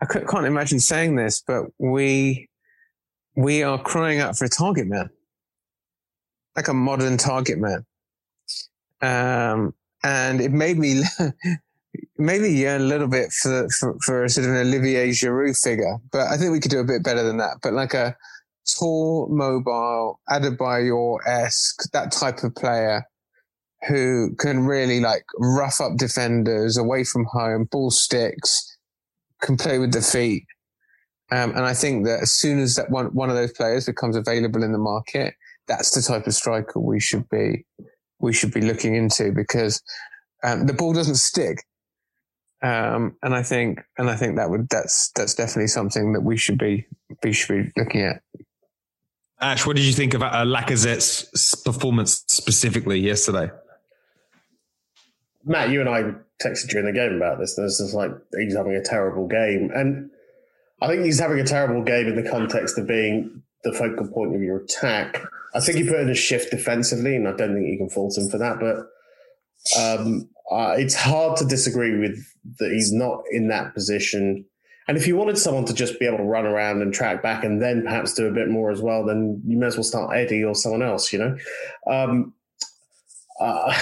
I 0.00 0.06
can't 0.06 0.46
imagine 0.46 0.80
saying 0.80 1.16
this, 1.16 1.42
but 1.44 1.64
we 1.78 2.48
we 3.36 3.62
are 3.62 3.82
crying 3.82 4.20
out 4.20 4.38
for 4.38 4.44
a 4.44 4.48
target 4.48 4.86
man, 4.86 5.10
like 6.56 6.68
a 6.68 6.74
modern 6.74 7.16
target 7.16 7.58
man. 7.58 7.84
Um, 9.02 9.74
and 10.02 10.40
it 10.40 10.52
made 10.52 10.78
me 10.78 11.02
maybe 12.18 12.50
yearn 12.50 12.82
a 12.82 12.84
little 12.84 13.08
bit 13.08 13.32
for, 13.32 13.68
for, 13.78 13.96
for 14.04 14.24
a 14.24 14.28
sort 14.28 14.46
of 14.46 14.54
an 14.54 14.66
Olivier 14.66 15.10
Giroud 15.10 15.60
figure, 15.60 15.98
but 16.12 16.28
I 16.28 16.36
think 16.36 16.52
we 16.52 16.60
could 16.60 16.70
do 16.70 16.80
a 16.80 16.84
bit 16.84 17.02
better 17.02 17.22
than 17.22 17.38
that. 17.38 17.58
But 17.62 17.72
like 17.72 17.94
a 17.94 18.16
tall, 18.78 19.28
mobile, 19.30 20.20
Adebayor 20.30 21.18
esque, 21.26 21.90
that 21.92 22.12
type 22.12 22.42
of 22.42 22.54
player 22.54 23.04
who 23.88 24.34
can 24.36 24.64
really 24.64 25.00
like 25.00 25.24
rough 25.38 25.80
up 25.80 25.96
defenders 25.96 26.76
away 26.76 27.04
from 27.04 27.26
home, 27.26 27.68
ball 27.70 27.90
sticks, 27.90 28.76
can 29.42 29.56
play 29.56 29.78
with 29.78 29.92
the 29.92 30.00
feet. 30.00 30.44
Um, 31.30 31.50
and 31.50 31.60
I 31.60 31.74
think 31.74 32.06
that 32.06 32.20
as 32.22 32.32
soon 32.32 32.58
as 32.60 32.76
that 32.76 32.90
one, 32.90 33.06
one 33.06 33.30
of 33.30 33.36
those 33.36 33.52
players 33.52 33.86
becomes 33.86 34.16
available 34.16 34.62
in 34.62 34.72
the 34.72 34.78
market, 34.78 35.34
that's 35.66 35.92
the 35.92 36.02
type 36.02 36.26
of 36.26 36.34
striker 36.34 36.78
we 36.80 37.00
should 37.00 37.28
be, 37.28 37.64
we 38.20 38.32
should 38.32 38.52
be 38.52 38.60
looking 38.60 38.94
into 38.94 39.32
because 39.32 39.82
um, 40.42 40.66
the 40.66 40.72
ball 40.72 40.92
doesn't 40.92 41.16
stick. 41.16 41.64
Um, 42.64 43.16
and 43.22 43.34
I 43.34 43.42
think, 43.42 43.80
and 43.98 44.08
I 44.08 44.16
think 44.16 44.36
that 44.36 44.48
would, 44.48 44.70
that's, 44.70 45.10
that's 45.14 45.34
definitely 45.34 45.66
something 45.66 46.14
that 46.14 46.22
we 46.22 46.38
should 46.38 46.56
be, 46.56 46.86
we 47.22 47.32
should 47.34 47.66
be 47.66 47.72
looking 47.76 48.00
at. 48.00 48.22
Aash, 49.42 49.66
what 49.66 49.76
did 49.76 49.84
you 49.84 49.92
think 49.92 50.14
about 50.14 50.32
uh, 50.32 50.46
Lacazette's 50.46 51.54
performance 51.62 52.24
specifically 52.28 52.98
yesterday? 52.98 53.50
Matt, 55.44 55.68
you 55.68 55.80
and 55.80 55.90
I 55.90 56.14
texted 56.42 56.68
during 56.68 56.86
the 56.86 56.92
game 56.92 57.16
about 57.16 57.38
this. 57.38 57.54
There's 57.54 57.76
just 57.76 57.92
like 57.92 58.12
he's 58.38 58.56
having 58.56 58.74
a 58.74 58.82
terrible 58.82 59.26
game, 59.26 59.70
and 59.74 60.08
I 60.80 60.86
think 60.86 61.04
he's 61.04 61.20
having 61.20 61.38
a 61.38 61.44
terrible 61.44 61.82
game 61.82 62.06
in 62.06 62.16
the 62.16 62.28
context 62.28 62.78
of 62.78 62.86
being 62.86 63.42
the 63.62 63.72
focal 63.72 64.08
point 64.08 64.34
of 64.34 64.40
your 64.40 64.60
attack. 64.60 65.20
I 65.54 65.60
think 65.60 65.76
he 65.76 65.84
put 65.86 66.00
in 66.00 66.08
a 66.08 66.14
shift 66.14 66.50
defensively, 66.50 67.14
and 67.16 67.28
I 67.28 67.32
don't 67.32 67.54
think 67.54 67.66
you 67.66 67.76
can 67.76 67.90
fault 67.90 68.16
him 68.16 68.30
for 68.30 68.38
that. 68.38 68.58
But 68.58 68.86
um, 69.78 70.30
uh, 70.50 70.74
it's 70.76 70.94
hard 70.94 71.36
to 71.38 71.44
disagree 71.44 71.98
with 71.98 72.24
that 72.58 72.70
he's 72.70 72.92
not 72.92 73.22
in 73.30 73.48
that 73.48 73.74
position. 73.74 74.44
And 74.86 74.98
if 74.98 75.06
you 75.06 75.16
wanted 75.16 75.38
someone 75.38 75.64
to 75.64 75.74
just 75.74 75.98
be 75.98 76.06
able 76.06 76.18
to 76.18 76.24
run 76.24 76.44
around 76.44 76.82
and 76.82 76.92
track 76.92 77.22
back 77.22 77.42
and 77.42 77.62
then 77.62 77.82
perhaps 77.82 78.12
do 78.12 78.26
a 78.26 78.32
bit 78.32 78.48
more 78.48 78.70
as 78.70 78.82
well, 78.82 79.04
then 79.04 79.40
you 79.46 79.56
may 79.56 79.66
as 79.66 79.76
well 79.76 79.84
start 79.84 80.14
Eddie 80.14 80.44
or 80.44 80.54
someone 80.54 80.82
else, 80.82 81.12
you 81.12 81.18
know? 81.18 81.36
Um, 81.86 82.34
uh, 83.40 83.74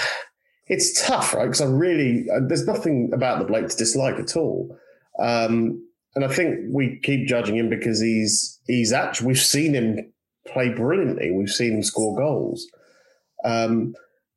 it's 0.67 1.05
tough, 1.05 1.33
right? 1.33 1.45
Because 1.45 1.59
I 1.59 1.65
really, 1.65 2.29
uh, 2.29 2.39
there's 2.47 2.65
nothing 2.65 3.11
about 3.13 3.39
the 3.39 3.45
Blake 3.45 3.67
to 3.67 3.75
dislike 3.75 4.15
at 4.15 4.37
all. 4.37 4.77
Um, 5.19 5.85
and 6.15 6.23
I 6.23 6.29
think 6.29 6.59
we 6.69 6.99
keep 7.03 7.27
judging 7.27 7.57
him 7.57 7.69
because 7.69 7.99
he's, 7.99 8.61
he's 8.67 8.93
actually, 8.93 9.27
we've 9.27 9.39
seen 9.39 9.73
him 9.73 10.13
play 10.47 10.69
brilliantly. 10.69 11.31
We've 11.31 11.49
seen 11.49 11.73
him 11.73 11.83
score 11.83 12.15
goals. 12.15 12.65
Um, 13.43 13.93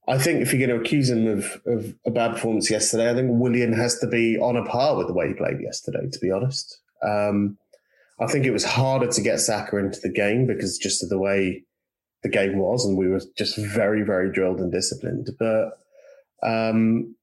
I 0.08 0.18
think 0.18 0.40
if 0.40 0.52
you're 0.52 0.66
going 0.66 0.78
to 0.78 0.84
accuse 0.84 1.10
him 1.10 1.26
of, 1.26 1.60
of 1.66 1.94
a 2.06 2.10
bad 2.10 2.34
performance 2.34 2.70
yesterday, 2.70 3.10
I 3.10 3.14
think 3.14 3.28
Willian 3.32 3.72
has 3.72 3.98
to 3.98 4.06
be 4.06 4.38
on 4.38 4.56
a 4.56 4.64
par 4.64 4.96
with 4.96 5.08
the 5.08 5.12
way 5.12 5.28
he 5.28 5.34
played 5.34 5.60
yesterday, 5.60 6.08
to 6.10 6.18
be 6.20 6.30
honest. 6.30 6.78
Um, 7.02 7.58
I 8.20 8.26
think 8.26 8.46
it 8.46 8.52
was 8.52 8.64
harder 8.64 9.08
to 9.08 9.20
get 9.20 9.40
Saka 9.40 9.76
into 9.78 10.00
the 10.00 10.08
game 10.08 10.46
because 10.46 10.78
just 10.78 11.02
of 11.02 11.08
the 11.08 11.18
way 11.18 11.64
the 12.22 12.28
game 12.28 12.58
was, 12.58 12.86
and 12.86 12.96
we 12.96 13.08
were 13.08 13.20
just 13.36 13.58
very, 13.58 14.02
very 14.02 14.32
drilled 14.32 14.60
and 14.60 14.72
disciplined. 14.72 15.28
But 15.38 15.78
um, 16.42 17.16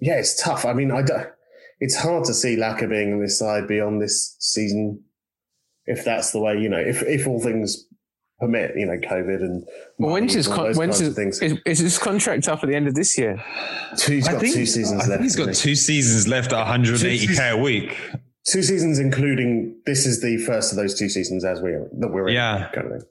yeah, 0.00 0.18
it's 0.18 0.42
tough. 0.42 0.64
I 0.64 0.72
mean, 0.72 0.90
I 0.90 1.02
don't, 1.02 1.28
it's 1.80 1.96
hard 1.96 2.24
to 2.24 2.34
see 2.34 2.56
Laka 2.56 2.88
being 2.88 3.12
on 3.12 3.20
this 3.20 3.38
side 3.38 3.68
beyond 3.68 4.02
this 4.02 4.36
season 4.40 5.04
if 5.88 6.04
that's 6.04 6.32
the 6.32 6.38
way, 6.38 6.58
you 6.58 6.68
know, 6.68 6.78
if, 6.78 7.02
if 7.02 7.26
all 7.26 7.40
things 7.40 7.86
permit, 8.38 8.76
you 8.76 8.86
know, 8.86 8.96
COVID 8.96 9.40
and 9.40 9.66
well, 9.98 10.12
when's 10.12 10.32
his 10.32 10.46
con- 10.46 10.74
when's 10.74 10.98
his, 10.98 11.18
is, 11.18 11.58
is, 11.64 11.78
his 11.78 11.98
contract 11.98 12.48
up 12.48 12.62
at 12.62 12.68
the 12.68 12.76
end 12.76 12.86
of 12.86 12.94
this 12.94 13.18
year? 13.18 13.42
He's 14.06 14.28
got 14.28 14.40
think, 14.40 14.54
two 14.54 14.66
seasons 14.66 15.04
I 15.04 15.06
left. 15.06 15.22
he's 15.22 15.36
got 15.36 15.54
two 15.54 15.74
seasons 15.74 16.28
left 16.28 16.52
at 16.52 16.66
180k 16.66 17.52
a 17.52 17.56
week. 17.56 17.96
Two 18.46 18.62
seasons, 18.62 18.98
including 18.98 19.76
this 19.84 20.06
is 20.06 20.22
the 20.22 20.38
first 20.38 20.72
of 20.72 20.76
those 20.76 20.98
two 20.98 21.08
seasons 21.08 21.44
as 21.44 21.60
we 21.60 21.72
are 21.72 21.88
that 21.98 22.08
we're 22.08 22.28
yeah. 22.28 22.68
in, 22.68 22.72
kind 22.72 22.86
of 22.86 23.00
thing. 23.00 23.08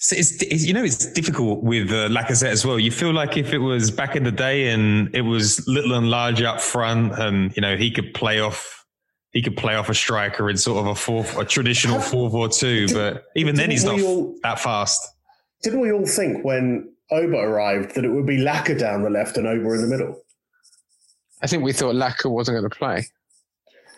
So 0.00 0.16
it's, 0.16 0.42
it's, 0.42 0.66
you 0.66 0.74
know 0.74 0.84
it's 0.84 1.12
difficult 1.12 1.62
with 1.62 1.90
uh, 1.90 2.08
Lacazette 2.08 2.50
as 2.50 2.64
well. 2.64 2.78
You 2.78 2.90
feel 2.90 3.12
like 3.12 3.36
if 3.36 3.52
it 3.52 3.58
was 3.58 3.90
back 3.90 4.16
in 4.16 4.22
the 4.22 4.32
day 4.32 4.68
and 4.68 5.14
it 5.14 5.22
was 5.22 5.66
little 5.66 5.94
and 5.94 6.10
large 6.10 6.42
up 6.42 6.60
front, 6.60 7.18
and 7.18 7.54
you 7.56 7.62
know 7.62 7.76
he 7.76 7.90
could 7.90 8.14
play 8.14 8.40
off 8.40 8.83
he 9.34 9.42
could 9.42 9.56
play 9.56 9.74
off 9.74 9.90
a 9.90 9.94
striker 9.94 10.48
in 10.48 10.56
sort 10.56 10.78
of 10.78 10.86
a 10.86 10.94
four, 10.94 11.26
a 11.36 11.44
traditional 11.44 12.00
four 12.00 12.30
four 12.30 12.48
two. 12.48 12.86
But 12.94 13.24
even 13.36 13.56
then, 13.56 13.70
he's 13.70 13.84
not 13.84 14.00
all, 14.00 14.34
that 14.44 14.60
fast. 14.60 15.06
Didn't 15.62 15.80
we 15.80 15.92
all 15.92 16.06
think 16.06 16.44
when 16.44 16.88
Oba 17.10 17.36
arrived 17.36 17.96
that 17.96 18.04
it 18.04 18.10
would 18.10 18.26
be 18.26 18.38
Laka 18.38 18.78
down 18.78 19.02
the 19.02 19.10
left 19.10 19.36
and 19.36 19.46
Oba 19.46 19.72
in 19.72 19.82
the 19.82 19.88
middle? 19.88 20.22
I 21.42 21.48
think 21.48 21.64
we 21.64 21.72
thought 21.72 21.96
Laka 21.96 22.30
wasn't 22.30 22.58
going 22.58 22.70
to 22.70 22.76
play. 22.76 23.06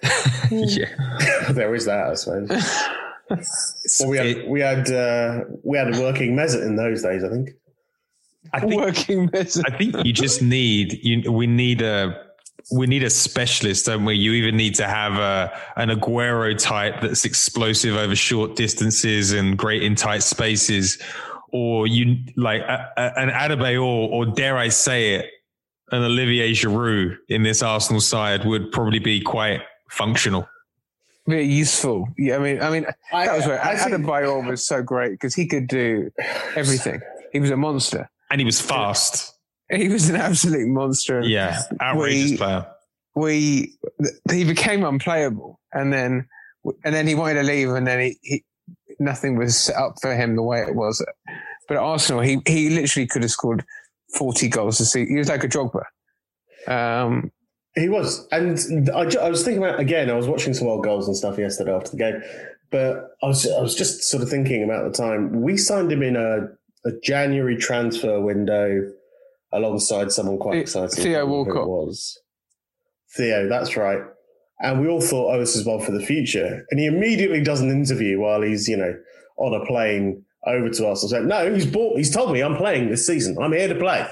yeah, 0.51 0.89
there 1.51 1.74
is 1.74 1.84
that, 1.84 2.09
I 2.09 2.14
suppose. 2.14 2.49
well, 4.01 4.09
we 4.09 4.16
had 4.16 4.49
we 4.49 4.61
had 4.61 4.91
uh, 4.91 5.45
we 5.62 5.76
had 5.76 5.95
a 5.95 6.01
working 6.01 6.34
Mesut 6.34 6.66
in 6.66 6.76
those 6.76 7.03
days, 7.03 7.22
I 7.22 7.28
think. 7.28 7.51
I 8.55 8.61
think 8.61 8.74
working 8.74 9.28
Mesut. 9.28 9.64
I 9.70 9.76
think 9.76 9.97
you 10.07 10.14
just 10.14 10.41
need 10.41 10.99
you. 11.03 11.30
We 11.30 11.47
need 11.47 11.82
a 11.82 12.26
we 12.71 12.87
need 12.87 13.03
a 13.05 13.11
specialist, 13.11 13.87
don't 13.87 14.05
we? 14.05 14.14
You 14.14 14.33
even 14.33 14.57
need 14.57 14.75
to 14.77 14.89
have 14.89 15.14
a 15.14 15.57
an 15.77 15.91
Aguero 15.91 16.59
type 16.59 17.01
that's 17.01 17.25
explosive 17.25 17.97
over 17.97 18.17
short 18.17 18.57
distances 18.57 19.33
and 19.33 19.57
great 19.57 19.83
in 19.83 19.95
tight 19.95 20.23
spaces, 20.23 20.99
or 21.53 21.87
you 21.87 22.19
like 22.37 22.62
a, 22.62 22.91
a, 22.97 23.19
an 23.21 23.31
Adebayor, 23.31 23.81
or, 23.81 24.11
or 24.11 24.27
dare 24.27 24.57
I 24.57 24.69
say 24.69 25.14
it, 25.14 25.31
an 25.93 26.03
Olivier 26.03 26.51
Giroud 26.53 27.17
in 27.29 27.45
this 27.45 27.62
Arsenal 27.62 28.01
side 28.01 28.45
would 28.45 28.73
probably 28.73 28.99
be 28.99 29.21
quite 29.21 29.61
functional. 29.91 30.49
Very 31.29 31.47
useful. 31.47 32.09
Yeah, 32.19 32.37
I 32.37 32.39
mean, 32.39 32.62
I 32.62 32.71
mean, 32.71 32.87
that 33.12 33.37
was 33.37 33.47
where 33.47 33.64
I 33.64 33.77
Adebayor 33.77 34.49
was 34.49 34.67
so 34.67 34.83
great 34.83 35.12
because 35.12 35.35
he 35.35 35.47
could 35.47 35.69
do 35.69 36.11
everything. 36.57 37.01
He 37.33 37.39
was 37.39 37.51
a 37.51 37.57
monster, 37.57 38.11
and 38.31 38.41
he 38.41 38.45
was 38.45 38.61
fast. 38.61 39.36
He 39.71 39.89
was 39.89 40.09
an 40.09 40.17
absolute 40.17 40.69
monster. 40.69 41.23
Yeah, 41.23 41.61
outrageous 41.81 42.33
we, 42.33 42.37
player. 42.37 42.67
We 43.14 43.77
he 44.31 44.45
became 44.45 44.85
unplayable, 44.85 45.59
and 45.73 45.93
then 45.93 46.29
and 46.85 46.95
then 46.95 47.07
he 47.07 47.14
wanted 47.14 47.35
to 47.35 47.43
leave, 47.43 47.71
and 47.71 47.87
then 47.87 48.01
he, 48.01 48.19
he 48.23 48.45
nothing 48.99 49.37
was 49.37 49.57
set 49.57 49.77
up 49.77 49.97
for 50.01 50.14
him 50.14 50.37
the 50.37 50.43
way 50.43 50.61
it 50.61 50.75
was. 50.75 51.05
But 51.69 51.77
at 51.77 51.83
Arsenal, 51.83 52.23
he 52.23 52.41
he 52.47 52.71
literally 52.71 53.07
could 53.07 53.23
have 53.23 53.31
scored 53.31 53.64
forty 54.14 54.49
goals 54.49 54.81
a 54.81 54.87
season. 54.87 55.14
He 55.14 55.19
was 55.19 55.29
like 55.29 55.45
a 55.45 55.49
Drogba. 55.49 55.83
Um, 56.69 57.33
he 57.75 57.89
was, 57.89 58.27
and 58.33 58.91
I, 58.91 59.03
I 59.21 59.29
was 59.29 59.45
thinking 59.45 59.62
about 59.62 59.81
again. 59.81 60.11
I 60.11 60.14
was 60.14 60.29
watching 60.29 60.55
some 60.55 60.69
old 60.69 60.85
goals 60.85 61.09
and 61.09 61.17
stuff 61.17 61.39
yesterday 61.39 61.75
after 61.75 61.91
the 61.91 61.97
game, 61.97 62.23
but 62.71 63.17
I 63.23 63.27
was 63.27 63.51
I 63.51 63.61
was 63.61 63.75
just 63.75 64.05
sort 64.05 64.23
of 64.23 64.31
thinking 64.31 64.62
about 64.62 64.91
the 64.91 64.97
time 64.97 65.43
we 65.43 65.57
signed 65.57 65.93
him 65.93 66.03
in 66.03 66.17
a, 66.17 66.49
a 66.89 66.93
January 67.03 67.57
transfer 67.57 68.21
window 68.21 68.91
alongside 69.57 70.13
someone 70.13 70.39
quite 70.39 70.59
exciting. 70.59 71.03
Theo 71.03 71.27
Walcott 71.27 71.69
was 71.69 72.19
Theo. 73.17 73.49
That's 73.49 73.77
right. 73.77 74.01
And 74.61 74.81
we 74.81 74.89
all 74.89 75.01
thought, 75.01 75.35
oh, 75.35 75.39
this 75.39 75.55
is 75.55 75.67
one 75.67 75.81
for 75.81 75.93
the 75.93 76.05
future. 76.05 76.65
And 76.71 76.81
he 76.81 76.87
immediately 76.87 77.43
does 77.43 77.61
an 77.61 77.71
interview 77.71 78.21
while 78.21 78.41
he's, 78.41 78.69
you 78.69 78.77
know, 78.77 78.95
on 79.37 79.61
a 79.61 79.65
plane 79.67 80.25
over 80.47 80.71
to 80.71 80.89
us 80.89 81.03
and 81.03 81.11
said, 81.11 81.25
no, 81.27 81.53
he's 81.53 81.67
bought, 81.67 81.97
he's 81.97 82.15
told 82.15 82.33
me 82.33 82.41
I'm 82.41 82.57
playing 82.57 82.89
this 82.89 83.07
season. 83.07 83.37
I'm 83.41 83.53
here 83.53 83.69
to 83.69 83.75
play. 83.75 84.07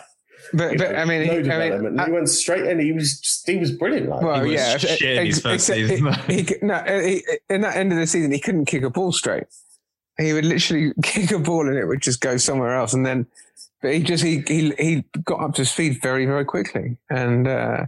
But, 0.53 0.77
but 0.77 0.97
I 0.97 1.05
mean, 1.07 1.27
no 1.27 1.37
he, 1.37 1.43
development. 1.43 1.99
I 1.99 2.05
mean, 2.05 2.07
he 2.07 2.13
went 2.13 2.29
straight 2.29 2.67
in. 2.67 2.79
He 2.79 2.93
was 2.93 3.19
just, 3.21 3.49
he 3.49 3.57
was 3.57 3.73
brilliant. 3.73 4.09
Like, 4.11 4.23
well, 4.23 4.43
was 4.43 4.53
yeah, 4.53 4.77
shit 4.77 5.27
his 5.27 5.41
first 5.41 5.67
season. 5.67 6.13
He, 6.27 6.43
he, 6.43 6.55
no, 6.61 6.83
he, 6.85 7.25
in 7.49 7.63
that 7.63 7.77
end 7.77 7.93
of 7.93 7.99
the 7.99 8.07
season, 8.07 8.31
he 8.31 8.39
couldn't 8.39 8.67
kick 8.67 8.83
a 8.83 8.91
ball 8.91 9.13
straight. 9.13 9.45
he 10.19 10.33
would 10.35 10.45
literally 10.45 10.93
kick 11.03 11.31
a 11.31 11.39
ball 11.39 11.67
and 11.67 11.79
it 11.79 11.87
would 11.87 12.03
just 12.03 12.21
go 12.21 12.37
somewhere 12.37 12.77
else. 12.77 12.93
And 12.93 13.07
then, 13.07 13.27
but 13.85 13.93
he 13.95 14.03
just 14.03 14.25
he 14.25 14.43
he 14.49 14.73
he 14.79 15.05
got 15.25 15.41
up 15.41 15.55
to 15.57 15.65
speed 15.65 16.01
very 16.03 16.25
very 16.27 16.45
quickly. 16.47 16.97
And 17.11 17.47
uh, 17.47 17.85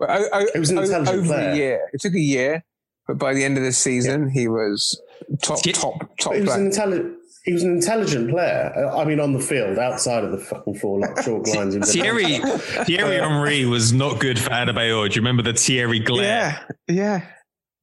o- 0.00 0.06
o- 0.32 0.46
It 0.54 0.58
was 0.58 0.70
an 0.70 0.78
intelligent 0.78 1.08
over 1.16 1.26
player. 1.26 1.50
the 1.52 1.56
year. 1.56 1.88
It 1.92 2.00
took 2.00 2.14
a 2.14 2.20
year, 2.20 2.64
but 3.06 3.18
by 3.18 3.32
the 3.32 3.44
end 3.44 3.56
of 3.56 3.62
the 3.64 3.72
season, 3.72 4.28
he 4.28 4.48
was 4.48 5.00
top 5.42 5.62
top 5.62 6.10
top 6.18 6.34
He 6.34 6.40
was 6.42 6.54
an 6.56 6.66
intelligent. 6.66 7.18
He 7.44 7.52
was 7.52 7.64
an 7.64 7.72
intelligent 7.72 8.30
player. 8.30 8.72
Uh, 8.76 8.98
I 8.98 9.04
mean, 9.04 9.18
on 9.18 9.32
the 9.32 9.40
field, 9.40 9.76
outside 9.76 10.22
of 10.22 10.30
the 10.30 10.38
fucking 10.38 10.76
four 10.78 11.00
like 11.00 11.16
chalk 11.24 11.46
lines. 11.56 11.74
in 11.74 11.82
Thierry 11.82 12.38
Thierry 12.84 13.16
Henry 13.20 13.64
was 13.64 13.92
not 13.92 14.20
good 14.20 14.38
for 14.38 14.50
Adebayor. 14.50 15.08
Do 15.08 15.14
you 15.16 15.20
remember 15.22 15.42
the 15.42 15.52
Thierry 15.54 15.98
glare? 15.98 16.64
Yeah, 16.88 16.94
yeah. 16.94 17.26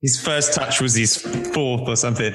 His 0.02 0.18
first 0.20 0.54
touch 0.54 0.80
was 0.80 0.95
his 0.95 1.18
fourth 1.18 1.82
or 1.88 1.95
something. 1.97 2.34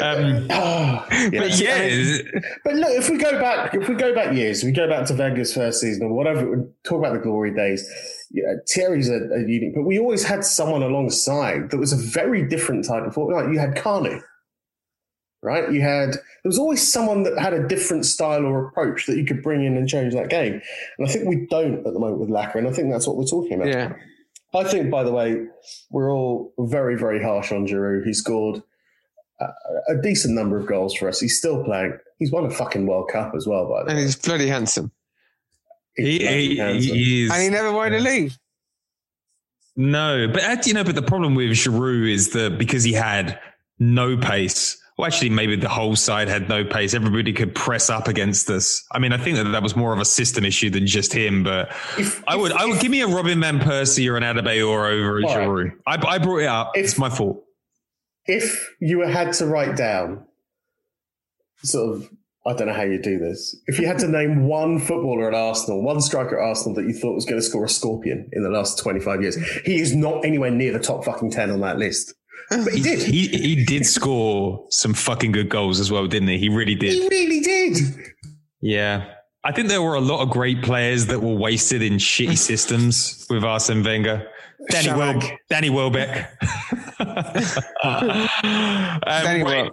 Um, 0.00 0.46
Oh, 0.50 1.04
but 1.08 1.58
yeah, 1.58 2.18
But 2.64 2.74
look, 2.74 2.90
if 2.90 3.10
we 3.10 3.18
go 3.18 3.40
back, 3.40 3.74
if 3.74 3.88
we 3.88 3.96
go 3.96 4.14
back 4.14 4.34
years, 4.34 4.62
we 4.62 4.70
go 4.70 4.88
back 4.88 5.06
to 5.06 5.14
Wenger's 5.14 5.52
first 5.52 5.80
season 5.80 6.06
or 6.06 6.12
whatever. 6.12 6.48
we 6.48 6.64
Talk 6.84 6.98
about 6.98 7.14
the 7.14 7.18
glory 7.18 7.52
days. 7.54 7.88
Yeah, 8.30 8.54
Thierry's 8.72 9.08
a, 9.10 9.16
a 9.34 9.40
unique, 9.40 9.74
but 9.74 9.82
we 9.82 9.98
always 9.98 10.22
had 10.24 10.44
someone 10.44 10.82
alongside 10.82 11.70
that 11.70 11.78
was 11.78 11.92
a 11.92 11.96
very 11.96 12.46
different 12.46 12.86
type 12.86 13.04
of 13.04 13.14
footballer. 13.14 13.44
Like 13.44 13.52
you 13.52 13.58
had 13.58 13.76
Carney, 13.76 14.20
right? 15.42 15.70
You 15.72 15.80
had 15.82 16.12
there 16.12 16.48
was 16.48 16.58
always 16.58 16.86
someone 16.86 17.24
that 17.24 17.36
had 17.38 17.52
a 17.52 17.66
different 17.66 18.06
style 18.06 18.44
or 18.44 18.68
approach 18.68 19.06
that 19.06 19.16
you 19.16 19.24
could 19.24 19.42
bring 19.42 19.64
in 19.64 19.76
and 19.76 19.88
change 19.88 20.14
that 20.14 20.30
game. 20.30 20.60
And 20.98 21.08
I 21.08 21.10
think 21.10 21.28
we 21.28 21.46
don't 21.50 21.84
at 21.84 21.92
the 21.92 21.98
moment 21.98 22.20
with 22.20 22.30
Laka, 22.30 22.56
and 22.56 22.68
I 22.68 22.72
think 22.72 22.92
that's 22.92 23.08
what 23.08 23.16
we're 23.16 23.24
talking 23.26 23.54
about. 23.54 23.68
Yeah. 23.68 23.92
I 24.54 24.64
think, 24.64 24.90
by 24.90 25.02
the 25.02 25.12
way, 25.12 25.46
we're 25.90 26.12
all 26.12 26.52
very, 26.58 26.96
very 26.96 27.22
harsh 27.22 27.52
on 27.52 27.66
Giroud. 27.66 28.04
He 28.04 28.12
scored 28.12 28.62
a, 29.40 29.46
a 29.88 30.02
decent 30.02 30.34
number 30.34 30.58
of 30.58 30.66
goals 30.66 30.94
for 30.94 31.08
us. 31.08 31.20
He's 31.20 31.38
still 31.38 31.64
playing. 31.64 31.98
He's 32.18 32.30
won 32.30 32.44
a 32.44 32.50
fucking 32.50 32.86
World 32.86 33.10
Cup 33.10 33.34
as 33.34 33.46
well, 33.46 33.68
by 33.68 33.70
the 33.70 33.78
And 33.78 33.86
way. 33.86 33.92
And 33.92 34.00
he's 34.00 34.16
bloody 34.16 34.46
handsome. 34.46 34.92
he, 35.96 36.18
he, 36.18 36.80
he 36.80 37.24
is. 37.24 37.32
And 37.32 37.42
he 37.42 37.48
never 37.48 37.72
wanted 37.72 37.98
to 37.98 38.04
leave. 38.04 38.38
No, 39.74 40.28
but 40.28 40.44
uh, 40.44 40.56
you 40.66 40.74
know, 40.74 40.84
but 40.84 40.94
the 40.94 41.02
problem 41.02 41.34
with 41.34 41.50
Giroud 41.52 42.10
is 42.10 42.30
that 42.30 42.58
because 42.58 42.84
he 42.84 42.92
had 42.92 43.40
no 43.78 44.16
pace. 44.18 44.81
Well, 44.98 45.06
actually, 45.06 45.30
maybe 45.30 45.56
the 45.56 45.68
whole 45.68 45.96
side 45.96 46.28
had 46.28 46.48
no 46.48 46.64
pace. 46.64 46.92
Everybody 46.92 47.32
could 47.32 47.54
press 47.54 47.88
up 47.88 48.08
against 48.08 48.50
us. 48.50 48.84
I 48.92 48.98
mean, 48.98 49.12
I 49.12 49.16
think 49.16 49.36
that 49.38 49.44
that 49.44 49.62
was 49.62 49.74
more 49.74 49.92
of 49.92 49.98
a 49.98 50.04
system 50.04 50.44
issue 50.44 50.68
than 50.68 50.86
just 50.86 51.12
him. 51.12 51.42
But 51.42 51.72
I 52.28 52.36
would, 52.36 52.52
I 52.52 52.66
would 52.66 52.78
give 52.80 52.90
me 52.90 53.00
a 53.00 53.06
Robin 53.06 53.40
van 53.40 53.58
Persie 53.58 54.10
or 54.10 54.16
an 54.18 54.22
Adebayor 54.22 54.92
over 54.92 55.18
a. 55.18 55.22
Giroud. 55.22 55.72
I, 55.86 55.94
I 56.06 56.18
brought 56.18 56.38
it 56.38 56.46
up. 56.46 56.72
it's 56.74 56.98
my 56.98 57.08
fault. 57.08 57.42
If 58.26 58.74
you 58.80 59.00
had 59.00 59.32
to 59.34 59.46
write 59.46 59.76
down, 59.76 60.26
sort 61.64 61.96
of, 61.96 62.10
I 62.46 62.52
don't 62.52 62.66
know 62.68 62.74
how 62.74 62.82
you 62.82 63.00
do 63.00 63.18
this. 63.18 63.56
If 63.66 63.78
you 63.78 63.86
had 63.86 63.98
to 64.00 64.08
name 64.08 64.46
one 64.46 64.78
footballer 64.78 65.28
at 65.28 65.34
Arsenal, 65.34 65.82
one 65.82 66.00
striker 66.00 66.38
at 66.38 66.46
Arsenal 66.46 66.74
that 66.74 66.84
you 66.84 66.92
thought 66.92 67.14
was 67.14 67.24
going 67.24 67.40
to 67.40 67.46
score 67.46 67.64
a 67.64 67.68
scorpion 67.68 68.28
in 68.32 68.42
the 68.42 68.50
last 68.50 68.78
25 68.78 69.22
years, 69.22 69.36
he 69.64 69.80
is 69.80 69.94
not 69.94 70.24
anywhere 70.24 70.50
near 70.50 70.72
the 70.72 70.78
top 70.78 71.04
fucking 71.04 71.30
10 71.30 71.50
on 71.50 71.60
that 71.60 71.78
list. 71.78 72.14
But 72.64 72.74
he 72.74 72.80
did. 72.80 73.02
He 73.02 73.28
he 73.28 73.64
did 73.64 73.86
score 73.86 74.66
some 74.70 74.94
fucking 74.94 75.32
good 75.32 75.48
goals 75.48 75.80
as 75.80 75.90
well, 75.90 76.06
didn't 76.06 76.28
he? 76.28 76.38
He 76.38 76.48
really 76.48 76.74
did. 76.74 76.92
He 76.92 77.08
really 77.08 77.40
did. 77.40 77.76
Yeah. 78.60 79.14
I 79.44 79.50
think 79.50 79.68
there 79.68 79.82
were 79.82 79.96
a 79.96 80.00
lot 80.00 80.22
of 80.22 80.30
great 80.30 80.62
players 80.62 81.06
that 81.06 81.20
were 81.20 81.34
wasted 81.34 81.82
in 81.82 81.94
shitty 81.94 82.38
systems 82.50 83.26
with 83.28 83.44
Arsene 83.44 83.82
Wenger. 83.82 84.28
Danny, 84.70 84.92
Wel- 84.92 85.20
Danny 85.50 85.70
Welbeck. 85.70 86.38
um, 87.00 88.28
Danny 89.04 89.42
right. 89.42 89.70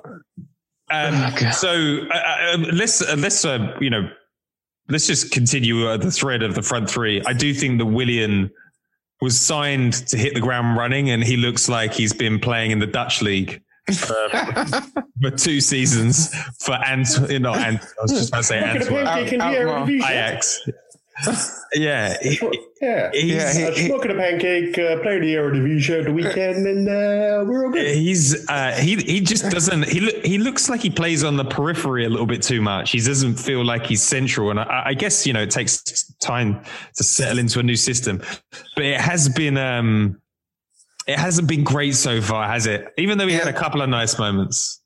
Um, 0.91 1.51
so 1.51 1.99
uh, 2.11 2.15
uh, 2.15 2.57
let's 2.73 3.01
uh, 3.01 3.15
let's 3.19 3.45
uh, 3.45 3.77
you 3.79 3.91
know 3.91 4.09
let's 4.87 5.05
just 5.05 5.31
continue 5.31 5.87
uh, 5.87 5.97
the 5.97 6.09
thread 6.09 6.41
of 6.41 6.55
the 6.55 6.63
front 6.63 6.89
three. 6.89 7.21
I 7.27 7.33
do 7.33 7.53
think 7.53 7.77
that 7.77 7.85
Willian 7.85 8.49
was 9.21 9.39
signed 9.39 9.93
to 10.07 10.17
hit 10.17 10.33
the 10.33 10.39
ground 10.39 10.77
running, 10.77 11.09
and 11.09 11.23
he 11.23 11.37
looks 11.37 11.67
like 11.69 11.93
he's 11.93 12.13
been 12.13 12.39
playing 12.39 12.71
in 12.71 12.79
the 12.79 12.87
Dutch 12.87 13.21
league. 13.21 13.61
for, 13.89 14.29
for 15.19 15.31
two 15.31 15.59
seasons 15.59 16.31
for 16.59 16.73
Ant, 16.75 17.07
not 17.41 17.57
Ant. 17.57 17.81
I 17.81 18.01
was 18.03 18.11
just 18.11 18.29
about 18.29 18.37
to 18.37 18.43
say 18.43 18.59
Look 18.61 18.81
Antwerp. 18.81 19.05
pancake 19.05 19.33
in 19.33 19.39
the 19.39 19.45
Eredivisie. 19.45 19.95
Ajax. 20.09 20.69
Yeah, 21.73 22.15
he- 22.21 22.39
Yeah, 22.81 23.11
He's- 23.13 23.57
Uh, 23.59 23.75
smoking 23.75 24.11
a 24.11 24.15
pancake, 24.15 24.75
uh, 24.79 24.99
playing 25.01 25.21
the 25.21 25.35
Eredivisie 25.35 25.99
at 25.99 26.05
the 26.05 26.13
weekend, 26.13 26.65
and 26.65 26.87
uh, 26.89 27.43
we're 27.45 27.65
all 27.65 27.71
good. 27.71 27.95
He's 27.95 28.49
uh, 28.49 28.71
he 28.71 28.95
he 28.95 29.19
just 29.21 29.49
doesn't 29.51 29.87
he 29.87 29.99
look 29.99 30.25
he 30.25 30.37
looks 30.39 30.67
like 30.69 30.81
he 30.81 30.89
plays 30.89 31.23
on 31.23 31.37
the 31.37 31.45
periphery 31.45 32.05
a 32.05 32.09
little 32.09 32.25
bit 32.25 32.41
too 32.41 32.61
much. 32.61 32.91
He 32.91 32.99
doesn't 32.99 33.35
feel 33.35 33.63
like 33.63 33.85
he's 33.85 34.01
central, 34.01 34.49
and 34.49 34.59
I, 34.59 34.83
I 34.87 34.93
guess 34.95 35.27
you 35.27 35.33
know 35.33 35.41
it 35.41 35.51
takes 35.51 36.05
time 36.15 36.63
to 36.95 37.03
settle 37.03 37.37
into 37.37 37.59
a 37.59 37.63
new 37.63 37.75
system. 37.75 38.21
But 38.75 38.85
it 38.85 38.99
has 38.99 39.29
been 39.29 39.57
um, 39.57 40.19
it 41.05 41.19
hasn't 41.19 41.47
been 41.47 41.63
great 41.63 41.95
so 41.95 42.21
far, 42.21 42.47
has 42.47 42.65
it? 42.65 42.93
Even 42.97 43.17
though 43.17 43.25
we 43.27 43.33
had 43.33 43.47
a 43.47 43.53
couple 43.53 43.81
of 43.81 43.89
nice 43.89 44.17
moments. 44.17 44.81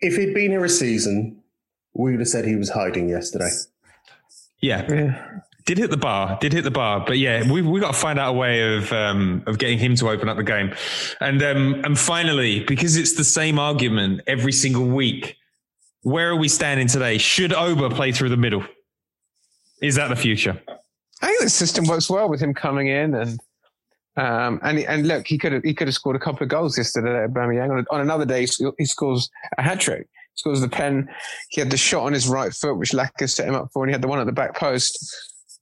If 0.00 0.16
he'd 0.16 0.34
been 0.34 0.50
here 0.52 0.64
a 0.64 0.68
season, 0.68 1.42
we 1.94 2.10
would 2.12 2.20
have 2.20 2.28
said 2.28 2.44
he 2.44 2.54
was 2.56 2.70
hiding 2.70 3.08
yesterday. 3.08 3.48
Yeah. 4.60 5.40
Did 5.66 5.76
hit 5.76 5.90
the 5.90 5.98
bar, 5.98 6.38
did 6.40 6.54
hit 6.54 6.64
the 6.64 6.70
bar, 6.70 7.04
but 7.06 7.18
yeah, 7.18 7.50
we 7.50 7.60
we 7.60 7.78
got 7.78 7.92
to 7.92 7.98
find 7.98 8.18
out 8.18 8.30
a 8.30 8.32
way 8.32 8.76
of 8.76 8.90
um, 8.90 9.42
of 9.46 9.58
getting 9.58 9.78
him 9.78 9.94
to 9.96 10.08
open 10.08 10.26
up 10.26 10.38
the 10.38 10.42
game, 10.42 10.74
and 11.20 11.42
um, 11.42 11.82
and 11.84 11.98
finally, 11.98 12.64
because 12.64 12.96
it's 12.96 13.16
the 13.16 13.24
same 13.24 13.58
argument 13.58 14.22
every 14.26 14.52
single 14.52 14.86
week, 14.86 15.36
where 16.00 16.30
are 16.30 16.36
we 16.36 16.48
standing 16.48 16.86
today? 16.86 17.18
Should 17.18 17.52
Oba 17.52 17.90
play 17.90 18.12
through 18.12 18.30
the 18.30 18.38
middle? 18.38 18.64
Is 19.82 19.96
that 19.96 20.08
the 20.08 20.16
future? 20.16 20.58
I 21.20 21.26
think 21.26 21.42
the 21.42 21.50
system 21.50 21.84
works 21.84 22.08
well 22.08 22.30
with 22.30 22.40
him 22.40 22.54
coming 22.54 22.86
in 22.86 23.14
and 23.14 23.38
um, 24.18 24.58
and 24.62 24.80
and 24.80 25.06
look, 25.06 25.28
he 25.28 25.38
could 25.38 25.52
have 25.52 25.62
he 25.62 25.72
could 25.74 25.86
have 25.86 25.94
scored 25.94 26.16
a 26.16 26.18
couple 26.18 26.42
of 26.42 26.48
goals 26.48 26.76
yesterday 26.76 27.22
at 27.22 27.30
Aubameyang. 27.30 27.70
On, 27.70 27.86
on 27.90 28.00
another 28.00 28.24
day, 28.24 28.46
he 28.46 28.70
he 28.78 28.84
scores 28.84 29.30
a 29.56 29.62
hat 29.62 29.80
trick. 29.80 30.08
Scores 30.38 30.60
the 30.60 30.68
pen. 30.68 31.08
He 31.50 31.60
had 31.60 31.68
the 31.70 31.76
shot 31.76 32.04
on 32.04 32.12
his 32.12 32.28
right 32.28 32.52
foot, 32.54 32.76
which 32.78 32.90
Laka 32.92 33.28
set 33.28 33.48
him 33.48 33.54
up 33.56 33.70
for, 33.72 33.82
and 33.82 33.90
he 33.90 33.92
had 33.92 34.02
the 34.02 34.08
one 34.08 34.20
at 34.20 34.26
the 34.26 34.32
back 34.32 34.54
post. 34.56 34.96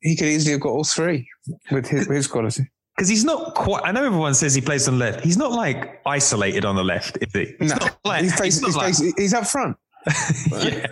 He 0.02 0.14
could 0.14 0.26
easily 0.28 0.52
have 0.52 0.60
got 0.60 0.68
all 0.68 0.84
three 0.84 1.26
with 1.70 1.86
his, 1.86 2.06
with 2.06 2.16
his 2.16 2.26
quality. 2.26 2.70
Because 2.94 3.08
he's 3.08 3.24
not 3.24 3.54
quite. 3.54 3.82
I 3.84 3.92
know 3.92 4.04
everyone 4.04 4.34
says 4.34 4.54
he 4.54 4.60
plays 4.60 4.86
on 4.86 4.98
the 4.98 5.04
left. 5.04 5.24
He's 5.24 5.38
not 5.38 5.52
like 5.52 6.00
isolated 6.06 6.64
on 6.66 6.76
the 6.76 6.84
left, 6.84 7.16
is 7.22 7.32
he? 7.32 7.54
He's 7.58 7.70
No, 7.70 7.76
not 7.76 7.98
like, 8.04 8.22
he's, 8.22 8.38
face, 8.38 8.54
he's 8.60 8.62
not 8.62 8.66
he's, 8.86 9.00
like- 9.00 9.14
face, 9.14 9.14
he's 9.18 9.34
up 9.34 9.46
front. 9.46 9.76
yeah. 10.52 10.86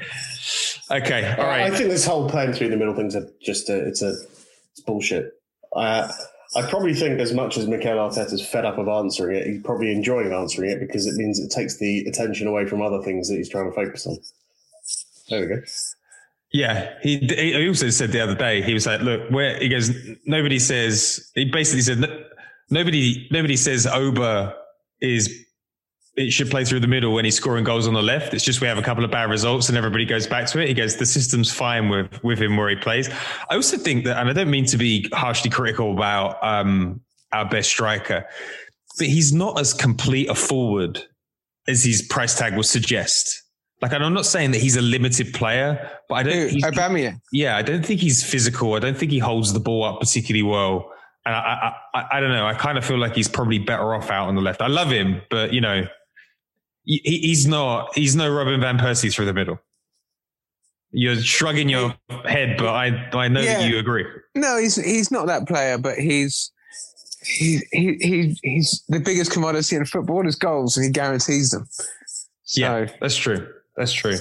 Okay, 0.90 1.34
All 1.38 1.44
right. 1.46 1.62
I- 1.62 1.66
I 1.66 1.70
think 1.70 1.90
this 1.90 2.06
whole 2.06 2.28
playing 2.28 2.52
through 2.54 2.70
the 2.70 2.76
middle 2.76 2.94
thing's 2.94 3.14
a, 3.14 3.28
just 3.42 3.68
a, 3.68 3.86
it's 3.86 4.02
a 4.02 4.14
it's 4.72 4.80
bullshit. 4.86 5.30
Uh, 5.74 6.10
I 6.56 6.62
probably 6.68 6.94
think 6.94 7.20
as 7.20 7.32
much 7.32 7.56
as 7.56 7.66
Mikel 7.66 7.98
Arteta's 7.98 8.46
fed 8.46 8.64
up 8.64 8.78
of 8.78 8.88
answering 8.88 9.36
it, 9.36 9.46
he's 9.46 9.62
probably 9.62 9.90
enjoying 9.92 10.32
answering 10.32 10.70
it 10.70 10.80
because 10.80 11.06
it 11.06 11.14
means 11.14 11.40
it 11.40 11.50
takes 11.50 11.78
the 11.78 12.00
attention 12.06 12.46
away 12.46 12.66
from 12.66 12.80
other 12.80 13.02
things 13.02 13.28
that 13.28 13.36
he's 13.36 13.48
trying 13.48 13.68
to 13.68 13.74
focus 13.74 14.06
on. 14.06 14.16
There 15.28 15.40
we 15.40 15.46
go. 15.46 15.62
Yeah, 16.52 16.94
he 17.02 17.18
he 17.18 17.66
also 17.66 17.90
said 17.90 18.12
the 18.12 18.20
other 18.20 18.36
day 18.36 18.62
he 18.62 18.74
was 18.74 18.86
like, 18.86 19.00
"Look, 19.00 19.28
where 19.30 19.58
he 19.58 19.68
goes, 19.68 19.90
nobody 20.24 20.60
says." 20.60 21.30
He 21.34 21.46
basically 21.46 21.80
said, 21.80 21.98
"Nobody, 22.70 23.26
nobody 23.32 23.56
says 23.56 23.86
Oba 23.86 24.54
is 25.00 25.43
it 26.16 26.30
should 26.32 26.50
play 26.50 26.64
through 26.64 26.80
the 26.80 26.86
middle 26.86 27.12
when 27.14 27.24
he's 27.24 27.36
scoring 27.36 27.64
goals 27.64 27.86
on 27.88 27.94
the 27.94 28.02
left. 28.02 28.34
It's 28.34 28.44
just 28.44 28.60
we 28.60 28.66
have 28.68 28.78
a 28.78 28.82
couple 28.82 29.04
of 29.04 29.10
bad 29.10 29.28
results 29.30 29.68
and 29.68 29.76
everybody 29.76 30.04
goes 30.04 30.26
back 30.26 30.46
to 30.48 30.60
it." 30.60 30.68
He 30.68 30.74
goes, 30.74 30.96
"The 30.96 31.06
system's 31.06 31.52
fine 31.52 31.88
with 31.88 32.22
with 32.22 32.40
him 32.40 32.56
where 32.56 32.68
he 32.68 32.76
plays." 32.76 33.08
I 33.50 33.54
also 33.56 33.76
think 33.76 34.04
that, 34.04 34.18
and 34.18 34.28
I 34.28 34.32
don't 34.32 34.50
mean 34.50 34.66
to 34.66 34.76
be 34.76 35.08
harshly 35.12 35.50
critical 35.50 35.92
about 35.92 36.42
um, 36.42 37.00
our 37.32 37.44
best 37.48 37.68
striker, 37.70 38.24
but 38.98 39.06
he's 39.08 39.32
not 39.32 39.58
as 39.58 39.74
complete 39.74 40.28
a 40.28 40.34
forward 40.34 41.02
as 41.66 41.82
his 41.82 42.02
price 42.02 42.36
tag 42.38 42.56
would 42.56 42.66
suggest. 42.66 43.42
Like, 43.82 43.92
I'm 43.92 44.14
not 44.14 44.24
saying 44.24 44.52
that 44.52 44.60
he's 44.60 44.76
a 44.76 44.80
limited 44.82 45.34
player, 45.34 45.90
but 46.08 46.14
I 46.14 46.22
don't. 46.22 46.48
he's- 46.48 46.64
Aubameyang. 46.64 47.20
yeah, 47.32 47.56
I 47.56 47.62
don't 47.62 47.84
think 47.84 48.00
he's 48.00 48.22
physical. 48.22 48.74
I 48.74 48.78
don't 48.78 48.96
think 48.96 49.10
he 49.12 49.18
holds 49.18 49.52
the 49.52 49.60
ball 49.60 49.84
up 49.84 50.00
particularly 50.00 50.42
well. 50.44 50.90
And 51.26 51.34
I, 51.34 51.38
I, 51.94 51.98
I, 51.98 52.06
I 52.12 52.20
don't 52.20 52.30
know. 52.30 52.46
I 52.46 52.54
kind 52.54 52.78
of 52.78 52.84
feel 52.84 52.98
like 52.98 53.14
he's 53.14 53.28
probably 53.28 53.58
better 53.58 53.94
off 53.94 54.10
out 54.10 54.28
on 54.28 54.34
the 54.36 54.42
left. 54.42 54.60
I 54.62 54.68
love 54.68 54.90
him, 54.90 55.22
but 55.30 55.52
you 55.52 55.60
know, 55.60 55.86
he, 56.84 57.00
he's 57.04 57.46
not. 57.46 57.94
He's 57.96 58.14
no 58.14 58.32
Robin 58.32 58.60
van 58.60 58.78
Persie 58.78 59.12
through 59.12 59.26
the 59.26 59.34
middle. 59.34 59.58
You're 60.92 61.16
shrugging 61.16 61.68
your 61.68 61.94
head, 62.24 62.56
but 62.56 62.68
I, 62.68 63.08
I 63.12 63.28
know 63.28 63.42
that 63.42 63.68
you 63.68 63.78
agree. 63.78 64.06
No, 64.34 64.58
he's 64.58 64.76
he's 64.76 65.10
not 65.10 65.26
that 65.26 65.48
player, 65.48 65.76
but 65.76 65.98
he's 65.98 66.52
he, 67.24 67.60
he, 67.72 67.96
he 68.00 68.38
he's 68.42 68.84
the 68.88 69.00
biggest 69.00 69.32
commodity 69.32 69.76
in 69.76 69.84
football 69.86 70.26
is 70.26 70.36
goals, 70.36 70.76
and 70.76 70.84
he 70.84 70.92
guarantees 70.92 71.50
them. 71.50 71.66
Yeah, 72.54 72.86
that's 73.00 73.16
true. 73.16 73.48
That's 73.76 73.92
true. 73.92 74.18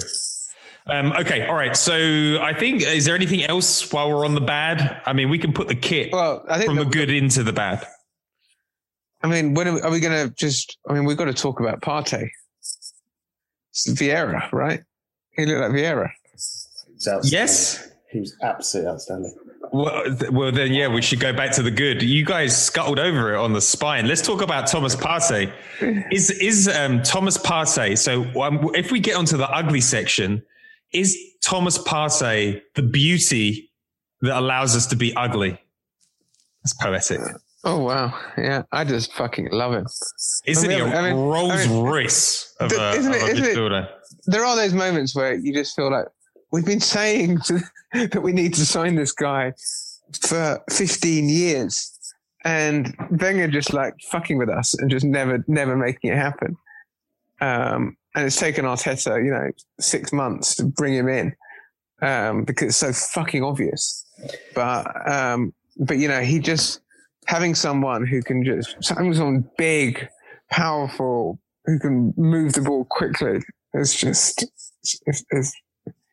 Um, 0.86 1.12
okay, 1.12 1.46
all 1.46 1.54
right. 1.54 1.76
So 1.76 2.38
I 2.42 2.52
think 2.58 2.82
is 2.82 3.04
there 3.04 3.14
anything 3.14 3.42
else 3.44 3.92
while 3.92 4.10
we're 4.10 4.24
on 4.24 4.34
the 4.34 4.40
bad? 4.40 5.00
I 5.06 5.12
mean, 5.12 5.30
we 5.30 5.38
can 5.38 5.52
put 5.52 5.68
the 5.68 5.74
kit 5.74 6.10
Well, 6.12 6.44
I 6.48 6.56
think 6.58 6.66
from 6.66 6.76
the 6.76 6.84
the- 6.84 6.90
good 6.90 7.10
into 7.10 7.42
the 7.42 7.52
bad. 7.52 7.86
I 9.22 9.26
mean, 9.26 9.54
when 9.54 9.68
are 9.68 9.72
we, 9.74 9.80
are 9.80 9.90
we 9.90 10.00
going 10.00 10.28
to 10.28 10.34
just? 10.34 10.76
I 10.88 10.92
mean, 10.92 11.04
we've 11.06 11.16
got 11.16 11.24
to 11.26 11.32
talk 11.32 11.60
about 11.60 11.80
Partey. 11.80 12.28
It's 13.74 13.88
Vieira, 13.88 14.50
right? 14.52 14.80
He 15.32 15.46
looked 15.46 15.60
like 15.60 15.72
Vieira. 15.72 16.10
Yes. 17.24 17.90
He 18.08 18.20
was 18.20 18.36
absolutely 18.40 18.92
outstanding. 18.92 19.34
Well, 19.72 20.04
th- 20.04 20.30
well, 20.30 20.52
then, 20.52 20.72
yeah, 20.72 20.86
we 20.86 21.02
should 21.02 21.18
go 21.18 21.32
back 21.32 21.50
to 21.52 21.62
the 21.62 21.72
good. 21.72 22.00
You 22.00 22.24
guys 22.24 22.56
scuttled 22.56 23.00
over 23.00 23.34
it 23.34 23.38
on 23.38 23.52
the 23.52 23.60
spine. 23.60 24.06
Let's 24.06 24.22
talk 24.22 24.40
about 24.40 24.68
Thomas 24.68 24.94
Partey. 24.94 25.52
Is 26.12 26.30
is 26.30 26.68
um, 26.68 27.02
Thomas 27.02 27.36
Partey? 27.36 27.98
So, 27.98 28.22
um, 28.40 28.70
if 28.74 28.92
we 28.92 29.00
get 29.00 29.16
onto 29.16 29.36
the 29.36 29.50
ugly 29.50 29.80
section, 29.80 30.44
is 30.92 31.18
Thomas 31.42 31.76
Partey 31.78 32.62
the 32.76 32.82
beauty 32.82 33.72
that 34.20 34.38
allows 34.38 34.76
us 34.76 34.86
to 34.86 34.96
be 34.96 35.12
ugly? 35.16 35.58
That's 36.62 36.74
poetic. 36.74 37.20
Oh 37.66 37.78
wow, 37.78 38.18
yeah, 38.36 38.62
I 38.72 38.84
just 38.84 39.12
fucking 39.14 39.48
love 39.50 39.72
him. 39.74 39.86
Isn't 40.46 40.70
I 40.70 40.74
he 40.74 40.82
mean, 40.82 40.92
a 40.92 40.96
I 40.96 41.02
mean- 41.10 41.20
Rolls 41.20 41.52
I 41.52 41.66
mean- 41.66 41.82
Royce 41.82 42.54
of 42.60 42.70
Th- 42.70 42.80
a, 42.80 42.90
isn't 42.90 43.12
of 43.12 43.16
it- 43.18 43.22
a 43.22 43.26
isn't 43.32 43.44
it- 43.44 43.56
midfielder? 43.56 43.88
There 44.26 44.44
are 44.44 44.56
those 44.56 44.72
moments 44.74 45.14
where 45.14 45.34
you 45.34 45.52
just 45.54 45.74
feel 45.76 45.90
like 45.90 46.06
we've 46.52 46.64
been 46.64 46.80
saying 46.80 47.40
to, 47.46 47.60
that 47.92 48.22
we 48.22 48.32
need 48.32 48.54
to 48.54 48.66
sign 48.66 48.94
this 48.94 49.12
guy 49.12 49.52
for 50.20 50.62
15 50.70 51.28
years, 51.28 51.90
and 52.44 52.94
Wenger 53.10 53.48
just 53.48 53.72
like 53.72 53.94
fucking 54.10 54.38
with 54.38 54.48
us 54.50 54.74
and 54.74 54.90
just 54.90 55.04
never, 55.04 55.44
never 55.48 55.76
making 55.76 56.12
it 56.12 56.16
happen. 56.16 56.56
Um, 57.40 57.96
and 58.14 58.26
it's 58.26 58.36
taken 58.38 58.64
Arteta, 58.64 59.24
you 59.24 59.30
know, 59.30 59.50
six 59.80 60.12
months 60.12 60.54
to 60.56 60.64
bring 60.64 60.94
him 60.94 61.08
in 61.08 61.34
um, 62.00 62.44
because 62.44 62.68
it's 62.68 62.76
so 62.76 62.92
fucking 62.92 63.42
obvious. 63.42 64.04
But 64.54 64.86
um, 65.10 65.52
but 65.78 65.98
you 65.98 66.06
know, 66.08 66.20
he 66.20 66.38
just 66.38 66.80
having 67.26 67.54
someone 67.54 68.06
who 68.06 68.22
can 68.22 68.44
just 68.44 68.76
someone 68.82 69.48
big, 69.56 70.08
powerful, 70.50 71.38
who 71.64 71.78
can 71.78 72.14
move 72.16 72.52
the 72.54 72.60
ball 72.60 72.84
quickly. 72.84 73.40
is 73.74 73.94
just 73.94 74.42
it's, 74.82 75.24
it's, 75.30 75.52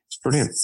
it's 0.08 0.18
brilliant. 0.24 0.56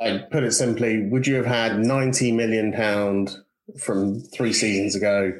I 0.00 0.18
put 0.30 0.44
it 0.44 0.52
simply: 0.52 1.08
Would 1.08 1.26
you 1.26 1.36
have 1.36 1.46
had 1.46 1.78
ninety 1.78 2.32
million 2.32 2.72
pound 2.72 3.36
from 3.78 4.20
three 4.20 4.52
seasons 4.52 4.94
ago? 4.94 5.32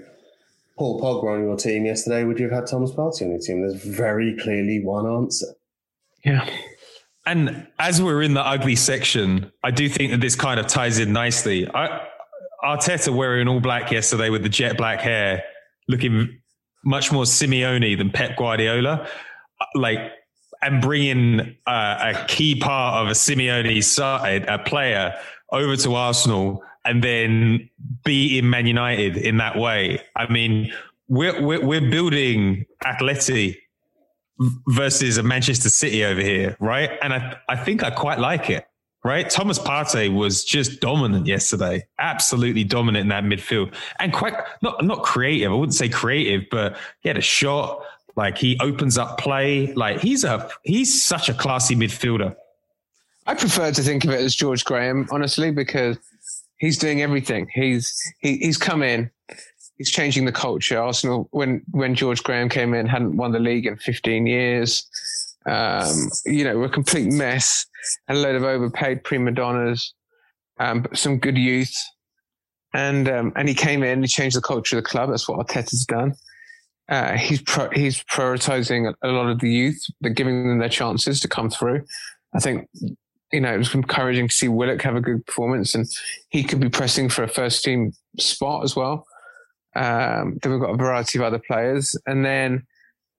Paul 0.79 1.01
Pogba 1.01 1.35
on 1.35 1.43
your 1.43 1.57
team 1.57 1.87
yesterday. 1.87 2.25
Would 2.25 2.39
you 2.39 2.49
have 2.51 2.61
had 2.61 2.67
Thomas 2.67 2.93
Partey 2.93 3.23
on 3.23 3.31
your 3.31 3.39
team? 3.39 3.63
There's 3.63 3.83
very 3.83 4.37
clearly 4.37 4.85
one 4.85 5.07
answer. 5.07 5.47
Yeah. 6.23 6.49
And 7.25 7.67
as 7.79 8.03
we're 8.03 8.23
in 8.23 8.35
the 8.35 8.47
ugly 8.47 8.77
section, 8.77 9.51
I 9.65 9.71
do 9.71 9.89
think 9.89 10.13
that 10.13 10.21
this 10.21 10.37
kind 10.37 10.61
of 10.61 10.67
ties 10.67 10.99
in 10.99 11.13
nicely. 11.13 11.67
I, 11.69 12.07
Arteta 12.67 13.15
wearing 13.15 13.47
all 13.47 13.61
black 13.61 13.93
yesterday 13.93 14.29
with 14.29 14.43
the 14.43 14.49
jet 14.49 14.77
black 14.77 15.01
hair, 15.01 15.45
looking 15.89 16.41
much 16.85 17.13
more 17.13 17.25
Simeone 17.25 17.97
than 17.97 18.11
Pep 18.11 18.37
Guardiola, 18.37 19.09
like, 19.75 19.99
and 20.63 20.83
bringing 20.83 21.57
uh, 21.67 22.13
a 22.15 22.27
key 22.27 22.59
part 22.59 23.03
of 23.03 23.09
a 23.09 23.15
Simeone 23.15 23.83
side, 23.85 24.45
a 24.49 24.59
player, 24.59 25.15
over 25.53 25.77
to 25.77 25.95
Arsenal, 25.95 26.63
and 26.85 27.05
then 27.05 27.71
beating 28.05 28.51
Man 28.51 28.67
United 28.67 29.17
in 29.17 29.37
that 29.37 29.57
way. 29.57 30.01
I 30.17 30.31
mean, 30.33 30.73
we're 31.09 31.41
we're, 31.41 31.65
we're 31.65 31.91
building 31.91 32.65
Atleti 32.85 33.57
versus 34.69 35.19
a 35.19 35.23
Manchester 35.23 35.69
City 35.69 36.05
over 36.05 36.21
here, 36.21 36.57
right? 36.61 36.91
And 37.03 37.15
I, 37.15 37.37
I 37.49 37.57
think 37.57 37.85
I 37.85 37.91
quite 37.91 38.19
like 38.19 38.51
it, 38.51 38.67
right? 39.07 39.31
Thomas 39.31 39.57
Partey 39.57 40.13
was 40.13 40.43
just 40.43 40.81
dominant 40.81 41.27
yesterday, 41.27 41.87
absolutely 42.01 42.65
dominant 42.65 43.03
in 43.03 43.09
that 43.09 43.23
midfield, 43.23 43.73
and 44.01 44.13
quite 44.13 44.35
not 44.63 44.85
not 44.85 45.05
creative. 45.05 45.53
I 45.53 45.55
wouldn't 45.55 45.75
say 45.75 45.89
creative, 45.89 46.51
but 46.51 46.77
he 47.01 47.09
had 47.09 47.17
a 47.17 47.23
shot. 47.23 47.83
Like 48.17 48.37
he 48.37 48.59
opens 48.61 48.99
up 48.99 49.19
play. 49.19 49.73
Like 49.75 50.01
he's 50.01 50.25
a 50.25 50.51
he's 50.65 51.03
such 51.03 51.29
a 51.29 51.35
classy 51.35 51.77
midfielder. 51.77 52.35
I 53.29 53.35
prefer 53.35 53.71
to 53.71 53.83
think 53.83 54.05
of 54.05 54.11
it 54.11 54.21
as 54.21 54.35
George 54.35 54.65
Graham, 54.65 55.07
honestly, 55.13 55.53
because 55.53 55.99
he's 56.57 56.77
doing 56.77 57.01
everything. 57.01 57.49
He's 57.55 57.95
he, 58.19 58.39
he's 58.39 58.59
come 58.59 58.83
in, 58.83 59.09
he's 59.79 59.91
changing 59.91 60.25
the 60.25 60.33
culture. 60.33 60.81
Arsenal, 60.81 61.29
when 61.31 61.63
when 61.71 61.95
George 61.95 62.25
Graham 62.25 62.49
came 62.49 62.75
in, 62.75 62.87
hadn't 62.87 63.17
won 63.17 63.31
the 63.31 63.39
league 63.39 63.67
in 63.67 63.77
15 63.77 64.27
years. 64.27 64.85
Um, 65.47 66.11
you 66.25 66.43
know, 66.43 66.59
we're 66.59 66.67
a 66.67 66.71
complete 66.71 67.13
mess. 67.13 67.67
Had 68.09 68.17
a 68.17 68.21
load 68.21 68.37
of 68.37 68.45
overpaid 68.45 69.05
prima 69.05 69.33
donnas, 69.33 69.95
um, 70.59 70.83
but 70.83 70.97
some 70.97 71.19
good 71.19 71.37
youth, 71.37 71.75
and 72.75 73.09
um, 73.09 73.33
and 73.37 73.49
he 73.49 73.55
came 73.55 73.83
in, 73.83 74.03
he 74.03 74.09
changed 74.09 74.37
the 74.37 74.43
culture 74.43 74.79
of 74.79 74.85
the 74.85 74.89
club. 74.89 75.11
That's 75.11 75.29
what 75.29 75.47
Arteta's 75.47 75.85
done. 75.87 76.15
Uh, 76.89 77.17
he's 77.17 77.43
pro- 77.43 77.71
he's 77.71 78.03
prioritizing 78.05 78.93
a 79.03 79.09
lot 79.09 79.29
of 79.29 79.41
the 79.41 79.51
youth, 79.51 79.81
but 80.01 80.15
giving 80.15 80.49
them 80.49 80.59
their 80.59 80.69
chances 80.69 81.21
to 81.21 81.29
come 81.29 81.51
through. 81.51 81.85
I 82.35 82.39
think 82.39 82.69
you 83.33 83.41
know, 83.41 83.53
it 83.53 83.59
was 83.59 83.75
encouraging 83.75 84.29
to 84.29 84.35
see 84.35 84.49
Willock 84.49 84.83
have 84.83 84.97
a 84.97 85.01
good 85.01 85.27
performance 85.27 85.75
and 85.75 85.87
he 86.29 86.45
could 86.45 86.61
be 86.61 86.69
pressing 86.69 87.09
for 87.09 87.23
a 87.23 87.29
first 87.29 87.65
team 87.65 87.93
spot 88.19 88.65
as 88.65 88.77
well. 88.77 89.07
Um, 89.75 90.39
then 90.43 90.53
we've 90.53 90.61
got 90.61 90.71
a 90.71 90.77
variety 90.77 91.19
of 91.19 91.25
other 91.25 91.41
players. 91.45 91.97
And 92.07 92.25
then, 92.25 92.67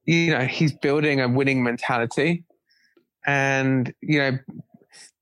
you 0.05 0.31
know, 0.31 0.45
he's 0.45 0.73
building 0.73 1.21
a 1.21 1.27
winning 1.27 1.63
mentality 1.63 2.45
and, 3.27 3.93
you 4.01 4.17
know, 4.17 4.39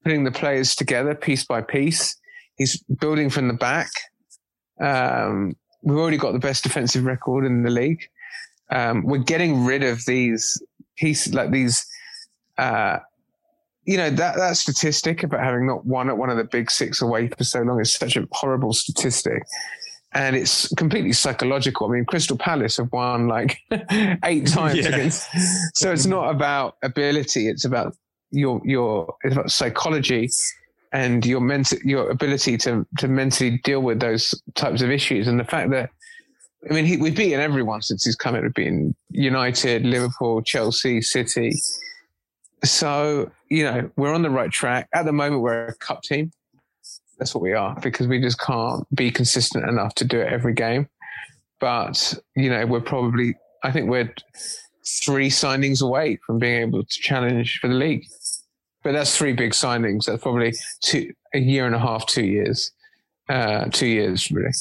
putting 0.03 0.23
the 0.23 0.31
players 0.31 0.75
together 0.75 1.15
piece 1.15 1.43
by 1.43 1.61
piece. 1.61 2.15
He's 2.57 2.81
building 2.83 3.29
from 3.29 3.47
the 3.47 3.55
back. 3.55 3.89
Um, 4.79 5.57
we've 5.81 5.97
already 5.97 6.17
got 6.17 6.33
the 6.33 6.39
best 6.39 6.63
defensive 6.63 7.03
record 7.03 7.45
in 7.45 7.63
the 7.63 7.71
league. 7.71 8.07
Um, 8.69 9.03
we're 9.03 9.17
getting 9.17 9.65
rid 9.65 9.83
of 9.83 10.05
these 10.05 10.61
pieces, 10.95 11.33
like 11.33 11.51
these, 11.51 11.85
uh, 12.57 12.99
you 13.83 13.97
know 13.97 14.09
that 14.09 14.35
that 14.37 14.57
statistic 14.57 15.21
about 15.21 15.41
having 15.43 15.67
not 15.67 15.85
won 15.85 16.09
at 16.09 16.17
one 16.17 16.31
of 16.31 16.37
the 16.37 16.43
big 16.43 16.71
six 16.71 17.03
away 17.03 17.27
for 17.27 17.43
so 17.43 17.61
long 17.61 17.79
is 17.79 17.93
such 17.93 18.17
a 18.17 18.27
horrible 18.31 18.73
statistic 18.73 19.43
and 20.15 20.35
it's 20.35 20.73
completely 20.75 21.13
psychological 21.13 21.87
i 21.87 21.91
mean 21.91 22.05
crystal 22.05 22.37
palace 22.37 22.77
have 22.77 22.91
won 22.91 23.27
like 23.27 23.57
eight 24.23 24.47
times 24.47 24.77
Yeah. 24.77 24.87
against 24.87 25.27
so 25.75 25.91
it's 25.91 26.05
not 26.05 26.29
about 26.29 26.77
ability 26.81 27.47
it's 27.49 27.65
about 27.65 27.93
your 28.31 28.61
your 28.65 29.13
it's 29.23 29.35
about 29.35 29.51
psychology 29.51 30.29
and 30.93 31.25
your 31.25 31.41
mental 31.41 31.77
your 31.83 32.09
ability 32.09 32.57
to 32.59 32.87
to 32.97 33.07
mentally 33.07 33.59
deal 33.63 33.81
with 33.81 33.99
those 33.99 34.33
types 34.55 34.81
of 34.81 34.89
issues 34.89 35.27
and 35.27 35.39
the 35.39 35.43
fact 35.45 35.69
that 35.71 35.89
I 36.67 36.73
mean, 36.73 36.85
he, 36.85 36.97
we've 36.97 37.15
beaten 37.15 37.39
everyone 37.39 37.83
since 37.83 38.05
he's 38.05 38.15
come 38.15 38.33
in. 38.33 38.41
We've 38.41 38.51
beaten 38.51 38.95
United, 39.11 39.85
Liverpool, 39.85 40.41
Chelsea, 40.41 40.99
City. 40.99 41.53
So, 42.63 43.29
you 43.49 43.63
know, 43.65 43.91
we're 43.95 44.11
on 44.13 44.23
the 44.23 44.31
right 44.31 44.49
track. 44.49 44.87
At 44.91 45.05
the 45.05 45.11
moment, 45.11 45.43
we're 45.43 45.67
a 45.67 45.75
cup 45.75 46.01
team. 46.01 46.31
That's 47.17 47.33
what 47.33 47.41
we 47.41 47.53
are 47.53 47.77
because 47.81 48.07
we 48.07 48.19
just 48.19 48.39
can't 48.39 48.85
be 48.95 49.11
consistent 49.11 49.67
enough 49.67 49.95
to 49.95 50.05
do 50.05 50.19
it 50.19 50.31
every 50.31 50.53
game. 50.53 50.89
But, 51.59 52.13
you 52.35 52.49
know, 52.49 52.65
we're 52.65 52.81
probably, 52.81 53.35
I 53.63 53.71
think 53.71 53.89
we're 53.89 54.13
three 55.05 55.29
signings 55.29 55.81
away 55.81 56.19
from 56.25 56.39
being 56.39 56.61
able 56.61 56.83
to 56.83 56.99
challenge 57.01 57.59
for 57.59 57.67
the 57.67 57.73
league. 57.75 58.05
But 58.83 58.91
that's 58.91 59.17
three 59.17 59.33
big 59.33 59.51
signings. 59.51 60.05
That's 60.05 60.21
probably 60.21 60.53
two, 60.81 61.11
a 61.33 61.39
year 61.39 61.65
and 61.65 61.73
a 61.73 61.79
half, 61.79 62.05
two 62.05 62.25
years, 62.25 62.71
uh, 63.29 63.65
two 63.65 63.87
years, 63.87 64.29
really. 64.31 64.51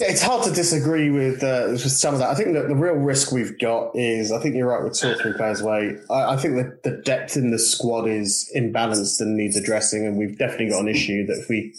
It's 0.00 0.22
hard 0.22 0.44
to 0.44 0.52
disagree 0.52 1.10
with, 1.10 1.42
uh, 1.42 1.68
with 1.70 1.80
some 1.80 2.14
of 2.14 2.20
that. 2.20 2.30
I 2.30 2.34
think 2.34 2.54
that 2.54 2.68
the 2.68 2.74
real 2.74 2.94
risk 2.94 3.32
we've 3.32 3.58
got 3.58 3.90
is 3.94 4.30
I 4.32 4.40
think 4.40 4.54
you're 4.54 4.68
right 4.68 4.82
with 4.82 4.94
two 4.94 5.10
or 5.10 5.14
three 5.16 5.32
players 5.32 5.60
away. 5.60 5.96
I, 6.10 6.34
I 6.34 6.36
think 6.36 6.56
that 6.56 6.82
the 6.84 7.02
depth 7.02 7.36
in 7.36 7.50
the 7.50 7.58
squad 7.58 8.06
is 8.08 8.50
imbalanced 8.56 9.20
and 9.20 9.36
needs 9.36 9.56
addressing, 9.56 10.06
and 10.06 10.16
we've 10.16 10.38
definitely 10.38 10.70
got 10.70 10.80
an 10.80 10.88
issue 10.88 11.26
that 11.26 11.38
if 11.38 11.48
we 11.48 11.74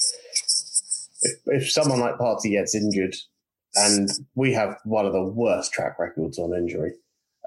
if, 1.21 1.39
if 1.45 1.71
someone 1.71 1.99
like 1.99 2.15
Partey 2.15 2.51
gets 2.51 2.75
injured, 2.75 3.15
and 3.75 4.09
we 4.35 4.53
have 4.53 4.77
one 4.83 5.05
of 5.05 5.13
the 5.13 5.23
worst 5.23 5.71
track 5.71 5.99
records 5.99 6.39
on 6.39 6.53
injury, 6.53 6.93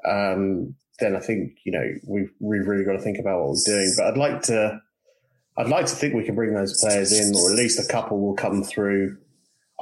um, 0.07 0.75
then 1.01 1.17
I 1.17 1.21
think 1.21 1.59
you 1.65 1.73
know 1.73 1.85
we've 2.07 2.31
we've 2.41 2.67
really 2.67 2.85
got 2.85 2.93
to 2.93 3.01
think 3.01 3.19
about 3.19 3.41
what 3.41 3.51
we're 3.51 3.63
doing. 3.67 3.93
But 3.97 4.07
I'd 4.07 4.17
like 4.17 4.43
to 4.43 4.81
I'd 5.57 5.69
like 5.69 5.87
to 5.87 5.95
think 5.95 6.15
we 6.15 6.25
can 6.25 6.35
bring 6.35 6.55
those 6.55 6.81
players 6.81 7.13
in, 7.13 7.35
or 7.35 7.51
at 7.51 7.57
least 7.57 7.79
a 7.79 7.91
couple 7.91 8.21
will 8.21 8.35
come 8.35 8.63
through. 8.63 9.19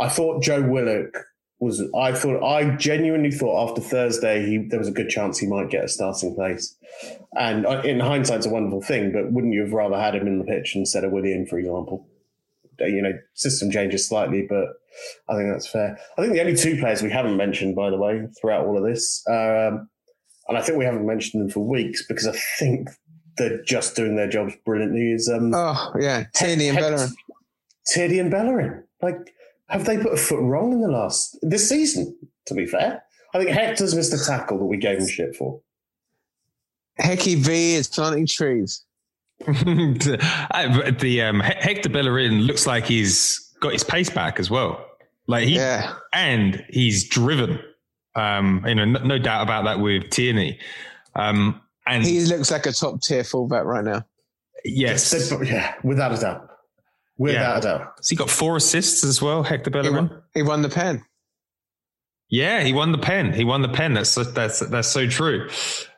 I 0.01 0.09
thought 0.09 0.43
Joe 0.43 0.63
Willock 0.63 1.27
was. 1.59 1.83
I 1.95 2.13
thought 2.13 2.43
I 2.43 2.77
genuinely 2.77 3.31
thought 3.31 3.69
after 3.71 3.81
Thursday 3.83 4.47
he 4.47 4.59
there 4.59 4.79
was 4.79 4.89
a 4.89 4.93
good 4.93 5.11
chance 5.11 5.39
he 5.39 5.47
might 5.47 5.71
get 5.71 5.85
a 5.85 5.89
starting 5.89 6.35
place. 6.35 6.75
And 7.39 7.65
in 7.85 8.01
hindsight, 8.01 8.39
it's 8.39 8.47
a 8.47 8.51
wonderful 8.51 8.83
thing. 8.83 9.13
But 9.13 9.33
wouldn't 9.33 9.53
you 9.55 9.61
have 9.61 9.73
rather 9.73 9.97
had 9.97 10.15
him 10.15 10.27
in 10.27 10.39
the 10.39 10.45
pitch 10.45 10.75
instead 10.75 11.05
of 11.05 11.13
Willian, 11.13 11.47
for 11.47 11.59
example? 11.59 12.07
Uh, 12.81 12.87
You 12.87 13.03
know, 13.03 13.13
system 13.35 13.71
changes 13.71 14.09
slightly, 14.09 14.47
but 14.49 14.69
I 15.29 15.37
think 15.37 15.51
that's 15.53 15.69
fair. 15.69 15.99
I 16.17 16.23
think 16.23 16.33
the 16.33 16.41
only 16.41 16.57
two 16.57 16.77
players 16.79 17.03
we 17.03 17.11
haven't 17.11 17.37
mentioned, 17.37 17.77
by 17.77 17.91
the 17.91 17.99
way, 17.99 18.27
throughout 18.41 18.67
all 18.67 18.77
of 18.79 18.85
this, 18.85 19.23
um, 19.29 19.89
and 20.49 20.59
I 20.59 20.63
think 20.63 20.79
we 20.79 20.85
haven't 20.85 21.07
mentioned 21.07 21.43
them 21.43 21.51
for 21.51 21.61
weeks 21.61 22.05
because 22.09 22.27
I 22.27 22.37
think 22.59 22.89
they're 23.37 23.63
just 23.63 23.95
doing 23.97 24.17
their 24.17 24.29
jobs 24.29 24.55
brilliantly. 24.65 25.13
Is 25.13 25.29
um, 25.29 25.53
Oh, 25.55 25.93
yeah. 26.01 26.25
Tierney 26.35 26.69
and 26.69 26.79
Bellerin. 26.79 27.11
Tierney 27.87 28.19
and 28.19 28.31
Bellerin. 28.31 28.83
Like, 29.01 29.33
have 29.71 29.85
they 29.87 29.97
put 29.99 30.13
a 30.13 30.17
foot 30.17 30.41
wrong 30.41 30.73
in 30.73 30.81
the 30.81 30.89
last 30.89 31.39
this 31.43 31.69
season? 31.69 32.17
To 32.47 32.55
be 32.55 32.67
fair, 32.67 33.03
I 33.35 33.39
think 33.39 33.51
Hector's 33.51 33.95
missed 33.95 34.13
a 34.13 34.25
tackle 34.25 34.59
that 34.59 34.65
we 34.65 34.77
gave 34.77 34.99
him 34.99 35.09
shit 35.09 35.37
for. 35.37 35.61
Hecky 37.01 37.37
V 37.37 37.75
is 37.75 37.89
planting 37.89 38.27
trees. 38.27 38.85
I- 39.47 40.95
the 40.99 41.23
um, 41.23 41.41
Hector 41.41 41.89
Bellerin 41.89 42.43
looks 42.43 42.67
like 42.67 42.85
he's 42.87 43.39
got 43.61 43.73
his 43.73 43.85
pace 43.85 44.11
back 44.11 44.39
as 44.39 44.51
well. 44.51 44.85
Like 45.27 45.45
he 45.49 45.57
Yeah. 45.57 45.95
and 46.13 46.65
he's 46.71 47.09
driven. 47.09 47.59
Um, 48.17 48.65
you 48.67 48.75
know, 48.75 48.85
no, 48.85 49.03
no 49.05 49.19
doubt 49.19 49.43
about 49.43 49.65
that 49.65 49.81
with 49.81 50.11
Tierney. 50.11 50.59
Um, 51.15 51.61
and 51.87 52.05
He 52.05 52.21
looks 52.25 52.51
like 52.51 52.67
a 52.67 52.73
top 52.73 53.01
tier 53.03 53.25
fullback 53.25 53.65
right 53.65 53.85
now. 53.85 54.05
yes, 54.65 55.15
yeah, 55.45 55.75
without 55.85 56.13
a 56.13 56.21
doubt. 56.21 56.50
Without 57.21 57.59
a 57.59 57.61
doubt. 57.61 58.05
So 58.05 58.13
he 58.13 58.17
got 58.17 58.31
four 58.31 58.57
assists 58.57 59.05
as 59.05 59.21
well, 59.21 59.43
Hector 59.43 59.69
He 59.71 59.73
Bellerin. 59.73 60.09
won, 60.09 60.23
he 60.33 60.43
won 60.43 60.63
the 60.63 60.71
pen. 60.71 61.05
Yeah, 62.31 62.63
he 62.63 62.73
won 62.73 62.93
the 62.93 62.99
pen. 62.99 63.33
He 63.35 63.45
won 63.45 63.61
the 63.61 63.69
pen. 63.69 63.93
That's 63.93 64.15
that's 64.15 64.61
that's 64.61 64.89
so 64.89 65.07
true. 65.07 65.51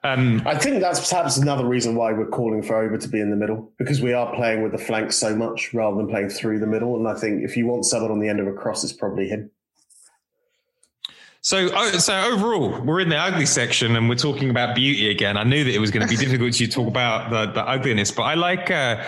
Um, 0.02 0.42
I 0.46 0.56
think 0.56 0.80
that's 0.80 1.08
perhaps 1.08 1.36
another 1.36 1.64
reason 1.66 1.94
why 1.94 2.12
we're 2.12 2.26
calling 2.26 2.62
for 2.62 2.82
Oba 2.82 2.98
to 2.98 3.08
be 3.08 3.20
in 3.20 3.30
the 3.30 3.36
middle 3.36 3.70
because 3.78 4.00
we 4.00 4.14
are 4.14 4.34
playing 4.34 4.62
with 4.62 4.72
the 4.72 4.78
flanks 4.78 5.14
so 5.16 5.36
much 5.36 5.72
rather 5.74 5.96
than 5.96 6.08
playing 6.08 6.30
through 6.30 6.58
the 6.58 6.66
middle. 6.66 6.96
And 6.96 7.06
I 7.06 7.14
think 7.14 7.44
if 7.44 7.56
you 7.56 7.66
want 7.66 7.84
someone 7.84 8.10
on 8.10 8.18
the 8.18 8.28
end 8.28 8.40
of 8.40 8.46
a 8.46 8.52
cross, 8.52 8.82
it's 8.82 8.94
probably 8.94 9.28
him. 9.28 9.50
So, 11.42 11.68
oh, 11.74 11.90
so 11.98 12.18
overall, 12.32 12.80
we're 12.80 13.00
in 13.00 13.08
the 13.08 13.16
ugly 13.16 13.46
section, 13.46 13.94
and 13.96 14.08
we're 14.08 14.14
talking 14.14 14.48
about 14.48 14.74
beauty 14.76 15.10
again. 15.10 15.36
I 15.36 15.42
knew 15.42 15.64
that 15.64 15.74
it 15.74 15.80
was 15.80 15.90
going 15.90 16.06
to 16.06 16.10
be 16.10 16.16
difficult 16.24 16.54
to 16.54 16.66
talk 16.68 16.86
about 16.88 17.30
the, 17.30 17.52
the 17.52 17.68
ugliness, 17.68 18.10
but 18.10 18.22
I 18.22 18.34
like 18.34 18.70
uh, 18.70 19.04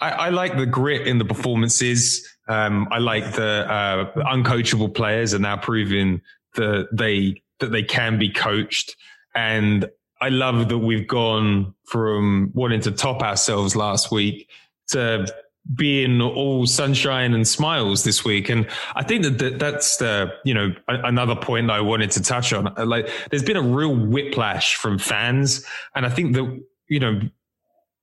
I, 0.00 0.10
I 0.10 0.28
like 0.30 0.56
the 0.56 0.66
grit 0.66 1.06
in 1.06 1.18
the 1.18 1.24
performances. 1.24 2.28
Um, 2.48 2.88
I 2.90 2.98
like 2.98 3.34
the 3.34 3.70
uh, 3.70 4.12
uncoachable 4.24 4.94
players 4.94 5.34
are 5.34 5.38
now 5.38 5.56
proving 5.56 6.20
that 6.54 6.88
they 6.92 7.42
that 7.60 7.70
they 7.70 7.82
can 7.82 8.18
be 8.18 8.30
coached, 8.30 8.96
and 9.34 9.88
I 10.20 10.28
love 10.28 10.68
that 10.68 10.78
we've 10.78 11.06
gone 11.06 11.74
from 11.84 12.50
wanting 12.54 12.80
to 12.82 12.90
top 12.90 13.22
ourselves 13.22 13.76
last 13.76 14.10
week 14.10 14.48
to 14.88 15.26
being 15.74 16.20
all 16.20 16.66
sunshine 16.66 17.32
and 17.32 17.48
smiles 17.48 18.04
this 18.04 18.24
week. 18.24 18.50
And 18.50 18.66
I 18.94 19.02
think 19.02 19.22
that, 19.22 19.38
that 19.38 19.58
that's 19.58 19.96
the, 19.96 20.32
you 20.44 20.52
know, 20.52 20.74
another 20.88 21.34
point 21.34 21.68
that 21.68 21.74
I 21.74 21.80
wanted 21.80 22.10
to 22.12 22.22
touch 22.22 22.52
on. 22.52 22.72
Like 22.86 23.08
there's 23.30 23.42
been 23.42 23.56
a 23.56 23.62
real 23.62 23.94
whiplash 23.94 24.74
from 24.74 24.98
fans. 24.98 25.64
And 25.94 26.04
I 26.04 26.10
think 26.10 26.34
that, 26.34 26.62
you 26.88 27.00
know, 27.00 27.20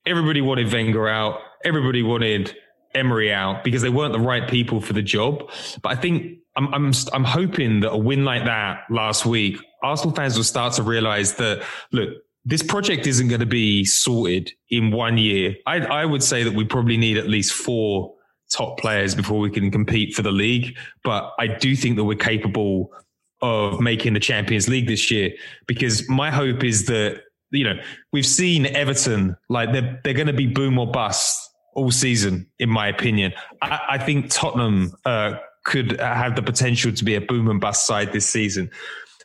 everybody 0.06 0.40
wanted 0.40 0.72
Wenger 0.72 1.08
out. 1.08 1.40
Everybody 1.64 2.02
wanted 2.02 2.56
Emery 2.94 3.32
out 3.32 3.64
because 3.64 3.82
they 3.82 3.88
weren't 3.88 4.12
the 4.12 4.20
right 4.20 4.48
people 4.48 4.80
for 4.80 4.92
the 4.92 5.02
job. 5.02 5.50
But 5.82 5.92
I 5.92 5.96
think 5.96 6.38
I'm, 6.56 6.72
I'm, 6.74 6.92
I'm 7.12 7.24
hoping 7.24 7.80
that 7.80 7.92
a 7.92 7.96
win 7.96 8.24
like 8.24 8.44
that 8.44 8.84
last 8.90 9.24
week, 9.24 9.58
Arsenal 9.82 10.14
fans 10.14 10.36
will 10.36 10.44
start 10.44 10.74
to 10.74 10.82
realize 10.82 11.34
that, 11.34 11.64
look, 11.92 12.10
this 12.44 12.62
project 12.62 13.06
isn't 13.06 13.28
going 13.28 13.40
to 13.40 13.46
be 13.46 13.84
sorted 13.84 14.52
in 14.68 14.90
one 14.90 15.16
year. 15.16 15.54
I, 15.66 15.78
I 15.78 16.04
would 16.04 16.22
say 16.22 16.42
that 16.42 16.54
we 16.54 16.64
probably 16.64 16.96
need 16.96 17.16
at 17.16 17.28
least 17.28 17.52
four 17.52 18.14
top 18.50 18.78
players 18.78 19.14
before 19.14 19.38
we 19.38 19.48
can 19.48 19.70
compete 19.70 20.14
for 20.14 20.22
the 20.22 20.32
league. 20.32 20.76
But 21.04 21.32
I 21.38 21.46
do 21.46 21.74
think 21.76 21.96
that 21.96 22.04
we're 22.04 22.18
capable 22.18 22.92
of 23.40 23.80
making 23.80 24.14
the 24.14 24.20
Champions 24.20 24.68
League 24.68 24.86
this 24.86 25.10
year 25.10 25.32
because 25.66 26.08
my 26.08 26.30
hope 26.30 26.62
is 26.62 26.86
that, 26.86 27.22
you 27.52 27.64
know, 27.64 27.74
we've 28.12 28.26
seen 28.26 28.66
Everton, 28.66 29.36
like 29.48 29.72
they're, 29.72 30.00
they're 30.02 30.14
going 30.14 30.26
to 30.26 30.32
be 30.32 30.46
boom 30.46 30.78
or 30.78 30.90
bust 30.90 31.50
all 31.74 31.90
season, 31.90 32.46
in 32.58 32.68
my 32.68 32.88
opinion. 32.88 33.32
I, 33.60 33.80
I 33.90 33.98
think 33.98 34.30
Tottenham 34.30 34.92
uh, 35.04 35.34
could 35.64 36.00
have 36.00 36.34
the 36.34 36.42
potential 36.42 36.92
to 36.92 37.04
be 37.04 37.14
a 37.14 37.20
boom 37.20 37.48
and 37.48 37.60
bust 37.60 37.86
side 37.86 38.12
this 38.12 38.28
season. 38.28 38.70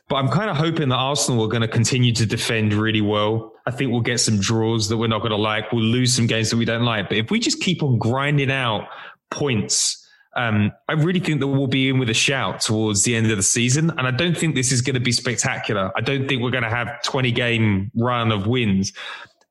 But 0.08 0.16
I'm 0.16 0.28
kind 0.28 0.48
of 0.48 0.56
hoping 0.56 0.88
that 0.88 0.96
Arsenal 0.96 1.44
are 1.44 1.48
going 1.48 1.62
to 1.62 1.68
continue 1.68 2.12
to 2.14 2.24
defend 2.24 2.72
really 2.72 3.02
well. 3.02 3.52
I 3.66 3.70
think 3.70 3.92
we'll 3.92 4.00
get 4.00 4.20
some 4.20 4.38
draws 4.38 4.88
that 4.88 4.96
we're 4.96 5.08
not 5.08 5.18
going 5.18 5.32
to 5.32 5.36
like. 5.36 5.70
We'll 5.70 5.82
lose 5.82 6.14
some 6.14 6.26
games 6.26 6.48
that 6.50 6.56
we 6.56 6.64
don't 6.64 6.84
like. 6.84 7.08
But 7.08 7.18
if 7.18 7.30
we 7.30 7.38
just 7.38 7.60
keep 7.60 7.82
on 7.82 7.98
grinding 7.98 8.50
out 8.50 8.88
points, 9.30 10.07
um, 10.36 10.72
I 10.88 10.92
really 10.92 11.20
think 11.20 11.40
that 11.40 11.46
we'll 11.46 11.66
be 11.66 11.88
in 11.88 11.98
with 11.98 12.10
a 12.10 12.14
shout 12.14 12.60
towards 12.60 13.02
the 13.02 13.16
end 13.16 13.30
of 13.30 13.36
the 13.36 13.42
season. 13.42 13.90
And 13.90 14.06
I 14.06 14.10
don't 14.10 14.36
think 14.36 14.54
this 14.54 14.72
is 14.72 14.82
going 14.82 14.94
to 14.94 15.00
be 15.00 15.12
spectacular. 15.12 15.90
I 15.96 16.00
don't 16.00 16.28
think 16.28 16.42
we're 16.42 16.50
going 16.50 16.64
to 16.64 16.70
have 16.70 17.02
20 17.02 17.32
game 17.32 17.90
run 17.94 18.30
of 18.30 18.46
wins. 18.46 18.92